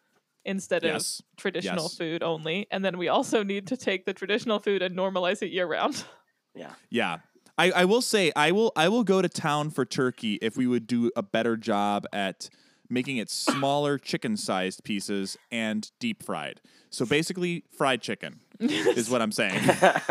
instead 0.49 0.83
yes. 0.83 1.19
of 1.19 1.37
traditional 1.37 1.83
Yes. 1.85 1.95
food 1.95 2.23
only, 2.23 2.67
and 2.71 2.83
then 2.83 2.97
we 2.97 3.07
also 3.07 3.43
need 3.43 3.67
to 3.67 3.77
take 3.77 4.05
the 4.05 4.13
traditional 4.13 4.59
food 4.59 4.81
and 4.81 4.97
normalize 4.97 5.41
it 5.41 5.51
year 5.51 5.67
round. 5.67 6.03
Yeah. 6.55 6.71
Yeah. 6.89 7.17
I, 7.59 7.71
I 7.71 7.85
will 7.85 8.01
say 8.01 8.31
I 8.35 8.51
will 8.51 8.73
I 8.75 8.89
will 8.89 9.03
go 9.03 9.21
to 9.21 9.29
town 9.29 9.69
for 9.69 9.85
turkey 9.85 10.39
if 10.41 10.57
we 10.57 10.65
would 10.65 10.87
do 10.87 11.11
a 11.15 11.21
better 11.21 11.55
job 11.55 12.05
at 12.11 12.49
making 12.89 13.17
it 13.17 13.29
smaller 13.29 13.99
chicken 13.99 14.35
sized 14.35 14.83
pieces 14.83 15.37
and 15.51 15.89
deep 15.99 16.23
fried. 16.23 16.59
So 16.89 17.05
basically 17.05 17.63
fried 17.77 18.01
chicken 18.01 18.39
is 18.59 19.11
what 19.11 19.21
I'm 19.21 19.31
saying. 19.31 19.61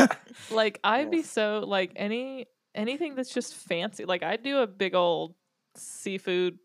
like 0.51 0.79
I'd 0.85 1.11
be 1.11 1.23
so 1.23 1.65
like 1.67 1.91
any 1.97 2.47
anything 2.75 3.17
that's 3.17 3.35
just 3.35 3.53
fancy. 3.53 4.05
Like 4.05 4.23
I'd 4.23 4.45
do 4.45 4.59
a 4.59 4.67
big 4.67 4.95
old 4.95 5.35
seafood 5.75 6.61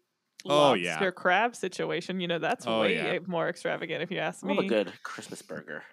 Oh, 0.46 0.72
lobster 0.72 0.84
yeah. 1.06 1.12
crab 1.12 1.56
situation. 1.56 2.20
You 2.20 2.28
know, 2.28 2.40
that's 2.40 2.66
Oh, 2.68 2.82
way 2.82 2.96
yeah. 2.96 3.20
more 3.28 3.48
extravagant 3.50 4.02
if 4.04 4.12
you 4.12 4.18
ask 4.20 4.44
I 4.44 4.48
me. 4.48 4.56
love 4.56 4.66
a 4.66 4.68
good 4.68 4.94
Christmas 5.04 5.42
burger. 5.42 5.84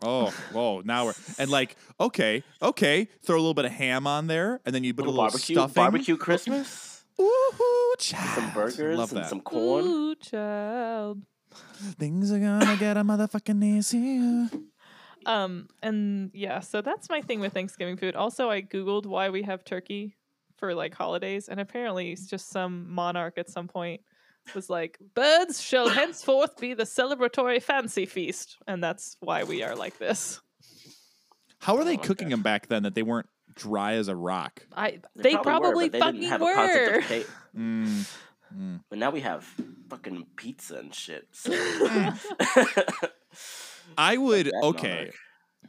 Oh, 0.00 0.30
whoa! 0.52 0.80
Now 0.84 1.06
we're 1.06 1.14
and 1.38 1.50
like 1.50 1.74
okay, 1.98 2.44
okay. 2.62 3.08
Throw 3.24 3.34
a 3.36 3.38
little 3.40 3.54
bit 3.54 3.64
of 3.64 3.72
ham 3.72 4.06
on 4.06 4.26
there, 4.28 4.60
and 4.64 4.72
then 4.74 4.84
you 4.84 4.94
put 4.94 5.06
Little 5.06 5.14
a 5.14 5.24
little 5.24 5.30
barbecue, 5.30 5.54
stuffing. 5.56 5.74
barbecue 5.74 6.16
Christmas, 6.16 7.04
Woohoo! 7.18 8.00
some 8.00 8.50
burgers 8.52 8.96
Love 8.98 9.10
and 9.12 9.22
that. 9.24 9.28
some 9.28 9.40
corn. 9.40 9.84
Ooh, 9.86 10.14
child. 10.14 11.22
Things 11.98 12.30
are 12.30 12.38
gonna 12.38 12.76
get 12.76 12.96
a 12.96 13.02
motherfucking 13.02 13.64
easier. 13.64 14.48
Um, 15.26 15.68
and 15.82 16.30
yeah, 16.32 16.60
so 16.60 16.80
that's 16.80 17.10
my 17.10 17.20
thing 17.20 17.40
with 17.40 17.52
Thanksgiving 17.52 17.96
food. 17.96 18.14
Also, 18.14 18.50
I 18.50 18.62
googled 18.62 19.04
why 19.06 19.30
we 19.30 19.42
have 19.42 19.64
turkey 19.64 20.14
for 20.58 20.74
like 20.74 20.94
holidays, 20.94 21.48
and 21.48 21.60
apparently, 21.60 22.12
it's 22.12 22.26
just 22.26 22.50
some 22.50 22.92
monarch 22.92 23.38
at 23.38 23.48
some 23.48 23.68
point 23.68 24.00
was 24.54 24.70
like, 24.70 24.98
"Birds 25.14 25.60
shall 25.60 25.88
henceforth 25.88 26.58
be 26.58 26.74
the 26.74 26.84
celebratory 26.84 27.62
fancy 27.62 28.06
feast," 28.06 28.58
and 28.66 28.82
that's 28.82 29.16
why 29.20 29.44
we 29.44 29.62
are 29.62 29.74
like 29.74 29.98
this. 29.98 30.40
How 31.60 31.76
were 31.76 31.84
they 31.84 31.92
like 31.92 32.02
cooking 32.02 32.28
that. 32.28 32.36
them 32.36 32.42
back 32.42 32.68
then 32.68 32.84
that 32.84 32.94
they 32.94 33.02
weren't 33.02 33.28
dry 33.54 33.94
as 33.94 34.08
a 34.08 34.16
rock? 34.16 34.66
I 34.76 35.00
they, 35.16 35.36
probably, 35.36 35.86
were, 35.86 35.90
but 35.90 35.92
they 35.92 35.98
fucking 35.98 36.20
didn't 36.20 36.30
have 36.30 36.40
were. 36.40 36.54
concept 36.54 37.10
of. 37.10 37.34
Mm, 37.56 38.06
mm. 38.54 38.80
But 38.88 38.98
now 39.00 39.10
we 39.10 39.20
have 39.22 39.42
fucking 39.88 40.26
pizza 40.36 40.76
and 40.76 40.94
shit. 40.94 41.26
So. 41.32 41.50
I 43.98 44.16
would 44.16 44.52
okay. 44.62 44.88
monarch. 44.88 45.14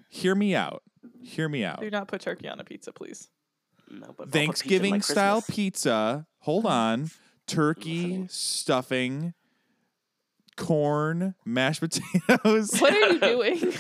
Hear 0.09 0.35
me 0.35 0.53
out. 0.55 0.83
Hear 1.23 1.49
me 1.49 1.63
out. 1.63 1.79
Do 1.79 1.89
not 1.89 2.07
put 2.07 2.21
turkey 2.21 2.47
on 2.47 2.59
a 2.59 2.63
pizza, 2.63 2.91
please. 2.91 3.27
No, 3.89 4.13
but 4.17 4.23
I'll 4.23 4.25
pizza 4.25 4.31
Thanksgiving 4.31 5.01
style 5.01 5.41
pizza. 5.41 6.25
Hold 6.39 6.65
on. 6.65 7.09
Turkey, 7.47 8.25
stuffing, 8.29 9.33
corn, 10.57 11.35
mashed 11.45 11.81
potatoes. 11.81 12.79
What 12.79 12.93
are 12.93 13.13
you 13.13 13.19
doing? 13.59 13.73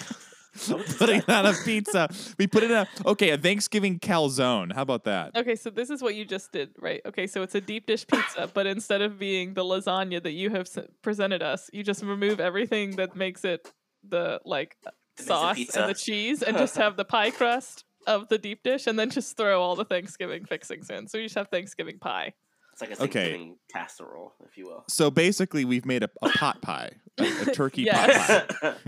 Putting 0.97 1.17
it 1.17 1.29
on 1.29 1.45
a 1.45 1.53
pizza. 1.63 2.09
We 2.37 2.47
put 2.47 2.63
it 2.63 2.71
in 2.71 2.77
a 2.77 2.87
okay, 3.05 3.29
a 3.29 3.37
Thanksgiving 3.37 3.99
calzone. 3.99 4.73
How 4.73 4.81
about 4.81 5.03
that? 5.05 5.37
okay, 5.37 5.55
so 5.55 5.69
this 5.69 5.89
is 5.89 6.01
what 6.01 6.15
you 6.15 6.25
just 6.25 6.51
did, 6.51 6.71
right? 6.79 7.01
Okay, 7.05 7.27
so 7.27 7.43
it's 7.43 7.55
a 7.55 7.61
deep 7.61 7.85
dish 7.85 8.05
pizza, 8.07 8.49
but 8.53 8.65
instead 8.65 9.01
of 9.01 9.19
being 9.19 9.53
the 9.53 9.63
lasagna 9.63 10.21
that 10.21 10.31
you 10.31 10.49
have 10.49 10.61
s- 10.67 10.79
presented 11.01 11.41
us, 11.41 11.69
you 11.71 11.83
just 11.83 12.03
remove 12.03 12.39
everything 12.39 12.95
that 12.97 13.15
makes 13.15 13.45
it 13.45 13.71
the 14.07 14.41
like 14.43 14.75
sauce 15.17 15.55
pizza. 15.55 15.81
and 15.81 15.89
the 15.89 15.93
cheese, 15.93 16.41
and 16.41 16.57
just 16.65 16.75
have 16.75 16.97
the 16.97 17.05
pie 17.05 17.29
crust 17.31 17.85
of 18.07 18.29
the 18.29 18.37
deep 18.37 18.63
dish, 18.63 18.87
and 18.87 18.97
then 18.97 19.09
just 19.09 19.37
throw 19.37 19.61
all 19.61 19.75
the 19.75 19.85
Thanksgiving 19.85 20.45
fixings 20.45 20.89
in. 20.89 21.07
So 21.07 21.17
you 21.17 21.25
just 21.25 21.35
have 21.35 21.49
Thanksgiving 21.49 21.99
pie. 21.99 22.33
It's 22.81 22.81
like 22.81 22.91
a 22.91 23.03
Okay. 23.03 23.31
Thanksgiving 23.31 23.55
casserole, 23.71 24.33
if 24.45 24.57
you 24.57 24.65
will. 24.67 24.85
So 24.87 25.11
basically, 25.11 25.65
we've 25.65 25.85
made 25.85 26.03
a, 26.03 26.09
a 26.21 26.29
pot 26.29 26.61
pie, 26.61 26.91
a, 27.17 27.23
a 27.23 27.45
turkey 27.53 27.85
pot 27.85 28.09
pie. 28.09 28.73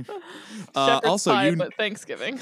Uh, 0.75 1.01
also, 1.03 1.31
pie, 1.33 1.49
you 1.49 1.55
but 1.55 1.75
Thanksgiving. 1.75 2.39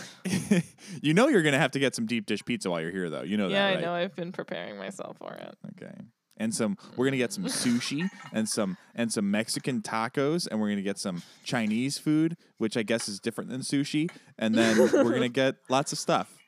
you 1.01 1.13
know 1.13 1.27
you're 1.27 1.41
gonna 1.41 1.57
have 1.59 1.71
to 1.71 1.79
get 1.79 1.95
some 1.95 2.05
deep 2.05 2.25
dish 2.25 2.43
pizza 2.45 2.69
while 2.69 2.81
you're 2.81 2.91
here, 2.91 3.09
though. 3.09 3.23
You 3.23 3.37
know 3.37 3.47
yeah, 3.47 3.59
that, 3.59 3.67
I 3.67 3.73
right? 3.75 3.81
know. 3.81 3.93
I've 3.93 4.15
been 4.15 4.31
preparing 4.31 4.77
myself 4.77 5.17
for 5.17 5.33
it. 5.33 5.55
Okay. 5.81 5.95
And 6.37 6.53
some 6.53 6.77
we're 6.95 7.05
gonna 7.05 7.17
get 7.17 7.33
some 7.33 7.45
sushi 7.45 8.09
and 8.31 8.47
some 8.47 8.77
and 8.95 9.11
some 9.11 9.29
Mexican 9.29 9.81
tacos 9.81 10.47
and 10.49 10.61
we're 10.61 10.69
gonna 10.69 10.81
get 10.81 10.97
some 10.97 11.21
Chinese 11.43 11.97
food, 11.97 12.37
which 12.57 12.77
I 12.77 12.83
guess 12.83 13.09
is 13.09 13.19
different 13.19 13.49
than 13.49 13.61
sushi, 13.61 14.09
and 14.37 14.55
then 14.55 14.77
we're 14.77 15.13
gonna 15.13 15.27
get 15.29 15.55
lots 15.69 15.91
of 15.91 15.99
stuff. 15.99 16.38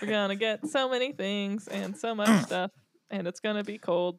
We're 0.00 0.08
gonna 0.08 0.36
get 0.36 0.66
so 0.68 0.88
many 0.88 1.12
things 1.12 1.68
and 1.68 1.96
so 1.96 2.14
much 2.14 2.42
stuff, 2.46 2.70
and 3.10 3.26
it's 3.26 3.40
gonna 3.40 3.64
be 3.64 3.78
cold. 3.78 4.18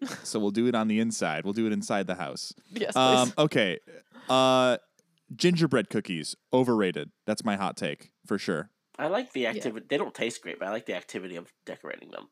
So 0.24 0.40
we'll 0.40 0.50
do 0.50 0.66
it 0.66 0.74
on 0.74 0.88
the 0.88 0.98
inside. 0.98 1.44
We'll 1.44 1.52
do 1.52 1.64
it 1.68 1.72
inside 1.72 2.08
the 2.08 2.16
house. 2.16 2.52
Yes. 2.72 2.96
Um, 2.96 3.32
okay. 3.38 3.78
Uh, 4.28 4.78
gingerbread 5.36 5.90
cookies 5.90 6.34
overrated. 6.52 7.12
That's 7.24 7.44
my 7.44 7.54
hot 7.54 7.76
take 7.76 8.10
for 8.26 8.36
sure. 8.36 8.70
I 8.98 9.06
like 9.06 9.32
the 9.32 9.46
activity. 9.46 9.86
They 9.88 9.96
don't 9.96 10.12
taste 10.12 10.42
great, 10.42 10.58
but 10.58 10.66
I 10.66 10.72
like 10.72 10.86
the 10.86 10.94
activity 10.94 11.36
of 11.36 11.52
decorating 11.66 12.10
them. 12.10 12.30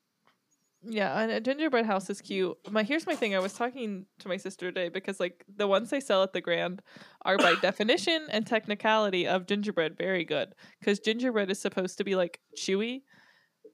Yeah, 0.83 1.19
and 1.21 1.31
a 1.31 1.41
gingerbread 1.41 1.85
house 1.85 2.09
is 2.09 2.23
cute. 2.23 2.57
My 2.71 2.83
here's 2.83 3.07
my 3.07 3.15
thing. 3.15 3.35
I 3.35 3.39
was 3.39 3.53
talking 3.53 4.07
to 4.21 4.29
my 4.29 4.39
sister 4.39 4.73
today 4.73 4.89
because 4.89 5.21
like 5.21 5.45
the 5.55 5.67
ones 5.67 5.91
they 5.91 6.01
sell 6.01 6.23
at 6.23 6.33
the 6.33 6.41
Grand 6.41 6.81
are 7.23 7.37
by 7.37 7.55
definition 7.63 8.27
and 8.31 8.47
technicality 8.47 9.27
of 9.27 9.47
gingerbread 9.47 9.97
very 9.99 10.25
good 10.25 10.55
because 10.79 10.99
gingerbread 10.99 11.51
is 11.51 11.61
supposed 11.61 11.99
to 11.99 12.05
be 12.05 12.17
like 12.17 12.41
chewy. 12.57 13.03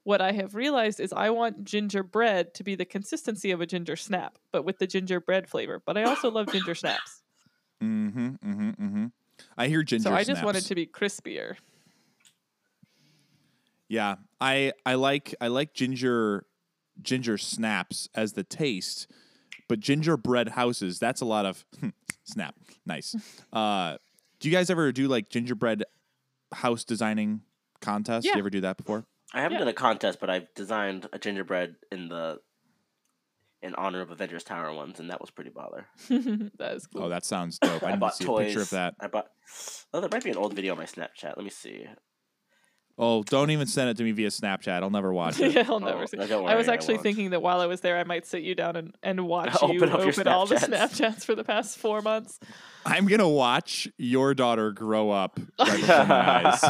What 0.03 0.21
I 0.21 0.31
have 0.33 0.55
realized 0.55 0.99
is 0.99 1.13
I 1.13 1.29
want 1.29 1.63
gingerbread 1.63 2.53
to 2.55 2.63
be 2.63 2.75
the 2.75 2.85
consistency 2.85 3.51
of 3.51 3.61
a 3.61 3.65
ginger 3.65 3.95
snap, 3.95 4.37
but 4.51 4.63
with 4.63 4.79
the 4.79 4.87
gingerbread 4.87 5.49
flavor. 5.49 5.81
But 5.85 5.97
I 5.97 6.03
also 6.03 6.29
love 6.29 6.51
ginger 6.51 6.75
snaps, 6.83 7.21
Mm-hmm. 7.81 8.27
Mm-hmm. 8.27 8.69
Mm-hmm. 8.69 9.05
I 9.57 9.67
hear 9.67 9.83
ginger. 9.83 10.09
so 10.09 10.15
I 10.15 10.23
just 10.23 10.43
want 10.43 10.57
it 10.57 10.65
to 10.65 10.75
be 10.75 10.85
crispier. 10.85 11.55
Yeah, 13.87 14.15
I 14.41 14.73
I 14.85 14.95
like 14.95 15.33
I 15.39 15.47
like 15.47 15.73
ginger 15.73 16.45
ginger 17.01 17.37
snaps 17.37 18.09
as 18.15 18.33
the 18.33 18.43
taste, 18.43 19.07
but 19.67 19.79
gingerbread 19.79 20.49
houses 20.49 20.99
that's 20.99 21.21
a 21.21 21.25
lot 21.25 21.45
of 21.45 21.65
snap. 22.23 22.55
Nice. 22.85 23.15
Uh, 23.53 23.97
do 24.39 24.47
you 24.49 24.55
guys 24.55 24.69
ever 24.69 24.91
do 24.91 25.07
like 25.07 25.29
gingerbread 25.29 25.83
house 26.53 26.83
designing 26.83 27.41
contests? 27.81 28.25
Yeah. 28.25 28.33
you 28.33 28.39
ever 28.39 28.49
do 28.51 28.61
that 28.61 28.77
before? 28.77 29.05
I 29.33 29.41
haven't 29.41 29.53
Yeah. 29.55 29.59
done 29.59 29.67
a 29.69 29.73
contest, 29.73 30.19
but 30.19 30.29
I've 30.29 30.53
designed 30.53 31.09
a 31.11 31.17
gingerbread 31.19 31.75
in 31.91 32.07
the 32.09 32.39
in 33.63 33.73
honor 33.75 34.01
of 34.01 34.11
Avengers 34.11 34.43
Tower 34.43 34.71
ones, 34.73 34.99
and 34.99 35.09
that 35.09 35.19
was 35.19 35.31
pretty 35.31 35.49
baller. 35.49 35.85
that 36.59 36.75
is 36.75 36.85
cool. 36.85 37.03
Oh, 37.05 37.09
that 37.09 37.25
sounds 37.25 37.57
dope. 37.57 37.81
I, 37.81 37.87
I 37.87 37.89
need 37.89 37.95
to 37.95 37.99
bought 37.99 38.15
see 38.15 38.25
toys. 38.25 38.41
a 38.41 38.45
picture 38.45 38.61
of 38.61 38.69
that. 38.69 38.93
I 38.99 39.07
bought. 39.07 39.27
Oh, 39.93 39.99
there 39.99 40.09
might 40.11 40.23
be 40.23 40.29
an 40.29 40.37
old 40.37 40.53
video 40.53 40.73
on 40.73 40.77
my 40.77 40.85
Snapchat. 40.85 41.35
Let 41.35 41.43
me 41.43 41.49
see. 41.49 41.87
Oh, 42.99 43.21
don't 43.21 43.51
even 43.51 43.67
send 43.67 43.91
it 43.91 43.97
to 43.97 44.03
me 44.03 44.11
via 44.11 44.29
Snapchat. 44.29 44.81
I'll 44.81 44.89
never 44.89 45.13
watch 45.13 45.39
it. 45.39 45.53
yeah, 45.53 45.65
I'll 45.67 45.79
never 45.79 46.01
Oh, 46.01 46.05
see. 46.07 46.17
no, 46.17 46.25
don't 46.25 46.47
I 46.47 46.55
was 46.55 46.65
worry, 46.65 46.71
I 46.71 46.73
actually 46.73 46.97
thinking 46.97 47.29
that 47.29 47.43
while 47.43 47.61
I 47.61 47.67
was 47.67 47.81
there, 47.81 47.95
I 47.97 48.03
might 48.03 48.25
sit 48.25 48.41
you 48.41 48.55
down 48.55 48.75
and, 48.75 48.95
and 49.03 49.27
watch 49.35 49.55
Open 49.61 49.75
you 49.75 49.83
up 49.85 49.99
open 49.99 50.27
all 50.27 50.47
the 50.47 50.55
Snapchats. 50.55 50.97
Snapchats 50.99 51.23
for 51.23 51.35
the 51.35 51.43
past 51.43 51.77
four 51.77 52.01
months. 52.01 52.39
I'm 52.87 53.05
gonna 53.05 53.29
watch 53.29 53.87
your 53.97 54.33
daughter 54.33 54.71
grow 54.71 55.11
up 55.11 55.39
right 55.59 55.89
eyes. 55.89 56.63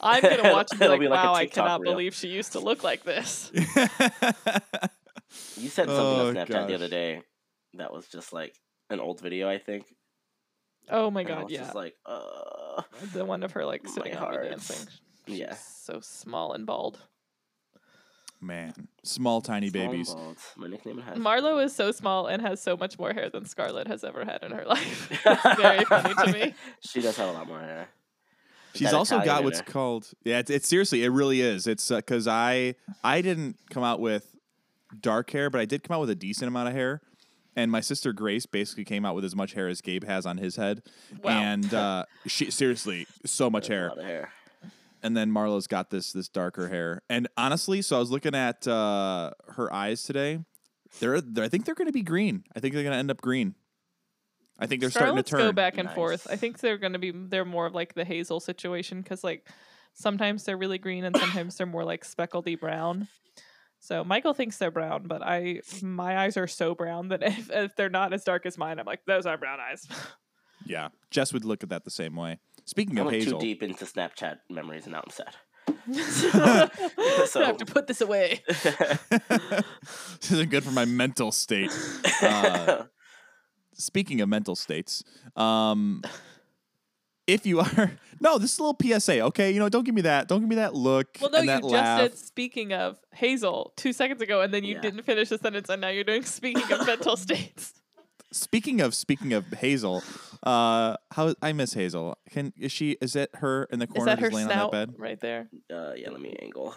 I'm 0.00 0.22
gonna 0.22 0.52
watch 0.52 0.68
and 0.70 0.78
be 0.78 0.84
It'll 0.84 0.94
like, 0.94 1.00
be 1.00 1.08
like 1.08 1.24
"Wow, 1.24 1.34
I 1.34 1.46
cannot 1.46 1.80
reel." 1.80 1.92
believe 1.92 2.14
she 2.14 2.28
used 2.28 2.52
to 2.52 2.60
look 2.60 2.84
like 2.84 3.02
this." 3.02 3.50
You 3.54 3.62
sent 5.68 5.88
something 5.88 5.90
Oh, 5.90 6.28
on 6.28 6.34
Snapchat 6.34 6.48
gosh. 6.48 6.68
the 6.68 6.74
other 6.74 6.88
day 6.88 7.22
that 7.74 7.92
was 7.92 8.06
just 8.06 8.32
like 8.32 8.54
an 8.90 9.00
old 9.00 9.20
video, 9.20 9.48
I 9.48 9.58
think. 9.58 9.86
Oh 10.88 11.10
my 11.10 11.22
and 11.22 11.30
I 11.30 11.34
god, 11.34 11.44
was 11.44 11.52
yeah, 11.52 11.58
just 11.60 11.74
like, 11.74 11.94
uh, 12.06 12.82
the 13.12 13.24
one 13.24 13.42
of 13.42 13.52
her 13.52 13.64
like 13.64 13.86
sitting 13.88 14.14
on 14.14 14.30
me 14.30 14.36
heart. 14.36 14.50
dancing. 14.50 14.86
She's 15.26 15.38
Yeah. 15.38 15.54
so 15.54 16.00
small 16.00 16.52
and 16.52 16.66
bald. 16.66 17.00
Man, 18.40 18.74
small 19.04 19.40
tiny 19.40 19.70
Small 19.70 19.86
babies. 19.90 20.14
My 20.56 20.66
nickname 20.68 20.98
in 20.98 21.04
high 21.04 21.14
Marlowe 21.14 21.58
is 21.60 21.74
so 21.74 21.92
small 21.92 22.26
and 22.26 22.42
has 22.42 22.60
so 22.60 22.76
much 22.76 22.98
more 22.98 23.12
hair 23.14 23.30
than 23.30 23.46
Scarlett 23.46 23.86
has 23.86 24.04
ever 24.04 24.22
had 24.24 24.42
in 24.42 24.52
her 24.52 24.64
life. 24.66 25.08
it's 25.10 25.60
very 25.60 25.84
funny 25.86 26.14
to 26.14 26.32
me. 26.32 26.54
She 26.80 27.00
does 27.00 27.16
have 27.16 27.30
a 27.30 27.32
lot 27.32 27.46
more 27.46 27.60
hair. 27.60 27.88
Is 28.74 28.80
She's 28.80 28.92
also 28.92 29.14
Italian 29.16 29.34
got 29.36 29.44
what's 29.44 29.60
there? 29.60 29.66
called 29.72 30.10
yeah. 30.24 30.40
It's, 30.40 30.50
it's 30.50 30.68
seriously, 30.68 31.04
it 31.04 31.08
really 31.08 31.40
is. 31.40 31.66
It's 31.66 31.88
because 31.90 32.26
I 32.28 32.74
I 33.02 33.22
didn't 33.22 33.56
come 33.70 33.84
out 33.84 34.00
with 34.00 34.34
dark 35.00 35.30
hair, 35.30 35.48
but 35.48 35.60
I 35.60 35.64
did 35.64 35.82
come 35.82 35.94
out 35.96 36.00
with 36.00 36.10
a 36.10 36.14
decent 36.14 36.48
amount 36.48 36.68
of 36.68 36.74
hair. 36.74 37.00
And 37.56 37.70
my 37.70 37.80
sister 37.80 38.12
Grace 38.12 38.46
basically 38.46 38.84
came 38.84 39.06
out 39.06 39.14
with 39.14 39.24
as 39.24 39.36
much 39.36 39.52
hair 39.54 39.68
as 39.68 39.80
Gabe 39.80 40.02
has 40.04 40.26
on 40.26 40.38
his 40.38 40.56
head, 40.56 40.82
Wow. 41.22 41.30
and 41.40 41.72
uh, 41.72 42.04
she 42.26 42.50
seriously 42.50 43.06
so 43.24 43.48
much 43.48 43.70
A 43.70 43.72
hair. 43.72 43.88
lot 43.90 43.98
of 44.00 44.04
hair. 44.04 44.32
And 45.04 45.16
then 45.16 45.30
Marlowe's 45.30 45.66
got 45.66 45.90
this 45.90 46.12
this 46.12 46.28
darker 46.28 46.68
hair. 46.68 47.02
And 47.08 47.28
honestly, 47.36 47.82
so 47.82 47.96
I 47.96 47.98
was 48.00 48.10
looking 48.10 48.34
at 48.34 48.66
uh, 48.66 49.30
her 49.50 49.72
eyes 49.72 50.02
today. 50.02 50.40
They're, 50.98 51.20
they're 51.20 51.44
I 51.44 51.48
think 51.48 51.66
they're 51.66 51.74
going 51.74 51.88
to 51.88 51.92
be 51.92 52.02
green. 52.02 52.44
I 52.56 52.60
think 52.60 52.74
they're 52.74 52.82
going 52.82 52.94
to 52.94 52.98
end 52.98 53.10
up 53.10 53.20
green. 53.20 53.54
I 54.58 54.66
think 54.66 54.80
they're 54.80 54.90
Scarlett's 54.90 54.92
starting 54.92 55.24
to 55.24 55.30
turn. 55.30 55.40
go 55.40 55.52
back 55.52 55.78
and 55.78 55.90
forth. 55.90 56.26
I 56.30 56.36
think 56.36 56.60
they're 56.60 56.78
going 56.78 56.92
to 56.94 56.98
be 56.98 57.10
they're 57.10 57.44
more 57.44 57.66
of 57.66 57.74
like 57.74 57.94
the 57.94 58.04
Hazel 58.04 58.40
situation 58.40 59.02
because 59.02 59.22
like 59.22 59.48
sometimes 59.92 60.44
they're 60.44 60.56
really 60.56 60.78
green 60.78 61.04
and 61.04 61.16
sometimes 61.16 61.56
they're 61.56 61.66
more 61.66 61.84
like 61.84 62.04
speckledy 62.04 62.58
brown. 62.58 63.08
So 63.80 64.02
Michael 64.02 64.32
thinks 64.32 64.56
they're 64.56 64.70
brown, 64.70 65.06
but 65.06 65.22
I 65.22 65.60
my 65.82 66.18
eyes 66.18 66.36
are 66.36 66.46
so 66.46 66.74
brown 66.74 67.08
that 67.08 67.22
if, 67.26 67.50
if 67.50 67.76
they're 67.76 67.90
not 67.90 68.12
as 68.12 68.24
dark 68.24 68.46
as 68.46 68.56
mine, 68.56 68.78
I'm 68.78 68.86
like 68.86 69.04
those 69.06 69.26
are 69.26 69.36
brown 69.36 69.60
eyes. 69.60 69.86
Yeah, 70.66 70.88
Jess 71.10 71.32
would 71.34 71.44
look 71.44 71.62
at 71.62 71.68
that 71.68 71.84
the 71.84 71.90
same 71.90 72.16
way. 72.16 72.38
Speaking 72.66 72.98
I 72.98 73.00
of 73.02 73.06
went 73.06 73.18
Hazel, 73.18 73.38
too 73.38 73.46
deep 73.46 73.62
into 73.62 73.84
Snapchat 73.84 74.38
memories, 74.48 74.84
and 74.84 74.92
now 74.92 75.02
I'm 75.04 75.10
sad. 75.10 75.34
so, 77.26 77.42
I 77.42 77.46
have 77.46 77.56
to 77.58 77.66
put 77.66 77.86
this 77.86 78.00
away. 78.00 78.42
this 78.48 80.30
isn't 80.30 80.50
good 80.50 80.64
for 80.64 80.70
my 80.70 80.84
mental 80.84 81.30
state. 81.32 81.70
Uh, 82.22 82.84
speaking 83.74 84.20
of 84.20 84.28
mental 84.28 84.56
states, 84.56 85.04
um, 85.36 86.02
if 87.26 87.46
you 87.46 87.60
are 87.60 87.92
no, 88.20 88.38
this 88.38 88.52
is 88.54 88.58
a 88.58 88.62
little 88.64 89.00
PSA. 89.00 89.20
Okay, 89.22 89.50
you 89.50 89.58
know, 89.58 89.68
don't 89.68 89.84
give 89.84 89.94
me 89.94 90.02
that. 90.02 90.28
Don't 90.28 90.40
give 90.40 90.48
me 90.48 90.56
that 90.56 90.74
look. 90.74 91.18
Well, 91.20 91.30
no, 91.30 91.38
and 91.38 91.46
you 91.46 91.52
that 91.52 91.62
just 91.62 91.72
laugh. 91.72 92.00
said 92.00 92.18
speaking 92.18 92.72
of 92.72 92.98
Hazel 93.12 93.72
two 93.76 93.92
seconds 93.92 94.20
ago, 94.22 94.40
and 94.40 94.52
then 94.54 94.64
you 94.64 94.74
Yeah. 94.76 94.80
didn't 94.82 95.02
finish 95.02 95.28
the 95.28 95.38
sentence, 95.38 95.68
and 95.68 95.80
now 95.80 95.88
you're 95.88 96.04
doing 96.04 96.24
speaking 96.24 96.70
of 96.72 96.86
mental 96.86 97.16
states. 97.16 97.74
Speaking 98.32 98.80
of 98.80 98.94
speaking 98.94 99.32
of 99.32 99.46
Hazel, 99.52 100.02
uh, 100.44 100.96
how 101.12 101.34
I 101.42 101.52
miss 101.52 101.74
Hazel. 101.74 102.16
Can 102.30 102.52
is 102.58 102.70
she? 102.72 102.92
Is 103.00 103.16
it 103.16 103.30
her 103.36 103.64
in 103.70 103.78
the 103.80 103.86
corner? 103.86 104.00
Is 104.12 104.16
that 104.16 104.20
her 104.20 104.26
just 104.28 104.34
laying 104.34 104.44
on 104.46 104.48
that 104.50 104.54
snout 104.54 104.72
bed? 104.72 104.94
right 104.98 105.20
there? 105.20 105.48
uh, 105.72 105.92
yeah, 105.96 106.10
let 106.10 106.20
me 106.20 106.36
angle. 106.42 106.74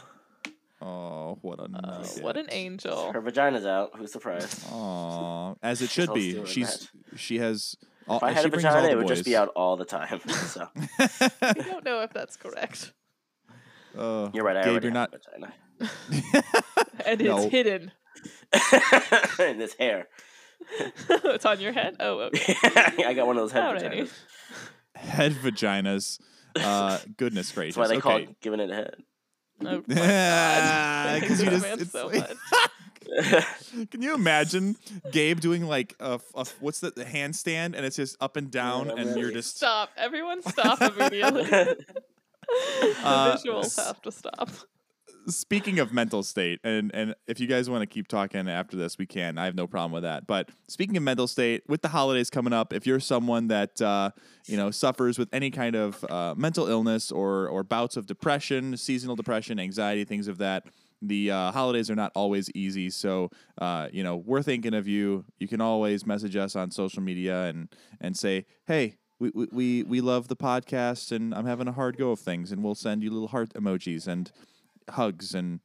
Oh, 0.82 1.40
what 1.42 1.60
a 1.60 1.64
Oh, 1.64 1.68
nugget. 1.68 2.24
what 2.24 2.38
an 2.38 2.48
angel! 2.52 3.12
Her 3.12 3.20
vagina's 3.22 3.66
out. 3.66 3.92
Who's 3.98 4.12
surprised? 4.12 4.64
Aw, 4.72 5.56
as 5.64 5.82
it 5.82 5.90
should 5.92 6.10
all 6.10 6.16
be. 6.16 6.34
doing 6.34 6.46
She's 6.46 6.90
she 7.16 7.40
has. 7.40 7.76
All, 8.08 8.18
If 8.18 8.24
I 8.24 8.32
had 8.32 8.42
she 8.44 8.48
a 8.48 8.50
brings 8.52 8.64
all 8.64 8.72
vagina, 8.74 8.88
the 8.88 8.94
it 8.94 8.98
would 9.00 9.08
just 9.08 9.26
be 9.26 9.32
boys. 9.32 9.38
out 9.40 9.50
all 9.56 9.76
the 9.76 9.86
time. 9.86 10.20
So 10.30 10.68
I 11.42 11.54
don't 11.54 11.84
know 11.84 12.02
if 12.04 12.14
that's 12.14 12.38
correct. 12.38 12.94
Oh, 14.00 14.30
you're 14.32 14.44
right. 14.44 14.56
I 14.58 14.62
Gabe, 14.62 14.72
already 14.74 14.86
you're 14.86 14.94
not. 14.94 15.12
have 15.12 15.52
a 15.82 17.10
And 17.10 17.20
No. 17.22 17.38
it's 17.38 17.46
hidden. 17.52 17.92
vagina. 18.54 19.28
and 19.40 19.60
this 19.60 19.74
hair. 19.74 20.08
it's 21.10 21.46
on 21.46 21.60
your 21.60 21.72
head. 21.72 21.96
Oh, 22.00 22.20
okay. 22.22 22.56
I 23.06 23.14
got 23.14 23.28
one 23.28 23.38
of 23.38 23.44
those 23.44 23.52
head 23.52 23.64
Alrighty. 23.64 24.02
vaginas. 24.02 24.12
head 24.96 25.32
vaginas. 25.34 26.20
Uh, 26.56 27.00
goodness 27.18 27.52
gracious. 27.52 27.76
That's 27.76 27.90
why 27.90 27.96
they 27.96 28.02
call 28.02 28.14
okay. 28.14 28.24
it 28.24 28.42
giving 28.42 28.60
it 28.60 28.70
a 28.70 28.76
head. 28.76 28.96
Oh. 29.66 29.82
Because 31.20 31.42
you 31.42 31.50
just 31.50 31.66
it's 31.66 31.92
so 31.92 32.08
like- 32.08 32.38
Can 33.92 34.02
you 34.02 34.14
imagine 34.14 34.76
Gabe 35.12 35.40
doing 35.40 35.66
like 35.66 35.96
a 36.00 36.20
what's 36.60 36.80
the, 36.82 36.92
the 36.92 37.06
handstand 37.06 37.76
and 37.76 37.86
it's 37.86 37.96
just 37.96 38.18
up 38.22 38.36
and 38.36 38.52
down 38.52 38.92
I'm 38.92 38.98
and 38.98 39.18
you're 39.18 39.32
just 39.32 39.58
Stop. 39.58 39.90
Everyone 39.98 40.42
stop 40.44 40.82
immediately. 40.82 41.44
the 41.44 41.78
Uh, 43.04 43.36
visuals 43.38 43.76
have 43.84 44.02
to 44.04 44.12
stop. 44.12 44.50
Speaking 45.28 45.80
of 45.80 45.94
mental 45.94 46.24
state 46.24 46.60
and 46.64 46.90
and 46.94 47.14
if 47.28 47.40
you 47.40 47.48
guys 47.48 47.70
want 47.70 47.82
to 47.82 47.86
keep 47.86 48.08
talking 48.08 48.48
after 48.48 48.78
this 48.78 48.98
we 48.98 49.06
can 49.06 49.38
i 49.38 49.46
have 49.46 49.56
no 49.56 49.68
problem 49.68 49.92
with 49.92 50.04
that. 50.04 50.26
But 50.28 50.50
speaking 50.68 50.96
of 50.98 51.04
mental 51.04 51.28
state 51.28 51.64
with 51.68 51.82
the 51.82 51.90
holidays 51.90 52.30
coming 52.30 52.54
up 52.54 52.74
if 52.74 52.88
you're 52.88 53.00
someone 53.00 53.48
that 53.48 53.82
uh, 53.82 54.12
you 54.46 54.58
know 54.58 54.72
suffers 54.72 55.18
with 55.20 55.30
any 55.34 55.52
kind 55.52 55.76
of 55.76 56.04
uh, 56.10 56.34
mental 56.38 56.68
illness 56.68 57.12
or 57.12 57.48
or 57.50 57.64
bouts 57.64 57.98
of 57.98 58.06
depression 58.06 58.78
seasonal 58.78 59.16
depression 59.16 59.60
anxiety 59.60 60.04
things 60.04 60.28
of 60.28 60.38
that 60.38 60.66
the 61.02 61.30
uh, 61.30 61.52
holidays 61.52 61.92
are 61.92 61.96
not 61.96 62.12
always 62.16 62.50
easy. 62.56 62.90
So 62.90 63.30
uh, 63.60 63.88
you 63.92 64.04
know 64.04 64.18
we're 64.18 64.42
thinking 64.42 64.74
of 64.74 64.88
you. 64.88 65.26
You 65.40 65.48
can 65.48 65.62
always 65.62 66.06
message 66.06 66.36
us 66.36 66.56
on 66.56 66.72
social 66.72 67.04
media 67.04 67.44
and 67.46 67.70
and 68.02 68.18
say 68.18 68.46
hey 68.66 68.98
we, 69.20 69.32
we, 69.34 69.48
we, 69.52 69.84
we 69.84 70.02
love 70.02 70.28
the 70.28 70.36
podcast 70.36 71.12
and 71.12 71.34
I'm 71.34 71.46
having 71.46 71.68
a 71.68 71.72
hard 71.72 71.98
go 71.98 72.12
of 72.12 72.20
things 72.20 72.52
and 72.52 72.64
we'll 72.64 72.76
send 72.76 73.02
you 73.02 73.10
little 73.10 73.30
heart 73.30 73.50
emojis. 73.56 74.08
And 74.08 74.32
hugs 74.90 75.34
and 75.34 75.60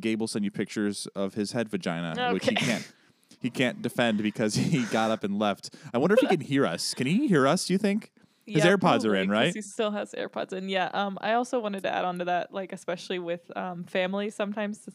Gabe 0.00 0.20
will 0.20 0.28
send 0.28 0.44
you 0.44 0.50
pictures 0.50 1.06
of 1.14 1.34
his 1.34 1.52
head 1.52 1.68
vagina, 1.68 2.32
which 2.32 2.48
he 2.48 2.54
can't 2.54 2.92
he 3.40 3.50
can't 3.50 3.82
defend 3.82 4.18
because 4.18 4.54
he 4.54 4.84
got 4.86 5.10
up 5.10 5.24
and 5.24 5.38
left. 5.38 5.74
I 5.92 5.98
wonder 5.98 6.14
if 6.14 6.20
he 6.20 6.26
can 6.26 6.40
hear 6.40 6.66
us. 6.66 6.94
Can 6.94 7.06
he 7.06 7.28
hear 7.28 7.46
us? 7.46 7.66
Do 7.66 7.72
you 7.72 7.78
think? 7.78 8.12
His 8.46 8.62
AirPods 8.62 9.04
are 9.04 9.16
in, 9.16 9.28
right? 9.28 9.52
He 9.52 9.60
still 9.60 9.90
has 9.90 10.12
AirPods 10.12 10.52
in. 10.52 10.68
Yeah. 10.68 10.88
Um. 10.92 11.18
I 11.20 11.32
also 11.32 11.58
wanted 11.58 11.82
to 11.82 11.92
add 11.92 12.04
on 12.04 12.20
to 12.20 12.26
that, 12.26 12.52
like 12.52 12.72
especially 12.72 13.18
with 13.18 13.40
um 13.56 13.84
family. 13.84 14.30
Sometimes 14.30 14.88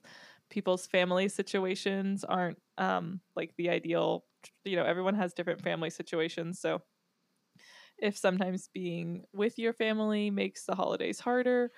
people's 0.49 0.87
family 0.87 1.27
situations 1.27 2.23
aren't 2.23 2.57
um 2.77 3.19
like 3.35 3.53
the 3.57 3.69
ideal. 3.69 4.23
You 4.63 4.77
know, 4.77 4.85
everyone 4.85 5.15
has 5.15 5.33
different 5.33 5.61
family 5.61 5.89
situations, 5.89 6.59
so 6.59 6.81
if 8.01 8.17
sometimes 8.17 8.69
being 8.73 9.23
with 9.33 9.59
your 9.59 9.73
family 9.73 10.31
makes 10.31 10.65
the 10.65 10.75
holidays 10.75 11.19
harder 11.19 11.71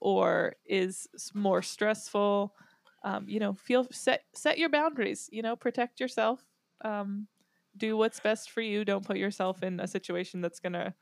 or 0.00 0.54
is 0.66 1.08
more 1.34 1.62
stressful 1.62 2.54
um, 3.04 3.28
you 3.28 3.38
know 3.40 3.54
feel 3.54 3.86
set 3.90 4.24
set 4.34 4.58
your 4.58 4.68
boundaries 4.68 5.28
you 5.32 5.42
know 5.42 5.56
protect 5.56 6.00
yourself 6.00 6.44
um, 6.84 7.26
do 7.76 7.96
what's 7.96 8.20
best 8.20 8.50
for 8.50 8.60
you 8.60 8.84
don't 8.84 9.06
put 9.06 9.16
yourself 9.16 9.62
in 9.62 9.80
a 9.80 9.86
situation 9.86 10.40
that's 10.40 10.60
gonna 10.60 10.94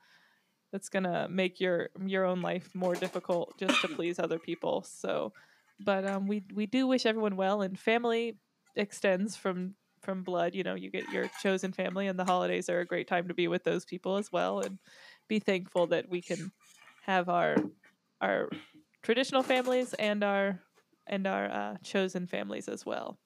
that's 0.71 0.89
gonna 0.89 1.27
make 1.29 1.59
your 1.59 1.89
your 2.05 2.25
own 2.25 2.41
life 2.41 2.69
more 2.73 2.95
difficult 2.95 3.57
just 3.59 3.81
to 3.81 3.87
please 3.87 4.19
other 4.19 4.39
people 4.39 4.83
so 4.83 5.33
but 5.79 6.05
um, 6.05 6.27
we 6.27 6.43
we 6.53 6.65
do 6.65 6.87
wish 6.87 7.05
everyone 7.05 7.35
well 7.35 7.61
and 7.61 7.79
family 7.79 8.37
extends 8.75 9.35
from 9.35 9.75
from 10.01 10.23
blood. 10.23 10.55
You 10.55 10.63
know, 10.63 10.75
you 10.75 10.89
get 10.89 11.09
your 11.09 11.29
chosen 11.41 11.71
family, 11.71 12.07
and 12.07 12.17
the 12.17 12.25
holidays 12.25 12.69
are 12.69 12.79
a 12.79 12.85
great 12.85 13.07
time 13.07 13.27
to 13.27 13.33
be 13.33 13.47
with 13.47 13.63
those 13.63 13.85
people 13.85 14.17
as 14.17 14.31
well, 14.31 14.59
and 14.61 14.79
be 15.27 15.39
thankful 15.39 15.87
that 15.87 16.09
we 16.09 16.21
can 16.21 16.51
have 17.05 17.29
our 17.29 17.55
our 18.21 18.49
traditional 19.01 19.43
families 19.43 19.93
and 19.93 20.23
our 20.23 20.59
and 21.07 21.25
our 21.25 21.45
uh, 21.45 21.75
chosen 21.83 22.27
families 22.27 22.67
as 22.67 22.85
well. 22.85 23.17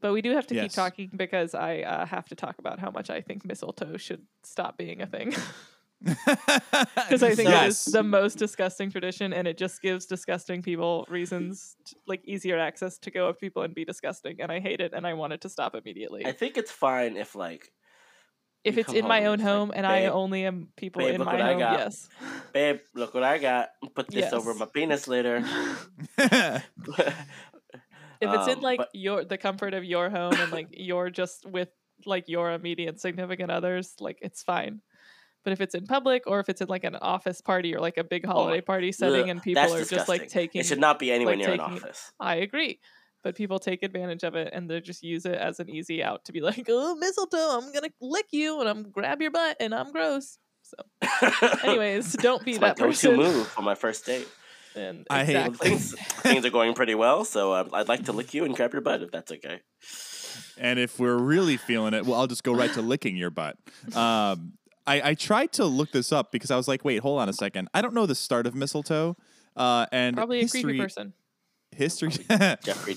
But 0.00 0.12
we 0.12 0.22
do 0.22 0.32
have 0.32 0.46
to 0.48 0.54
keep 0.54 0.72
talking 0.72 1.10
because 1.14 1.54
I 1.54 1.80
uh, 1.80 2.06
have 2.06 2.26
to 2.28 2.34
talk 2.34 2.58
about 2.58 2.78
how 2.78 2.90
much 2.90 3.10
I 3.10 3.20
think 3.20 3.44
mistletoe 3.44 3.96
should 3.98 4.22
stop 4.42 4.78
being 4.78 5.02
a 5.02 5.06
thing. 5.06 5.34
Because 6.02 7.22
I 7.22 7.34
think 7.34 7.50
it 7.50 7.66
is 7.66 7.84
the 7.84 8.02
most 8.02 8.38
disgusting 8.38 8.90
tradition, 8.90 9.34
and 9.34 9.46
it 9.46 9.58
just 9.58 9.82
gives 9.82 10.06
disgusting 10.06 10.62
people 10.62 11.04
reasons, 11.10 11.76
t 11.84 11.94
like 12.06 12.22
easier 12.24 12.58
access 12.58 12.96
to 12.98 13.10
go 13.10 13.28
up 13.28 13.36
to 13.36 13.40
people 13.40 13.62
and 13.62 13.74
be 13.74 13.84
disgusting. 13.84 14.40
And 14.40 14.50
I 14.50 14.60
hate 14.60 14.80
it, 14.80 14.94
and 14.94 15.06
I 15.06 15.12
want 15.12 15.34
it 15.34 15.42
to 15.42 15.50
stop 15.50 15.74
immediately. 15.74 16.24
I 16.24 16.32
think 16.32 16.56
it's 16.56 16.70
fine 16.70 17.18
if 17.18 17.34
like, 17.34 17.70
if 18.64 18.76
you 18.76 18.80
it's 18.80 18.92
in 18.92 19.06
my 19.08 19.24
own 19.26 19.34
and 19.34 19.40
it's 19.40 19.44
like, 19.46 19.52
home, 19.52 19.72
and 19.74 19.86
I 19.86 20.06
only 20.06 20.44
am 20.44 20.68
people 20.76 21.00
babe, 21.02 21.14
in 21.14 21.24
my 21.24 21.32
what 21.32 21.40
I 21.40 21.50
home, 21.50 21.58
got." 21.58 21.78
yes. 21.78 22.08
babe, 22.52 22.80
look 22.94 23.14
what 23.14 23.22
I 23.22 23.38
got. 23.38 23.70
Put 23.94 24.08
this 24.08 24.32
over 24.32 24.52
my 24.54 24.66
penis 24.66 25.08
later. 25.08 25.42
if 26.18 26.62
it's 28.20 28.48
in 28.48 28.56
Um, 28.58 28.60
like 28.60 28.78
but- 28.78 28.88
your 28.92 29.24
the 29.24 29.38
comfort 29.38 29.74
of 29.74 29.84
your 29.84 30.10
home 30.10 30.34
and 30.34 30.52
like 30.52 30.68
you're 30.72 31.10
just 31.10 31.46
with 31.48 31.68
like 32.06 32.28
your 32.28 32.52
immediate 32.52 33.00
significant 33.00 33.50
others, 33.50 33.94
like 34.00 34.18
it's 34.22 34.42
fine. 34.42 34.80
But 35.42 35.54
if 35.54 35.62
it's 35.62 35.74
in 35.74 35.86
public 35.86 36.24
or 36.26 36.38
if 36.40 36.50
it's 36.50 36.60
in 36.60 36.68
like 36.68 36.84
an 36.84 36.96
office 36.96 37.40
party 37.40 37.74
or 37.74 37.80
like 37.80 37.96
a 37.96 38.04
big 38.04 38.26
holiday 38.26 38.60
party 38.60 38.92
setting 38.92 39.22
Ugh, 39.22 39.28
and 39.30 39.42
people 39.42 39.62
that's 39.62 39.72
are 39.72 39.84
just 39.96 40.06
like 40.08 40.28
taking 40.28 40.60
It 40.60 40.66
should 40.66 40.80
not 40.80 40.98
be 40.98 41.10
anywhere 41.10 41.34
like, 41.34 41.38
near 41.46 41.52
an 41.54 41.58
taking 41.60 41.76
it- 41.78 41.82
office. 41.84 42.12
I 42.20 42.36
agree. 42.36 42.78
But 43.22 43.36
people 43.36 43.58
take 43.58 43.82
advantage 43.82 44.22
of 44.24 44.34
it 44.34 44.50
and 44.52 44.70
they 44.70 44.80
just 44.80 45.02
use 45.02 45.26
it 45.26 45.34
as 45.34 45.60
an 45.60 45.68
easy 45.68 46.02
out 46.02 46.24
to 46.24 46.32
be 46.32 46.40
like, 46.40 46.64
oh, 46.68 46.94
mistletoe, 46.96 47.58
I'm 47.58 47.72
going 47.72 47.84
to 47.84 47.92
lick 48.00 48.26
you 48.32 48.60
and 48.60 48.68
I'm 48.68 48.90
grab 48.90 49.20
your 49.20 49.30
butt 49.30 49.56
and 49.60 49.74
I'm 49.74 49.92
gross. 49.92 50.38
So, 50.62 51.18
anyways, 51.64 52.12
don't 52.20 52.44
be 52.44 52.52
it's 52.52 52.60
that 52.60 52.76
go-to 52.76 52.90
person. 52.90 53.16
move 53.16 53.46
for 53.48 53.62
my 53.62 53.74
first 53.74 54.06
date. 54.06 54.28
And 54.76 55.06
I 55.10 55.24
hate- 55.24 55.56
Things 55.56 55.94
things 56.22 56.44
are 56.46 56.50
going 56.50 56.74
pretty 56.74 56.94
well, 56.94 57.24
so 57.24 57.54
um, 57.54 57.70
I'd 57.72 57.88
like 57.88 58.04
to 58.04 58.12
lick 58.12 58.32
you 58.34 58.44
and 58.44 58.54
grab 58.54 58.72
your 58.72 58.82
butt 58.82 59.02
if 59.02 59.10
that's 59.10 59.32
okay. 59.32 59.60
and 60.58 60.78
if 60.78 60.98
we're 61.00 61.18
really 61.18 61.56
feeling 61.56 61.92
it, 61.92 62.06
well, 62.06 62.20
I'll 62.20 62.28
just 62.28 62.44
go 62.44 62.54
right 62.54 62.72
to 62.74 62.82
licking 62.82 63.16
your 63.16 63.30
butt. 63.30 63.56
Um, 63.96 64.52
I, 64.86 65.10
I 65.10 65.14
tried 65.14 65.52
to 65.54 65.64
look 65.64 65.90
this 65.92 66.12
up 66.12 66.30
because 66.32 66.50
I 66.50 66.56
was 66.56 66.68
like, 66.68 66.84
wait, 66.84 66.98
hold 67.00 67.20
on 67.20 67.28
a 67.28 67.32
second. 67.32 67.68
I 67.74 67.82
don't 67.82 67.94
know 67.94 68.06
the 68.06 68.14
start 68.14 68.46
of 68.46 68.54
mistletoe. 68.54 69.16
Uh, 69.56 69.86
and 69.90 70.16
Probably 70.16 70.38
a 70.38 70.42
history, 70.42 70.62
creepy 70.62 70.78
person. 70.78 71.12
History. 71.80 72.12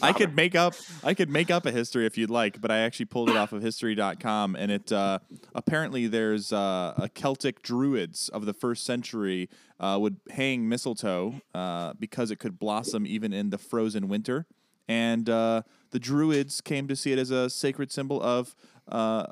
I 0.02 0.14
could 0.14 0.36
make 0.36 0.56
up 0.56 0.76
I 1.04 1.14
could 1.14 1.30
make 1.30 1.50
up 1.50 1.66
a 1.66 1.72
history 1.72 2.06
if 2.06 2.18
you'd 2.18 2.30
like, 2.30 2.60
but 2.62 2.70
I 2.70 2.80
actually 2.80 3.06
pulled 3.06 3.30
it 3.30 3.38
off 3.38 3.54
of 3.54 3.62
history.com 3.62 4.56
and 4.56 4.72
it 4.72 4.92
uh, 4.92 5.20
apparently 5.56 6.08
there's 6.08 6.52
uh, 6.52 6.94
a 6.98 7.10
Celtic 7.10 7.64
druids 7.64 8.30
of 8.30 8.46
the 8.46 8.54
first 8.54 8.86
century 8.86 9.50
uh, 9.80 9.98
would 10.00 10.18
hang 10.32 10.68
mistletoe 10.68 11.42
uh, 11.56 11.94
because 11.98 12.30
it 12.30 12.38
could 12.38 12.60
blossom 12.60 13.08
even 13.08 13.34
in 13.34 13.50
the 13.50 13.58
frozen 13.58 14.08
winter. 14.08 14.46
And 14.88 15.30
uh, 15.30 15.62
the 15.92 16.00
druids 16.00 16.60
came 16.60 16.90
to 16.90 16.96
see 16.96 17.14
it 17.14 17.20
as 17.20 17.32
a 17.32 17.50
sacred 17.50 17.90
symbol 17.92 18.22
of 18.22 18.54
uh, 18.90 19.28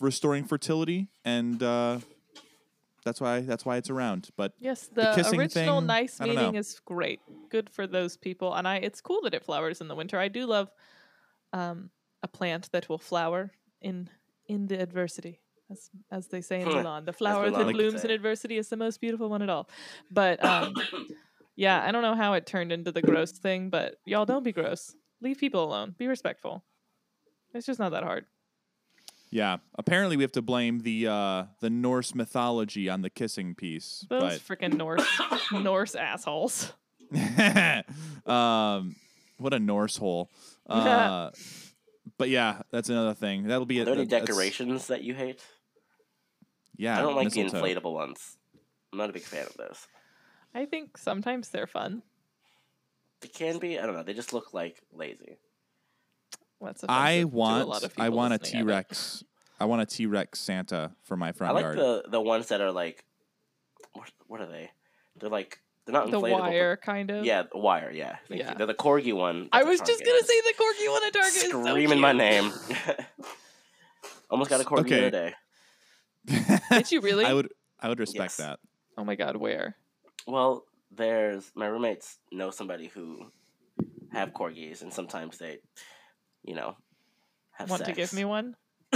restoring 0.00 0.44
fertility 0.44 1.08
and 1.24 1.62
uh, 1.62 2.00
that's 3.08 3.20
why 3.20 3.40
that's 3.40 3.64
why 3.64 3.76
it's 3.78 3.90
around. 3.90 4.28
But 4.36 4.52
Yes, 4.60 4.88
the 4.92 5.02
the, 5.16 5.36
original 5.36 5.78
thing, 5.80 5.86
nice 5.86 6.20
I 6.20 6.26
don't 6.26 6.36
meaning 6.36 6.52
know. 6.52 6.58
is 6.58 6.80
great. 6.84 7.20
Good 7.48 7.70
for 7.70 7.86
those 7.86 8.16
people, 8.16 8.54
and 8.54 8.68
I. 8.68 8.76
It's 8.76 9.00
cool 9.00 9.20
that 9.22 9.34
it 9.34 9.44
flowers 9.44 9.80
in 9.80 9.88
the 9.88 9.94
winter. 9.94 10.18
I 10.18 10.28
do 10.28 10.46
love 10.46 10.70
um, 11.52 11.90
a 12.22 12.28
plant 12.28 12.70
that 12.72 12.88
will 12.88 12.98
flower 12.98 13.50
in 13.80 14.10
in 14.46 14.66
the 14.66 14.80
adversity, 14.80 15.40
as 15.70 15.90
as 16.10 16.28
they 16.28 16.42
say 16.42 16.60
in 16.60 16.68
Huh, 16.68 16.82
Mulan. 16.82 17.06
The 17.06 17.12
flower 17.12 17.50
that 17.50 17.64
would 17.66 17.74
blooms 17.74 18.04
in 18.04 18.10
adversity 18.10 18.58
is 18.58 18.68
the 18.68 18.76
most 18.76 19.00
beautiful 19.00 19.28
one 19.30 19.42
at 19.42 19.48
all. 19.48 19.68
But 20.10 20.44
um, 20.44 20.74
yeah, 21.56 21.82
I 21.82 21.90
don't 21.90 22.02
know 22.02 22.14
how 22.14 22.34
it 22.34 22.44
turned 22.46 22.70
into 22.72 22.92
the 22.92 23.02
gross 23.02 23.32
thing, 23.32 23.70
but 23.70 23.96
y'all 24.04 24.26
don't 24.26 24.44
be 24.44 24.52
gross. 24.52 24.94
Leave 25.22 25.38
people 25.38 25.64
alone. 25.64 25.94
Be 25.98 26.06
respectful. 26.06 26.62
It's 27.54 27.66
just 27.66 27.80
not 27.80 27.92
that 27.92 28.04
hard. 28.04 28.26
Yeah, 29.30 29.58
apparently 29.76 30.16
we 30.16 30.22
have 30.22 30.32
to 30.32 30.42
blame 30.42 30.80
the 30.80 31.06
uh, 31.08 31.44
the 31.60 31.70
Norse 31.70 32.14
mythology 32.14 32.88
on 32.88 33.02
the 33.02 33.10
kissing 33.10 33.54
piece. 33.54 34.06
Those 34.08 34.38
but 34.38 34.58
freaking 34.58 34.74
Norse 34.76 35.06
Norse 35.52 35.94
assholes. 35.94 36.72
um, 38.26 38.96
what 39.38 39.54
a 39.54 39.58
Norse 39.58 39.96
hole. 39.96 40.30
Uh, 40.68 41.30
but 42.18 42.28
yeah, 42.28 42.60
that's 42.70 42.90
another 42.90 43.14
thing. 43.14 43.44
That'll 43.44 43.64
be 43.64 43.78
Are 43.78 43.82
a, 43.82 43.84
there 43.86 43.94
any 43.94 44.04
that's- 44.04 44.28
decorations 44.28 44.88
that 44.88 45.02
you 45.02 45.14
hate? 45.14 45.40
Yeah, 46.76 46.98
I 46.98 47.00
don't 47.00 47.16
like 47.16 47.30
the 47.30 47.42
inflatable 47.42 47.94
ones. 47.94 48.36
I'm 48.92 48.98
not 48.98 49.08
a 49.08 49.12
big 49.14 49.22
fan 49.22 49.46
of 49.46 49.54
those. 49.56 49.86
I 50.54 50.66
think 50.66 50.98
sometimes 50.98 51.48
they're 51.48 51.66
fun. 51.66 52.02
They 53.22 53.28
can 53.28 53.58
be. 53.58 53.78
I 53.78 53.86
don't 53.86 53.94
know. 53.94 54.02
They 54.02 54.12
just 54.12 54.34
look 54.34 54.52
like 54.52 54.76
lazy. 54.92 55.38
That's 56.60 56.84
I 56.88 57.10
offensive 57.10 57.30
to 57.30 57.36
a 57.36 57.38
lot 57.38 57.66
want 57.68 57.84
of 57.84 57.92
I 57.98 58.08
want 58.08 58.34
a 58.34 58.38
listening, 58.38 58.52
T 58.52 58.58
I 58.58 58.62
bet. 58.62 58.66
Rex. 58.74 59.24
I 59.60 59.64
want 59.64 59.82
a 59.82 59.86
T 59.86 60.06
Rex 60.06 60.38
Santa 60.40 60.92
for 61.04 61.16
my 61.16 61.32
front 61.32 61.52
yard. 61.54 61.64
I 61.64 61.68
like 61.68 61.78
yard. 61.78 62.04
the 62.04 62.10
the 62.10 62.20
ones 62.20 62.48
that 62.48 62.60
are 62.60 62.72
like, 62.72 63.04
what, 63.92 64.10
what 64.26 64.40
are 64.40 64.46
they? 64.46 64.70
They're 65.18 65.30
like 65.30 65.60
they're 65.86 65.92
not 65.94 66.10
The 66.10 66.18
inflatable. 66.18 66.20
but- 66.22 66.40
wire, 66.42 66.76
kind 66.76 67.10
of. 67.10 67.24
Yeah, 67.24 67.44
the 67.50 67.58
wire. 67.58 67.90
Yeah, 67.90 68.16
Thank 68.28 68.40
Yeah. 68.42 68.50
you. 68.52 68.58
They're 68.58 68.66
the 68.66 68.74
corgi 68.74 69.14
one. 69.14 69.48
I 69.52 69.62
was 69.64 69.80
just 69.80 70.04
gonna 70.04 70.22
say 70.22 70.40
the 70.42 70.54
corgi 70.54 70.90
one 70.92 71.04
at 71.04 71.12
Target. 71.12 71.34
is 71.34 71.50
so 71.50 71.64
Screaming 71.66 72.00
my 72.00 72.12
name. 72.12 72.52
Almost 74.30 74.50
got 74.50 74.60
a 74.60 74.64
corgi 74.64 74.80
Okay. 74.80 75.00
today. 75.00 75.34
Did 76.70 76.92
you 76.92 77.00
really? 77.00 77.24
I 77.24 77.32
would 77.32 77.48
I 77.80 77.88
would 77.88 77.98
respect 78.00 78.32
Yes. 78.32 78.36
that. 78.36 78.58
Oh 78.98 79.04
my 79.04 79.14
god, 79.14 79.36
where? 79.36 79.76
Well, 80.26 80.64
there's 80.90 81.50
my 81.54 81.66
roommates 81.66 82.18
know 82.32 82.50
somebody 82.50 82.88
who 82.88 83.26
have 84.12 84.32
corgis, 84.32 84.82
and 84.82 84.92
sometimes 84.92 85.38
they, 85.38 85.58
you 86.42 86.54
know, 86.54 86.76
have 87.52 87.70
Want 87.70 87.84
to 87.84 87.92
give 87.92 88.12
me 88.12 88.24
one? 88.24 88.56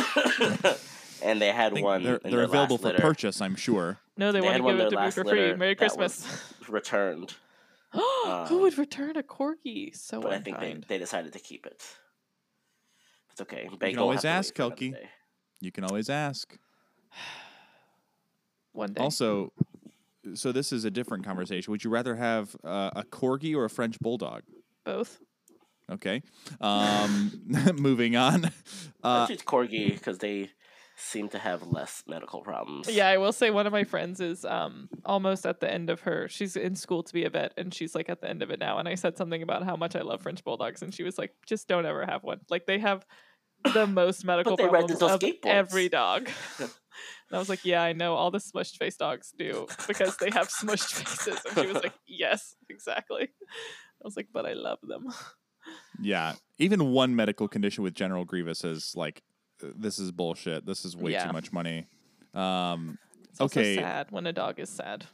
and 1.22 1.40
they 1.40 1.50
had 1.52 1.78
one. 1.78 2.02
they're 2.02 2.16
in 2.16 2.30
they're 2.30 2.30
their 2.30 2.42
available 2.44 2.76
last 2.76 2.82
for 2.82 2.88
litter 2.88 3.02
purchase, 3.02 3.40
I'm 3.40 3.56
sure. 3.56 3.98
No, 4.16 4.32
they, 4.32 4.40
They 4.40 4.46
want 4.46 4.52
had 4.52 4.58
to 4.58 4.64
one 4.64 4.76
give 4.76 4.86
it 4.86 4.90
to 4.90 5.04
me 5.04 5.10
for 5.10 5.24
free. 5.24 5.54
Merry 5.54 5.74
Christmas. 5.74 6.54
returned, 6.68 7.34
Who 7.92 8.00
um, 8.26 8.60
would 8.60 8.78
return 8.78 9.16
a 9.16 9.22
corgi? 9.22 9.94
So 9.94 10.20
but 10.20 10.32
I 10.32 10.38
think 10.38 10.58
they, 10.60 10.76
they 10.88 10.98
decided 10.98 11.32
to 11.34 11.38
keep 11.38 11.66
it. 11.66 11.82
It's 13.32 13.40
okay. 13.42 13.68
Bagel 13.78 14.02
will 14.02 14.10
always 14.10 14.24
ask, 14.24 14.50
wait 14.50 14.56
for 14.56 14.62
another 14.64 14.76
Kelky. 14.76 15.08
You 15.60 15.72
can 15.72 15.84
always 15.84 16.08
ask. 16.08 16.56
One 18.72 18.94
day. 18.94 19.02
Also, 19.02 19.52
so 20.34 20.52
this 20.52 20.72
is 20.72 20.84
a 20.86 20.90
different 20.90 21.24
conversation. 21.24 21.70
Would 21.70 21.84
you 21.84 21.90
rather 21.90 22.16
have 22.16 22.56
uh, 22.64 22.90
a 22.96 23.02
corgi 23.02 23.54
or 23.54 23.64
a 23.64 23.70
French 23.70 23.98
bulldog? 24.00 24.42
both. 24.84 25.20
Okay. 25.92 26.22
Um, 26.60 27.32
moving 27.78 28.16
on. 28.16 28.46
I 29.02 29.22
Uh, 29.22 29.26
choose 29.26 29.42
corgi 29.42 29.92
because 29.92 30.18
they 30.18 30.50
seem 30.96 31.28
to 31.30 31.38
have 31.38 31.62
less 31.66 32.04
medical 32.06 32.42
problems. 32.42 32.88
Yeah, 32.88 33.08
I 33.08 33.18
will 33.18 33.32
say 33.32 33.50
one 33.50 33.66
of 33.66 33.72
my 33.72 33.84
friends 33.84 34.20
is 34.20 34.44
um 34.44 34.88
almost 35.04 35.46
at 35.46 35.60
the 35.60 35.70
end 35.70 35.90
of 35.90 36.00
her. 36.02 36.28
She's 36.28 36.56
in 36.56 36.76
school 36.76 37.02
to 37.02 37.12
be 37.12 37.24
a 37.24 37.30
vet, 37.30 37.52
and 37.56 37.74
she's 37.74 37.94
like 37.94 38.08
at 38.08 38.20
the 38.20 38.28
end 38.28 38.42
of 38.42 38.50
it 38.50 38.60
now. 38.60 38.78
And 38.78 38.88
I 38.88 38.94
said 38.94 39.16
something 39.16 39.42
about 39.42 39.64
how 39.64 39.76
much 39.76 39.96
I 39.96 40.02
love 40.02 40.22
French 40.22 40.44
bulldogs, 40.44 40.82
and 40.82 40.94
she 40.94 41.02
was 41.02 41.18
like, 41.18 41.34
"Just 41.46 41.68
don't 41.68 41.86
ever 41.86 42.06
have 42.06 42.22
one. 42.22 42.40
Like 42.50 42.66
they 42.66 42.78
have 42.78 43.04
the 43.64 43.86
most 44.00 44.24
medical 44.24 44.56
they 44.56 44.68
problems 44.68 45.02
of 45.02 45.20
skateboards." 45.20 45.46
every 45.46 45.88
dog." 45.88 46.28
and 46.58 46.70
I 47.32 47.38
was 47.38 47.48
like, 47.48 47.64
"Yeah, 47.64 47.82
I 47.82 47.92
know. 47.92 48.14
All 48.14 48.30
the 48.30 48.38
smushed 48.38 48.76
face 48.76 48.96
dogs 48.96 49.32
do 49.36 49.66
because 49.88 50.16
they 50.18 50.30
have 50.30 50.48
smushed 50.60 50.92
faces." 50.92 51.40
And 51.44 51.58
she 51.58 51.72
was 51.72 51.82
like, 51.82 51.94
"Yes, 52.06 52.54
exactly." 52.68 53.22
I 53.22 54.04
was 54.04 54.16
like, 54.16 54.28
"But 54.32 54.46
I 54.46 54.52
love 54.52 54.78
them." 54.82 55.08
Yeah. 56.00 56.34
Even 56.58 56.92
one 56.92 57.14
medical 57.16 57.48
condition 57.48 57.82
with 57.84 57.94
general 57.94 58.24
grievous 58.24 58.64
is 58.64 58.94
like, 58.96 59.22
this 59.60 59.98
is 59.98 60.10
bullshit. 60.12 60.66
This 60.66 60.84
is 60.84 60.96
way 60.96 61.12
Yeah. 61.12 61.26
too 61.26 61.32
much 61.32 61.52
money. 61.52 61.86
Um, 62.34 62.98
It's 63.30 63.40
also 63.40 63.60
Okay. 63.60 63.76
sad 63.76 64.10
when 64.10 64.26
a 64.26 64.32
dog 64.32 64.58
is 64.60 64.68
sad. 64.70 65.06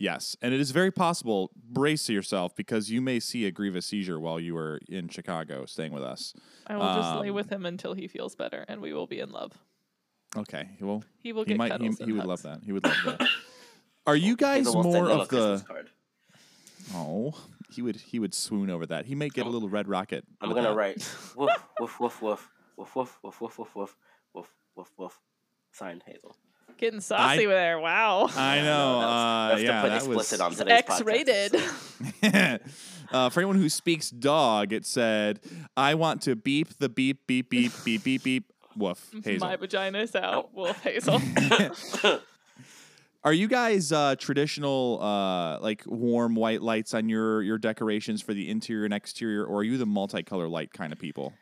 Yes, 0.00 0.36
and 0.40 0.54
it 0.54 0.60
is 0.60 0.70
very 0.70 0.92
possible. 0.92 1.50
Brace 1.56 2.08
yourself 2.08 2.54
because 2.54 2.88
you 2.88 3.00
may 3.00 3.18
see 3.18 3.46
a 3.46 3.50
grievous 3.50 3.84
seizure 3.86 4.20
while 4.20 4.38
you 4.38 4.56
are 4.56 4.78
in 4.88 5.08
Chicago 5.08 5.66
staying 5.66 5.92
with 5.92 6.04
us. 6.04 6.34
I 6.68 6.76
will 6.76 6.94
just 6.94 7.16
lay 7.16 7.30
Um, 7.30 7.34
with 7.34 7.50
him 7.50 7.66
until 7.66 7.94
he 7.94 8.06
feels 8.06 8.36
better, 8.36 8.64
and 8.68 8.80
we 8.80 8.92
will 8.92 9.08
be 9.08 9.18
in 9.18 9.30
love. 9.32 9.58
Okay, 10.36 10.68
well, 10.80 11.02
He 11.18 11.32
will 11.32 11.42
he 11.42 11.48
get 11.48 11.58
might. 11.58 11.72
He, 11.72 11.78
cuddles 11.78 11.98
he 11.98 12.12
would 12.12 12.26
love 12.26 12.42
that. 12.42 12.62
He 12.62 12.70
would 12.70 12.84
love 12.84 12.96
that. 13.06 13.28
Are 14.06 14.14
you 14.14 14.36
guys 14.36 14.58
Hazel 14.66 14.76
will 14.76 14.92
send 14.92 15.04
more 15.06 15.10
of 15.22 15.28
the? 15.28 15.64
card. 15.66 15.90
Oh, 16.94 17.34
he 17.70 17.82
would. 17.82 17.96
He 17.96 18.18
would 18.18 18.34
swoon 18.34 18.70
over 18.70 18.86
that. 18.86 19.06
He 19.06 19.14
might 19.14 19.32
get 19.34 19.46
a 19.46 19.48
little 19.50 19.68
red 19.68 19.88
rocket. 19.88 20.24
I'm 20.40 20.50
gonna 20.50 20.62
that. 20.68 20.74
write 20.74 20.96
woof 21.36 21.50
woof 21.78 22.00
woof 22.00 22.22
woof 22.22 22.48
woof 22.76 22.94
woof 22.96 23.18
woof 23.22 23.40
woof 23.40 23.58
woof 23.58 23.74
woof 23.76 23.96
woof 24.34 24.54
woof 24.76 24.90
woof. 24.96 25.20
Signed 25.72 26.02
Hazel. 26.06 26.34
Getting 26.76 27.00
saucy 27.00 27.46
with 27.46 27.56
there. 27.56 27.78
Wow. 27.80 28.28
I 28.36 28.56
Yeah, 28.56 28.62
know. 28.64 29.00
no, 29.00 29.06
uh, 29.08 29.54
we 29.56 29.64
yeah, 29.64 29.72
to 29.76 29.80
put 29.82 29.88
that 29.88 29.96
explicit 29.96 30.38
was. 30.38 30.60
on 30.60 30.66
today's 30.66 30.78
X-rated. 30.88 31.54
episode. 32.22 32.60
uh, 33.10 33.28
for 33.30 33.40
anyone 33.40 33.56
who 33.56 33.68
speaks 33.68 34.10
dog, 34.10 34.72
it 34.72 34.86
said, 34.86 35.40
"I 35.76 35.94
want 35.94 36.22
to 36.22 36.36
beep 36.36 36.78
the 36.78 36.88
beep 36.88 37.26
beep 37.26 37.50
beep 37.50 37.72
beep 37.84 38.04
beep 38.04 38.22
beep." 38.22 38.52
Woof. 38.76 39.10
Hazel. 39.24 39.48
My 39.48 39.56
vagina 39.56 39.98
is 39.98 40.14
out. 40.14 40.54
Wolf 40.54 40.80
Hazel. 40.84 41.20
Are 43.24 43.32
you 43.32 43.48
guys 43.48 43.90
uh, 43.90 44.14
traditional, 44.16 45.00
uh, 45.02 45.58
like 45.60 45.82
warm 45.86 46.34
white 46.34 46.62
lights 46.62 46.94
on 46.94 47.08
your 47.08 47.42
your 47.42 47.58
decorations 47.58 48.22
for 48.22 48.32
the 48.32 48.48
interior 48.48 48.84
and 48.84 48.94
exterior, 48.94 49.44
or 49.44 49.58
are 49.58 49.64
you 49.64 49.76
the 49.76 49.86
multicolor 49.86 50.48
light 50.48 50.72
kind 50.72 50.92
of 50.92 50.98
people? 50.98 51.32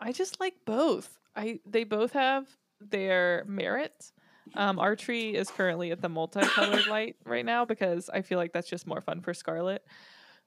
I 0.00 0.12
just 0.12 0.40
like 0.40 0.54
both. 0.64 1.18
I 1.36 1.60
they 1.64 1.84
both 1.84 2.12
have 2.12 2.46
their 2.80 3.44
merits. 3.46 4.12
Um, 4.54 4.80
our 4.80 4.96
tree 4.96 5.36
is 5.36 5.48
currently 5.50 5.92
at 5.92 6.00
the 6.00 6.08
multicolored 6.08 6.86
light 6.88 7.16
right 7.24 7.44
now 7.44 7.64
because 7.64 8.10
I 8.10 8.22
feel 8.22 8.38
like 8.38 8.52
that's 8.52 8.68
just 8.68 8.86
more 8.86 9.00
fun 9.00 9.20
for 9.20 9.32
Scarlett. 9.32 9.84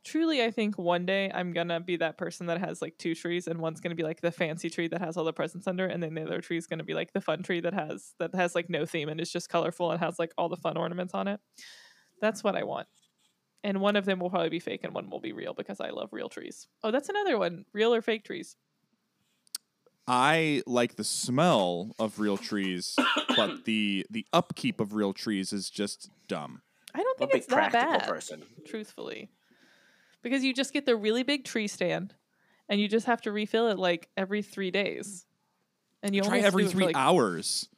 Truly, 0.04 0.44
I 0.44 0.52
think 0.52 0.78
one 0.78 1.06
day 1.06 1.32
I'm 1.34 1.54
gonna 1.54 1.80
be 1.80 1.96
that 1.98 2.18
person 2.18 2.48
that 2.48 2.60
has 2.60 2.82
like 2.82 2.98
two 2.98 3.16
trees, 3.16 3.48
and 3.48 3.60
one's 3.60 3.80
gonna 3.80 3.96
be 3.96 4.04
like 4.04 4.20
the 4.20 4.32
fancy 4.32 4.70
tree 4.70 4.88
that 4.90 5.00
has 5.02 5.16
all 5.16 5.24
the 5.24 5.32
presents 5.32 5.66
under, 5.66 5.86
and 5.86 6.04
then 6.04 6.14
the 6.14 6.24
other 6.24 6.42
tree 6.42 6.58
is 6.58 6.68
gonna 6.68 6.84
be 6.84 6.94
like 6.94 7.14
the 7.14 7.22
fun 7.22 7.42
tree 7.42 7.62
that 7.62 7.74
has 7.74 8.14
that 8.20 8.36
has 8.36 8.54
like 8.54 8.70
no 8.70 8.86
theme 8.86 9.08
and 9.08 9.22
is 9.22 9.32
just 9.32 9.48
colorful 9.50 9.92
and 9.92 10.02
has 10.02 10.20
like 10.20 10.34
all 10.38 10.50
the 10.50 10.58
fun 10.58 10.76
ornaments 10.76 11.14
on 11.14 11.28
it. 11.30 11.40
That's 12.20 12.44
what 12.44 12.56
I 12.56 12.64
want. 12.64 12.88
And 13.64 13.80
one 13.80 13.96
of 13.96 14.04
them 14.04 14.20
will 14.20 14.30
probably 14.30 14.50
be 14.50 14.60
fake, 14.60 14.82
and 14.84 14.94
one 14.94 15.10
will 15.10 15.22
be 15.22 15.32
real 15.32 15.54
because 15.54 15.80
I 15.80 15.92
love 15.92 16.10
real 16.12 16.28
trees. 16.28 16.68
Oh, 16.84 16.92
that's 16.92 17.08
another 17.08 17.38
one: 17.38 17.64
real 17.72 17.94
or 17.94 18.02
fake 18.02 18.26
trees. 18.26 18.58
I 20.06 20.64
like 20.68 20.96
the 20.98 21.06
smell 21.06 21.96
of 21.98 22.20
real 22.20 22.38
trees, 22.38 22.96
but 23.38 23.64
the 23.66 24.06
the 24.10 24.26
upkeep 24.34 24.82
of 24.82 24.94
real 24.94 25.14
trees 25.14 25.54
is 25.54 25.70
just 25.70 26.10
dumb. 26.28 26.62
I 26.94 27.02
don't 27.02 27.22
I'm 27.22 27.30
think 27.30 27.36
it's 27.36 27.48
that 27.48 27.72
practical 27.72 28.00
bad. 28.00 28.08
person. 28.08 28.44
truthfully. 28.68 29.30
Because 30.24 30.44
you 30.44 30.54
just 30.54 30.74
get 30.74 30.86
the 30.86 30.96
really 30.96 31.22
big 31.24 31.44
tree 31.46 31.68
stand 31.68 32.16
and 32.70 32.80
you 32.82 32.88
just 32.88 33.06
have 33.06 33.22
to 33.22 33.32
refill 33.32 33.68
it 33.68 33.78
like 33.78 34.10
every 34.18 34.42
three 34.42 34.72
days. 34.72 35.26
And 36.02 36.16
you 36.16 36.22
Try 36.22 36.28
only 36.28 36.40
have 36.40 36.46
to 36.46 36.48
every 36.48 36.64
do 36.64 36.68
it 36.68 36.72
for, 36.72 36.78
three 36.78 36.86
like- 36.88 36.96
hours. 36.96 37.70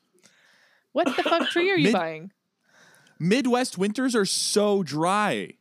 What 0.93 1.07
the 1.15 1.23
fuck 1.23 1.49
tree 1.49 1.69
are 1.71 1.75
you 1.77 1.85
Mid- 1.85 1.93
buying? 1.93 2.31
Midwest 3.19 3.77
winters 3.77 4.15
are 4.15 4.25
so 4.25 4.81
dry. 4.83 5.51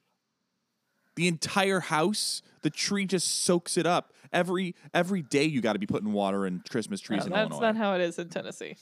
The 1.16 1.26
entire 1.28 1.80
house, 1.80 2.42
the 2.62 2.70
tree 2.70 3.06
just 3.06 3.42
soaks 3.44 3.76
it 3.76 3.86
up. 3.86 4.12
Every 4.32 4.74
every 4.92 5.22
day 5.22 5.44
you 5.44 5.60
got 5.60 5.74
to 5.74 5.78
be 5.78 5.86
putting 5.86 6.12
water 6.12 6.44
in 6.46 6.62
Christmas 6.68 7.00
oh, 7.02 7.06
trees 7.06 7.20
No, 7.20 7.26
in 7.26 7.30
that's 7.32 7.50
Illinois. 7.52 7.66
not 7.66 7.76
how 7.76 7.94
it 7.94 8.00
is 8.00 8.18
in 8.18 8.28
Tennessee. 8.28 8.76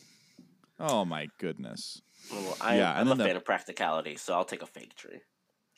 oh 0.81 1.05
my 1.05 1.29
goodness. 1.39 2.01
Well, 2.31 2.57
I, 2.61 2.77
yeah, 2.79 2.93
i'm 2.95 3.07
a 3.07 3.11
then 3.11 3.19
the- 3.19 3.25
fan 3.25 3.37
of 3.37 3.45
practicality, 3.45 4.17
so 4.17 4.33
I'll 4.35 4.45
take 4.45 4.63
a 4.63 4.67
fake 4.67 4.95
tree. 4.95 5.21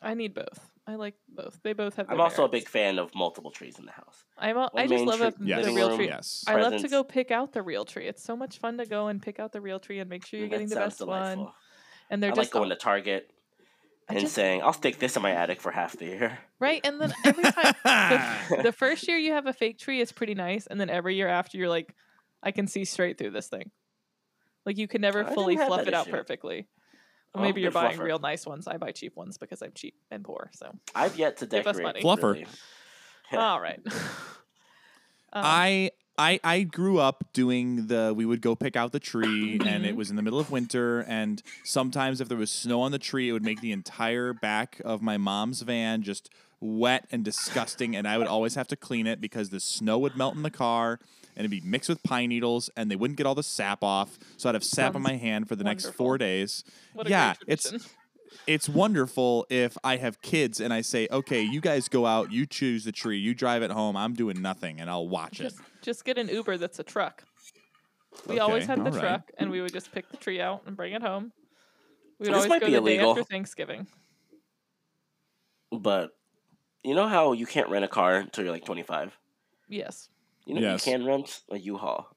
I 0.05 0.15
need 0.15 0.35
both. 0.35 0.71
I 0.87 0.97
like 0.97 1.15
both. 1.29 1.59
They 1.63 1.73
both 1.73 1.97
have. 1.97 2.11
I'm 2.11 2.19
their 2.19 2.25
also 2.27 2.45
a 2.45 2.49
big 2.49 2.69
fan 2.69 2.99
of 2.99 3.15
multiple 3.15 3.51
trees 3.51 3.79
in 3.79 3.87
the 3.87 3.93
house. 3.93 4.25
I'm. 4.37 4.57
A, 4.57 4.71
I 4.75 4.83
one 4.83 4.89
just 4.89 5.05
love 5.05 5.19
tree- 5.19 5.27
a, 5.29 5.33
Yes. 5.49 5.65
the 5.67 5.73
real 5.73 5.97
tree. 5.97 6.07
Yes. 6.07 6.45
I 6.47 6.61
love 6.61 6.81
to 6.81 6.89
go 6.89 7.03
pick 7.03 7.31
out 7.31 7.53
the 7.53 7.63
real 7.63 7.85
tree. 7.87 8.07
It's 8.07 8.23
so 8.23 8.37
much 8.37 8.59
fun 8.59 8.77
to 8.79 8.85
go 8.87 9.07
and 9.09 9.21
pick 9.23 9.41
out 9.41 9.53
the 9.53 9.61
real 9.63 9.81
tree 9.81 9.99
and 10.01 10.11
make 10.11 10.27
sure 10.27 10.39
you're 10.39 10.49
Mm, 10.49 10.53
getting 10.53 10.69
the 10.69 10.75
sounds 10.75 10.97
best 10.99 11.07
one. 11.07 11.49
And 12.11 12.23
they're 12.23 12.31
I 12.33 12.35
just 12.35 12.39
like 12.49 12.51
going 12.53 12.71
all- 12.71 12.77
to 12.77 12.83
Target 12.83 13.31
and 14.09 14.19
just- 14.21 14.35
saying, 14.35 14.63
"I'll 14.63 14.75
stick 14.75 14.99
this 14.99 15.17
in 15.17 15.23
my 15.23 15.31
attic 15.33 15.61
for 15.63 15.71
half 15.73 15.97
the 15.97 16.05
year." 16.05 16.39
right. 16.61 16.83
And 16.85 17.01
then 17.01 17.15
every 17.25 17.45
time 17.45 17.75
the, 18.51 18.63
the 18.65 18.73
first 18.73 19.09
year 19.09 19.17
you 19.17 19.33
have 19.33 19.47
a 19.47 19.55
fake 19.55 19.79
tree, 19.79 20.03
it's 20.03 20.13
pretty 20.13 20.35
nice, 20.35 20.67
and 20.67 20.79
then 20.79 20.91
every 20.91 21.15
year 21.17 21.29
after, 21.29 21.57
you're 21.57 21.71
like, 21.71 21.95
I 22.43 22.51
can 22.51 22.67
see 22.67 22.85
straight 22.85 23.17
through 23.17 23.31
this 23.31 23.49
thing. 23.49 23.71
Like 24.67 24.77
you 24.77 24.87
can 24.87 25.01
never 25.01 25.25
I 25.25 25.33
fully 25.35 25.57
fluff 25.57 25.79
that 25.79 25.89
it 25.89 25.95
out 25.95 26.09
perfectly. 26.11 26.69
Well, 27.35 27.43
maybe 27.43 27.61
you're 27.63 27.71
buying 27.73 27.99
fluffer. 27.99 28.05
real 28.05 28.19
nice 28.21 28.47
ones. 28.47 28.69
I 28.69 28.77
buy 28.77 28.93
cheap 28.93 29.17
ones 29.17 29.39
because 29.39 29.61
I'm 29.61 29.73
cheap 29.75 29.95
and 30.11 30.23
poor. 30.25 30.51
So 30.55 30.73
I've 30.95 31.17
yet 31.19 31.39
to 31.39 31.47
Give 31.47 31.67
us 31.67 31.77
decorate. 31.77 31.83
money. 31.83 32.03
Fluffer. 32.03 32.33
really. 32.35 32.47
all 33.33 33.61
right. 33.61 33.81
Um, 35.37 35.43
I 35.45 35.91
I 36.17 36.39
I 36.45 36.63
grew 36.63 37.01
up 37.01 37.25
doing 37.33 37.89
the 37.89 38.15
we 38.17 38.25
would 38.25 38.41
go 38.41 38.55
pick 38.55 38.77
out 38.77 38.93
the 38.93 39.01
tree 39.01 39.59
and 39.67 39.85
it 39.85 39.97
was 40.01 40.11
in 40.11 40.15
the 40.15 40.23
middle 40.23 40.39
of 40.39 40.49
winter 40.53 41.01
and 41.09 41.43
sometimes 41.65 42.21
if 42.21 42.29
there 42.29 42.39
was 42.39 42.53
snow 42.53 42.83
on 42.83 42.93
the 42.93 43.01
tree 43.01 43.31
it 43.31 43.33
would 43.33 43.43
make 43.43 43.61
the 43.61 43.73
entire 43.73 44.33
back 44.33 44.81
of 44.85 45.03
my 45.03 45.17
mom's 45.17 45.63
van 45.63 46.03
just 46.03 46.31
wet 46.61 47.09
and 47.11 47.25
disgusting 47.25 47.97
and 47.97 48.07
I 48.07 48.17
would 48.17 48.29
always 48.29 48.55
have 48.55 48.69
to 48.69 48.77
clean 48.77 49.09
it 49.09 49.21
because 49.21 49.49
the 49.51 49.59
snow 49.59 49.99
would 49.99 50.17
melt 50.17 50.37
in 50.37 50.43
the 50.43 50.53
car 50.53 51.01
and 51.37 51.45
it'd 51.45 51.51
be 51.51 51.61
mixed 51.69 51.89
with 51.89 52.03
pine 52.03 52.29
needles 52.29 52.71
and 52.77 52.91
they 52.91 52.97
wouldn't 52.97 53.17
get 53.17 53.27
all 53.27 53.35
the 53.35 53.43
sap 53.43 53.83
off 53.83 54.19
so 54.37 54.49
I'd 54.49 54.55
have 54.55 54.65
sap 54.65 54.95
on 54.95 55.03
my 55.03 55.17
hand 55.17 55.49
for 55.49 55.57
the 55.57 55.65
next 55.65 55.91
4 55.91 56.19
days. 56.19 56.65
what 56.93 57.07
a 57.07 57.11
yeah, 57.11 57.35
great 57.35 57.53
it's 57.53 57.73
it's 58.47 58.69
wonderful 58.69 59.47
if 59.49 59.79
I 59.85 59.97
have 59.97 60.21
kids 60.21 60.61
and 60.61 60.73
I 60.73 60.81
say, 60.81 61.07
"Okay, 61.11 61.43
you 61.43 61.61
guys 61.61 61.89
go 61.89 62.05
out, 62.05 62.33
you 62.33 62.47
choose 62.47 62.85
the 62.85 62.93
tree, 62.93 63.19
you 63.19 63.33
drive 63.33 63.63
it 63.63 63.71
home, 63.71 63.97
I'm 63.97 64.15
doing 64.15 64.43
nothing 64.43 64.81
and 64.81 64.91
I'll 64.91 65.09
watch 65.09 65.41
it." 65.41 65.45
just 65.45 65.61
just 65.83 66.05
get 66.05 66.19
an 66.19 66.29
Uber 66.29 66.59
that's 66.59 66.79
a 66.79 66.83
truck. 66.83 67.25
We 68.27 68.39
always 68.39 68.67
had 68.67 68.79
the 68.79 68.87
all 68.87 68.91
right. 68.91 69.01
truck, 69.01 69.31
and 69.39 69.51
we 69.51 69.61
would 69.61 69.73
just 69.73 69.93
pick 69.93 70.09
the 70.11 70.17
tree 70.17 70.41
out 70.41 70.63
and 70.67 70.77
bring 70.77 70.93
it 70.93 71.03
home. 71.03 71.33
We 72.19 72.27
would 72.27 72.35
This 72.35 72.35
always 72.37 72.49
might 72.49 72.61
go 72.61 72.67
be 72.67 72.75
the 72.75 72.81
day 72.81 72.99
after 72.99 73.25
Thanksgiving. 73.25 73.87
But 75.73 76.11
you 76.85 76.95
know 76.95 77.09
how 77.09 77.33
you 77.33 77.47
can't 77.47 77.69
rent 77.69 77.85
a 77.85 77.89
car 77.89 78.17
until 78.17 78.45
you're 78.45 78.53
like 78.53 78.65
25. 78.65 79.19
Yes, 79.69 80.09
You 80.47 80.55
know 80.55 80.61
Yes. 80.61 80.87
you 80.87 80.93
can 80.93 81.07
rent 81.07 81.41
a 81.51 81.59
U-Haul. 81.59 82.09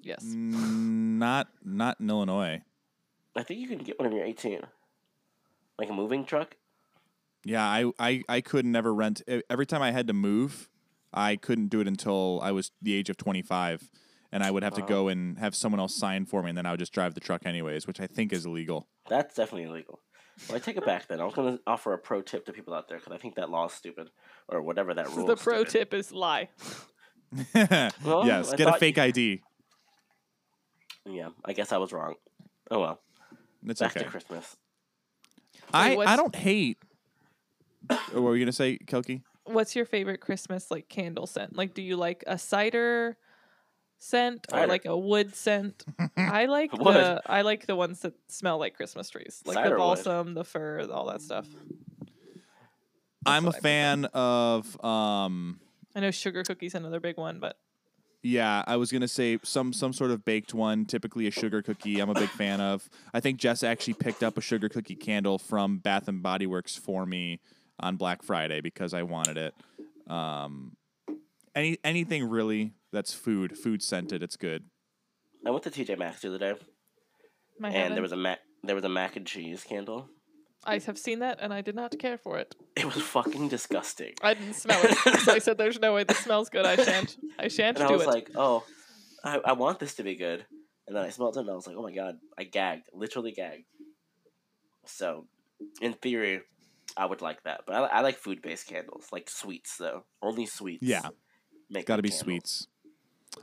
yes. 0.00 0.22
Mm, 0.24 1.18
not 1.18 1.48
not 1.64 1.98
in 2.00 2.10
Illinois. 2.10 2.62
I 3.36 3.42
think 3.42 3.60
you 3.60 3.68
can 3.68 3.78
get 3.78 3.98
one 3.98 4.08
when 4.08 4.16
you're 4.16 4.26
18. 4.26 4.60
Like 5.78 5.90
a 5.90 5.92
moving 5.92 6.24
truck. 6.24 6.56
Yeah, 7.44 7.64
I, 7.64 7.90
I, 7.98 8.22
I 8.28 8.40
could 8.40 8.64
never 8.64 8.94
rent. 8.94 9.22
Every 9.50 9.66
time 9.66 9.82
I 9.82 9.90
had 9.90 10.06
to 10.06 10.12
move, 10.12 10.68
I 11.12 11.36
couldn't 11.36 11.68
do 11.68 11.80
it 11.80 11.88
until 11.88 12.40
I 12.42 12.52
was 12.52 12.70
the 12.80 12.94
age 12.94 13.10
of 13.10 13.16
25. 13.16 13.90
And 14.32 14.42
I 14.42 14.50
would 14.50 14.62
have 14.62 14.74
to 14.74 14.82
go 14.82 15.08
and 15.08 15.38
have 15.38 15.54
someone 15.54 15.78
else 15.78 15.94
sign 15.94 16.26
for 16.26 16.42
me, 16.42 16.48
and 16.48 16.58
then 16.58 16.66
I 16.66 16.70
would 16.72 16.80
just 16.80 16.92
drive 16.92 17.14
the 17.14 17.20
truck 17.20 17.44
anyways, 17.46 17.86
which 17.86 18.00
I 18.00 18.06
think 18.06 18.32
is 18.32 18.44
illegal. 18.46 18.88
That's 19.08 19.34
definitely 19.36 19.64
illegal. 19.68 20.00
Well, 20.48 20.56
I 20.56 20.58
take 20.58 20.76
it 20.76 20.84
back 20.84 21.06
then. 21.06 21.20
I 21.20 21.24
was 21.24 21.34
going 21.34 21.56
to 21.56 21.62
offer 21.66 21.92
a 21.92 21.98
pro 21.98 22.20
tip 22.22 22.44
to 22.46 22.52
people 22.52 22.74
out 22.74 22.88
there 22.88 22.98
because 22.98 23.12
I 23.12 23.18
think 23.18 23.36
that 23.36 23.50
law 23.50 23.66
is 23.66 23.72
stupid 23.72 24.10
or 24.48 24.62
whatever 24.62 24.92
that 24.94 25.08
rule. 25.10 25.20
is 25.20 25.26
the 25.26 25.36
pro 25.36 25.64
stupid. 25.64 25.70
tip 25.70 25.94
is 25.94 26.12
lie. 26.12 26.48
Well, 28.04 28.24
yes, 28.26 28.52
I 28.52 28.56
get 28.56 28.68
a 28.68 28.74
fake 28.78 28.96
you- 28.96 29.02
ID. 29.02 29.42
Yeah, 31.06 31.28
I 31.44 31.52
guess 31.52 31.72
I 31.72 31.78
was 31.78 31.92
wrong. 31.92 32.14
Oh 32.70 32.80
well. 32.80 33.00
It's 33.66 33.80
Back 33.80 33.96
okay. 33.96 34.04
to 34.04 34.10
Christmas. 34.10 34.56
I, 35.72 35.96
I 35.96 36.16
don't 36.16 36.34
hate. 36.34 36.78
Oh, 37.90 37.98
what 38.14 38.22
were 38.22 38.36
you 38.36 38.44
gonna 38.44 38.52
say, 38.52 38.78
Kelky? 38.78 39.22
What's 39.44 39.74
your 39.76 39.84
favorite 39.84 40.20
Christmas 40.20 40.70
like 40.70 40.88
candle 40.88 41.26
scent? 41.26 41.56
Like, 41.56 41.74
do 41.74 41.82
you 41.82 41.96
like 41.96 42.24
a 42.26 42.38
cider 42.38 43.16
scent 44.04 44.46
or 44.52 44.58
Cider. 44.58 44.66
like 44.66 44.84
a 44.84 44.96
wood 44.96 45.34
scent? 45.34 45.82
I 46.16 46.46
like 46.46 46.72
Wood. 46.72 46.94
the 46.96 47.22
I 47.26 47.42
like 47.42 47.66
the 47.66 47.76
ones 47.76 48.00
that 48.00 48.14
smell 48.28 48.58
like 48.58 48.74
Christmas 48.76 49.08
trees, 49.10 49.42
like 49.46 49.54
Cider 49.54 49.70
the 49.70 49.74
wood. 49.76 49.78
balsam, 49.78 50.34
the 50.34 50.44
fir, 50.44 50.86
all 50.92 51.06
that 51.06 51.22
stuff. 51.22 51.46
I'm 53.26 53.44
a 53.44 53.46
what 53.46 53.56
I 53.56 53.58
prefer. 53.60 53.62
fan 53.62 54.04
of 54.06 54.84
um 54.84 55.60
I 55.94 56.00
know 56.00 56.10
sugar 56.10 56.42
cookies 56.42 56.74
another 56.74 57.00
big 57.00 57.16
one, 57.16 57.38
but 57.40 57.56
Yeah, 58.22 58.64
I 58.66 58.76
was 58.76 58.90
gonna 58.92 59.08
say 59.08 59.38
some 59.42 59.72
some 59.72 59.92
sort 59.92 60.10
of 60.10 60.24
baked 60.24 60.52
one, 60.54 60.84
typically 60.84 61.26
a 61.26 61.30
sugar 61.30 61.62
cookie. 61.62 62.00
I'm 62.00 62.10
a 62.10 62.14
big 62.14 62.30
fan 62.30 62.60
of. 62.60 62.88
I 63.14 63.20
think 63.20 63.38
Jess 63.38 63.62
actually 63.62 63.94
picked 63.94 64.22
up 64.22 64.36
a 64.36 64.40
sugar 64.40 64.68
cookie 64.68 64.96
candle 64.96 65.38
from 65.38 65.78
Bath 65.78 66.08
and 66.08 66.22
Body 66.22 66.46
Works 66.46 66.76
for 66.76 67.06
me 67.06 67.40
on 67.80 67.96
Black 67.96 68.22
Friday 68.22 68.60
because 68.60 68.92
I 68.94 69.02
wanted 69.02 69.36
it. 69.36 69.54
Um, 70.10 70.76
any 71.54 71.78
anything 71.84 72.24
really 72.28 72.72
that's 72.94 73.12
food, 73.12 73.58
food 73.58 73.82
scented, 73.82 74.22
it's 74.22 74.36
good. 74.36 74.64
I 75.46 75.50
went 75.50 75.64
to 75.64 75.70
TJ 75.70 75.98
Maxx 75.98 76.22
the 76.22 76.28
other 76.28 76.38
day, 76.38 76.54
my 77.58 77.68
and 77.70 77.94
there 77.94 78.02
was 78.02 78.12
a 78.12 78.16
mac 78.16 78.38
there 78.62 78.74
was 78.74 78.84
a 78.84 78.88
mac 78.88 79.16
and 79.16 79.26
cheese 79.26 79.62
candle. 79.62 80.08
I 80.66 80.78
have 80.78 80.96
seen 80.96 81.18
that 81.18 81.38
and 81.42 81.52
I 81.52 81.60
did 81.60 81.74
not 81.74 81.98
care 81.98 82.16
for 82.16 82.38
it. 82.38 82.54
It 82.74 82.86
was 82.86 83.02
fucking 83.02 83.48
disgusting. 83.48 84.14
I 84.22 84.32
didn't 84.32 84.54
smell 84.54 84.80
it, 84.82 85.20
so 85.20 85.32
I 85.38 85.38
said, 85.38 85.58
"There's 85.58 85.78
no 85.78 85.92
way 85.94 86.04
this 86.04 86.18
smells 86.20 86.48
good. 86.48 86.64
I 86.64 86.76
shan't. 86.76 87.16
I 87.38 87.48
shan't 87.48 87.76
And 87.78 87.84
I 87.84 87.88
do 87.88 87.94
was 87.94 88.04
it." 88.04 88.08
like, 88.08 88.30
oh, 88.34 88.64
I, 89.22 89.40
I 89.44 89.52
want 89.52 89.78
this 89.78 89.94
to 89.96 90.02
be 90.02 90.16
good. 90.16 90.46
And 90.86 90.96
then 90.96 91.02
I 91.04 91.10
smelled 91.10 91.36
it 91.36 91.40
and 91.40 91.50
I 91.50 91.54
was 91.54 91.66
like, 91.66 91.76
oh 91.76 91.82
my 91.82 91.92
god, 91.92 92.16
I 92.38 92.44
gagged, 92.44 92.88
literally 92.92 93.32
gagged. 93.32 93.64
So, 94.86 95.26
in 95.80 95.94
theory, 95.94 96.42
I 96.96 97.06
would 97.06 97.22
like 97.22 97.42
that. 97.44 97.62
But 97.66 97.74
I, 97.76 97.98
I 97.98 98.00
like 98.00 98.16
food 98.18 98.42
based 98.42 98.66
candles, 98.66 99.06
like 99.12 99.28
sweets 99.30 99.76
though. 99.78 100.04
Only 100.22 100.46
sweets. 100.46 100.82
Yeah. 100.82 101.08
Make 101.70 101.86
Got 101.86 101.96
to 101.96 102.02
be 102.02 102.10
candles. 102.10 102.24
sweets. 102.24 102.66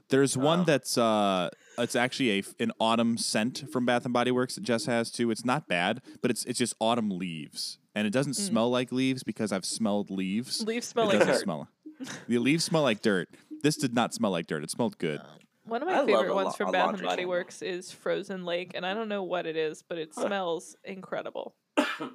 There's 0.10 0.38
one 0.38 0.62
Oh. 0.62 0.64
that's 0.66 0.98
uh, 0.98 1.50
it's 1.78 1.96
actually 1.96 2.40
a 2.40 2.44
an 2.60 2.72
autumn 2.80 3.18
scent 3.18 3.66
from 3.72 3.86
Bath 3.86 4.06
and 4.06 4.14
Body 4.14 4.32
Works 4.32 4.56
that 4.56 4.62
Jess 4.64 4.86
has 4.86 5.12
too. 5.12 5.32
It's 5.32 5.46
not 5.46 5.68
bad, 5.68 6.02
but 6.22 6.32
it's 6.32 6.44
it's 6.46 6.60
just 6.60 6.74
autumn 6.80 7.10
leaves, 7.10 7.78
and 7.96 8.06
it 8.08 8.12
doesn't 8.12 8.34
Mm. 8.34 8.48
smell 8.48 8.70
like 8.70 8.92
leaves 8.92 9.24
because 9.24 9.52
I've 9.52 9.66
smelled 9.66 10.10
leaves. 10.10 10.62
Leaves 10.64 10.88
smell 10.88 11.06
it 11.10 11.14
like 11.14 11.20
doesn't 11.20 11.34
dirt. 11.36 11.44
smell. 11.44 11.70
The 12.28 12.40
leaves 12.40 12.64
smell 12.66 12.82
like 12.84 13.02
dirt. 13.02 13.30
This 13.64 13.78
did 13.78 13.94
not 13.94 14.14
smell 14.14 14.32
like 14.32 14.48
dirt. 14.48 14.64
It 14.64 14.72
smelled 14.72 14.98
good. 14.98 15.22
One 15.66 15.82
of 15.84 15.88
my 15.88 15.98
love 16.00 16.08
favorite 16.08 16.34
ones 16.34 16.46
la- 16.48 16.52
from 16.54 16.72
Bath 16.72 16.90
and 16.96 17.02
Body 17.04 17.08
candle. 17.18 17.30
Works 17.30 17.62
is 17.62 17.92
Frozen 17.92 18.44
Lake, 18.44 18.72
and 18.74 18.86
I 18.86 18.94
don't 18.96 19.08
know 19.08 19.22
what 19.24 19.46
it 19.46 19.56
is, 19.56 19.84
but 19.88 19.98
it 20.00 20.10
Huh. 20.16 20.26
smells 20.26 20.76
incredible. 20.84 21.56
I 21.78 22.10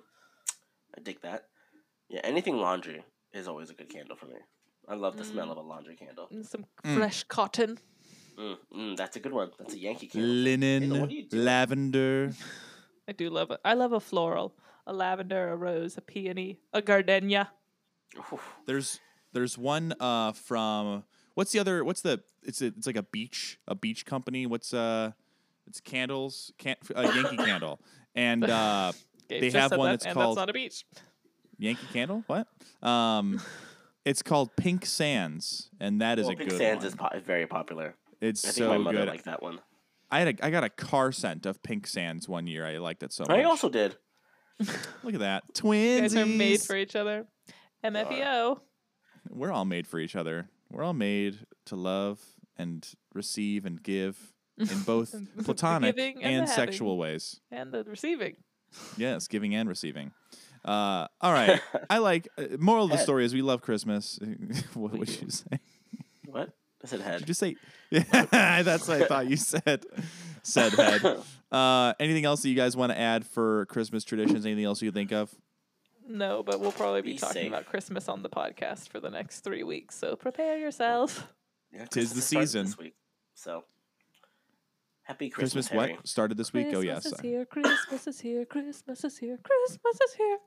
dig 1.03 1.21
that. 1.23 1.45
Yeah, 2.09 2.21
anything 2.25 2.57
laundry 2.57 3.05
is 3.33 3.47
always 3.49 3.71
a 3.71 3.75
good 3.75 3.89
candle 3.89 4.17
for 4.17 4.27
me. 4.27 4.35
I 4.89 4.95
love 4.95 5.17
the 5.17 5.25
smell 5.25 5.49
Mm. 5.49 5.53
of 5.53 5.57
a 5.59 5.63
laundry 5.63 5.97
candle. 5.97 6.29
And 6.31 6.47
some 6.47 6.65
Mm. 6.85 6.95
fresh 6.97 7.25
cotton. 7.25 7.79
Mm, 8.39 8.59
mm, 8.73 8.97
that's 8.97 9.17
a 9.17 9.21
good 9.21 9.33
one. 9.33 9.51
That's 9.59 9.75
a 9.75 9.79
Yankee 9.79 10.07
candle. 10.09 10.31
Linen, 10.31 10.83
Taylor, 10.83 11.01
what 11.01 11.11
do 11.11 11.17
you 11.17 11.25
do? 11.25 11.39
lavender. 11.39 12.33
I 13.09 13.13
do 13.13 13.31
love 13.31 13.51
it. 13.51 13.61
I 13.65 13.75
love 13.75 13.93
a 13.93 14.01
floral, 14.01 14.55
a 14.87 14.93
lavender, 14.93 15.49
a 15.51 15.57
rose, 15.57 15.97
a 15.97 16.01
peony, 16.01 16.59
a 16.73 16.83
gardenia. 16.83 17.51
Oof. 18.17 18.55
There's 18.67 19.01
there's 19.33 19.57
one 19.59 19.95
uh 20.01 20.33
from 20.33 21.05
what's 21.35 21.53
the 21.53 21.59
other 21.59 21.85
what's 21.85 22.01
the 22.03 22.23
it's 22.43 22.63
a, 22.63 22.67
it's 22.67 22.87
like 22.87 22.97
a 22.97 23.03
beach 23.03 23.59
a 23.69 23.75
beach 23.75 24.07
company 24.07 24.47
what's 24.47 24.73
uh 24.73 25.13
it's 25.67 25.81
candles 25.81 26.53
can 26.59 26.77
a 26.95 27.05
Yankee 27.13 27.37
candle 27.45 27.81
and 28.15 28.45
uh 28.49 28.93
Gabe 29.29 29.41
They 29.41 29.47
just 29.51 29.57
have 29.57 29.71
said 29.71 29.79
one 29.79 29.87
that, 29.89 29.93
that's 29.95 30.07
and 30.07 30.15
called- 30.15 30.37
that's 30.37 30.43
not 30.43 30.51
a 30.51 30.53
beach. 30.55 30.85
Yankee 31.59 31.87
candle 31.87 32.25
what 32.27 32.49
um 32.83 33.41
it's 34.07 34.23
called 34.23 34.57
Pink 34.57 34.87
Sands 34.87 35.69
and 35.79 36.01
that 36.01 36.19
is 36.19 36.25
Well, 36.27 36.35
a 36.35 36.37
Pink 36.39 36.51
good 36.51 36.59
Sands 36.59 36.85
one. 36.85 36.89
is 36.89 36.95
po- 36.95 37.21
very 37.21 37.47
popular. 37.47 37.95
it's 38.23 38.43
I 38.45 38.49
think 38.49 38.57
so 38.57 38.69
my 38.71 38.79
mother 38.79 38.99
good 39.01 39.09
liked 39.09 39.25
that 39.27 39.43
one. 39.43 39.61
I 40.11 40.21
had 40.21 40.29
a, 40.41 40.47
I 40.47 40.51
got 40.51 40.65
a 40.65 40.71
car 40.71 41.13
scent 41.13 41.45
of 41.47 41.63
Pink 41.63 41.87
Sands 41.87 42.29
one 42.29 42.47
year 42.47 42.65
I 42.67 42.79
liked 42.79 43.03
it 43.03 43.13
so 43.13 43.25
much 43.29 43.31
I 43.39 43.43
also 43.43 43.69
did. 43.69 43.97
look 45.03 45.13
at 45.15 45.21
that 45.21 45.43
You 45.49 45.53
twins 45.55 46.15
guys 46.15 46.23
are 46.23 46.27
made 46.27 46.63
for 46.63 46.77
each 46.77 46.97
other. 46.97 47.27
MFEO. 47.85 48.59
we're 49.29 49.53
all 49.53 49.65
made 49.67 49.87
for 49.87 49.99
each 50.01 50.17
other 50.17 50.49
we're 50.71 50.83
all 50.83 50.95
made 50.95 51.39
to 51.67 51.77
love 51.77 52.21
and 52.57 52.89
receive 53.15 53.67
and 53.67 53.83
give 53.83 54.33
in 54.59 54.81
both 54.87 55.15
platonic 55.45 55.95
giving 55.95 56.15
and 56.17 56.23
the 56.23 56.27
and 56.41 56.49
having. 56.49 56.55
sexual 56.67 56.97
ways. 56.97 57.41
And 57.51 57.71
the 57.71 57.85
receiving. 57.85 58.37
Yes, 58.97 59.29
giving 59.29 59.55
and 59.55 59.69
receiving. 59.69 60.13
Uh, 60.67 61.07
all 61.21 61.33
right. 61.33 61.61
I 61.91 61.99
like 61.99 62.29
uh, 62.37 62.45
moral 62.59 62.85
of 62.85 62.91
the 62.91 62.97
Head. 62.97 63.03
story 63.05 63.25
is 63.25 63.33
we 63.33 63.43
love 63.43 63.63
Christmas. 63.63 64.19
what 64.75 64.93
We 64.93 64.99
would 65.01 65.09
do. 65.09 65.25
you 65.27 65.31
say? 65.31 65.61
What? 66.27 66.51
I 66.83 66.87
said 66.89 66.99
Did 66.99 67.07
head. 67.07 67.29
you 67.29 67.35
say? 67.35 67.57
Yeah, 67.91 68.63
that's 68.63 68.89
what 68.89 69.01
I 69.03 69.07
thought 69.07 69.29
you 69.31 69.37
said. 69.37 69.85
Said 70.43 70.73
head. 70.73 71.21
Uh, 71.53 71.95
anything 72.01 72.25
else 72.25 72.43
that 72.43 72.49
you 72.49 72.55
guys 72.57 72.77
want 72.77 72.91
to 72.93 72.99
add 72.99 73.25
for 73.25 73.67
Christmas 73.67 74.03
traditions? 74.05 74.45
Anything 74.45 74.65
else 74.65 74.83
you 74.83 74.91
think 74.91 75.13
of? 75.13 75.33
No, 76.09 76.43
but 76.43 76.61
we'll 76.61 76.73
probably 76.73 77.03
be, 77.03 77.13
Be 77.13 77.19
talking 77.19 77.35
safe. 77.43 77.49
about 77.49 77.67
Christmas 77.67 78.09
on 78.09 78.23
the 78.23 78.29
podcast 78.29 78.89
for 78.89 78.99
the 79.01 79.11
next 79.11 79.41
three 79.41 79.63
weeks. 79.63 79.97
So 79.97 80.17
prepare 80.17 80.59
yourself. 80.59 81.29
Yeah, 81.73 81.85
Tis 81.87 82.11
the 82.11 82.15
Christmas 82.15 82.15
has 82.15 82.27
season. 82.51 82.67
This 82.67 82.79
week, 82.79 82.95
so 83.35 83.65
happy 85.03 85.31
Christmas, 85.31 85.69
Christmas, 85.69 85.69
Harry. 85.87 85.95
what 85.95 86.07
started 86.09 86.37
this 86.37 86.53
week? 86.53 86.69
oh 86.73 86.81
yes. 86.81 87.03
Christmas 87.03 87.13
is 87.13 87.21
here. 87.21 87.45
Christmas 87.45 88.07
is 88.07 88.21
here. 88.21 88.45
Christmas 88.45 89.05
is 89.05 89.19
here. 89.19 89.39
Christmas 89.43 90.01
is 90.09 90.15
here. 90.15 90.39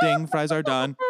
Ding, 0.00 0.26
fries 0.26 0.52
are 0.52 0.62
done. 0.62 0.96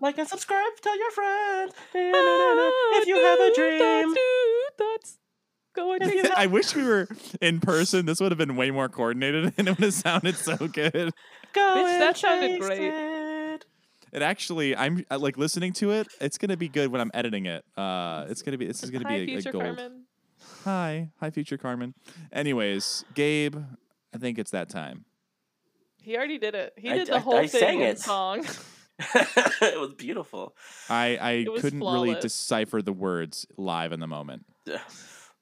Like 0.00 0.16
and 0.18 0.28
subscribe, 0.28 0.70
tell 0.80 0.96
your 0.98 1.10
friends. 1.10 1.74
If 1.94 3.06
you 3.06 3.16
have 3.16 3.40
a 3.40 3.54
dream. 3.54 4.14
That's 4.78 5.18
going 5.74 6.00
to 6.00 6.32
I 6.36 6.46
wish 6.46 6.74
we 6.74 6.84
were 6.84 7.08
in 7.40 7.60
person. 7.60 8.06
This 8.06 8.20
would 8.20 8.30
have 8.30 8.38
been 8.38 8.56
way 8.56 8.70
more 8.70 8.88
coordinated 8.88 9.54
and 9.58 9.68
it 9.68 9.70
would 9.72 9.84
have 9.84 9.94
sounded 9.94 10.36
so 10.36 10.56
good. 10.56 11.12
Go 11.52 11.74
Bitch, 11.76 11.98
that 11.98 12.16
sounded 12.16 12.60
great. 12.60 12.80
it. 12.80 13.64
It 14.12 14.22
actually, 14.22 14.74
I'm 14.74 15.04
like 15.10 15.36
listening 15.36 15.72
to 15.74 15.90
it. 15.90 16.08
It's 16.20 16.38
gonna 16.38 16.56
be 16.56 16.68
good 16.68 16.90
when 16.90 17.00
I'm 17.00 17.10
editing 17.12 17.46
it. 17.46 17.64
Uh, 17.76 18.26
it's 18.28 18.42
gonna 18.42 18.56
be. 18.56 18.66
This 18.66 18.82
is 18.82 18.90
gonna 18.90 19.06
Hi, 19.06 19.24
be 19.24 19.34
a, 19.34 19.38
a 19.38 19.42
gold. 19.42 19.64
Carmen. 19.64 20.04
Hi, 20.72 21.08
hi, 21.18 21.30
future 21.30 21.56
Carmen. 21.56 21.94
Anyways, 22.30 23.02
Gabe, 23.14 23.56
I 24.14 24.18
think 24.18 24.38
it's 24.38 24.50
that 24.50 24.68
time. 24.68 25.06
He 26.02 26.14
already 26.14 26.36
did 26.36 26.54
it. 26.54 26.74
He 26.76 26.90
I- 26.90 26.94
did 26.98 27.08
I- 27.08 27.14
the 27.14 27.20
whole 27.20 27.36
I 27.36 27.46
thing 27.46 27.60
sang 27.60 27.80
in 27.80 27.86
it. 27.86 27.98
song. 27.98 28.44
it 29.62 29.80
was 29.80 29.94
beautiful. 29.94 30.54
I 30.90 31.16
I 31.16 31.46
was 31.50 31.62
couldn't 31.62 31.80
really 31.80 32.16
decipher 32.16 32.82
the 32.82 32.92
words 32.92 33.46
live 33.56 33.92
in 33.92 34.00
the 34.00 34.06
moment. 34.06 34.44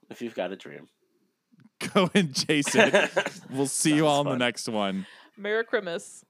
If 0.08 0.22
you've 0.22 0.36
got 0.36 0.52
a 0.52 0.56
dream. 0.56 0.86
Go 1.92 2.08
and 2.14 2.32
chase 2.32 2.72
it. 2.76 3.10
We'll 3.50 3.66
see 3.66 3.90
you 3.90 4.02
Sounds 4.02 4.08
all 4.08 4.20
in 4.20 4.28
the 4.28 4.36
next 4.38 4.68
one. 4.68 5.04
Merry 5.36 5.64
Christmas. 5.64 6.24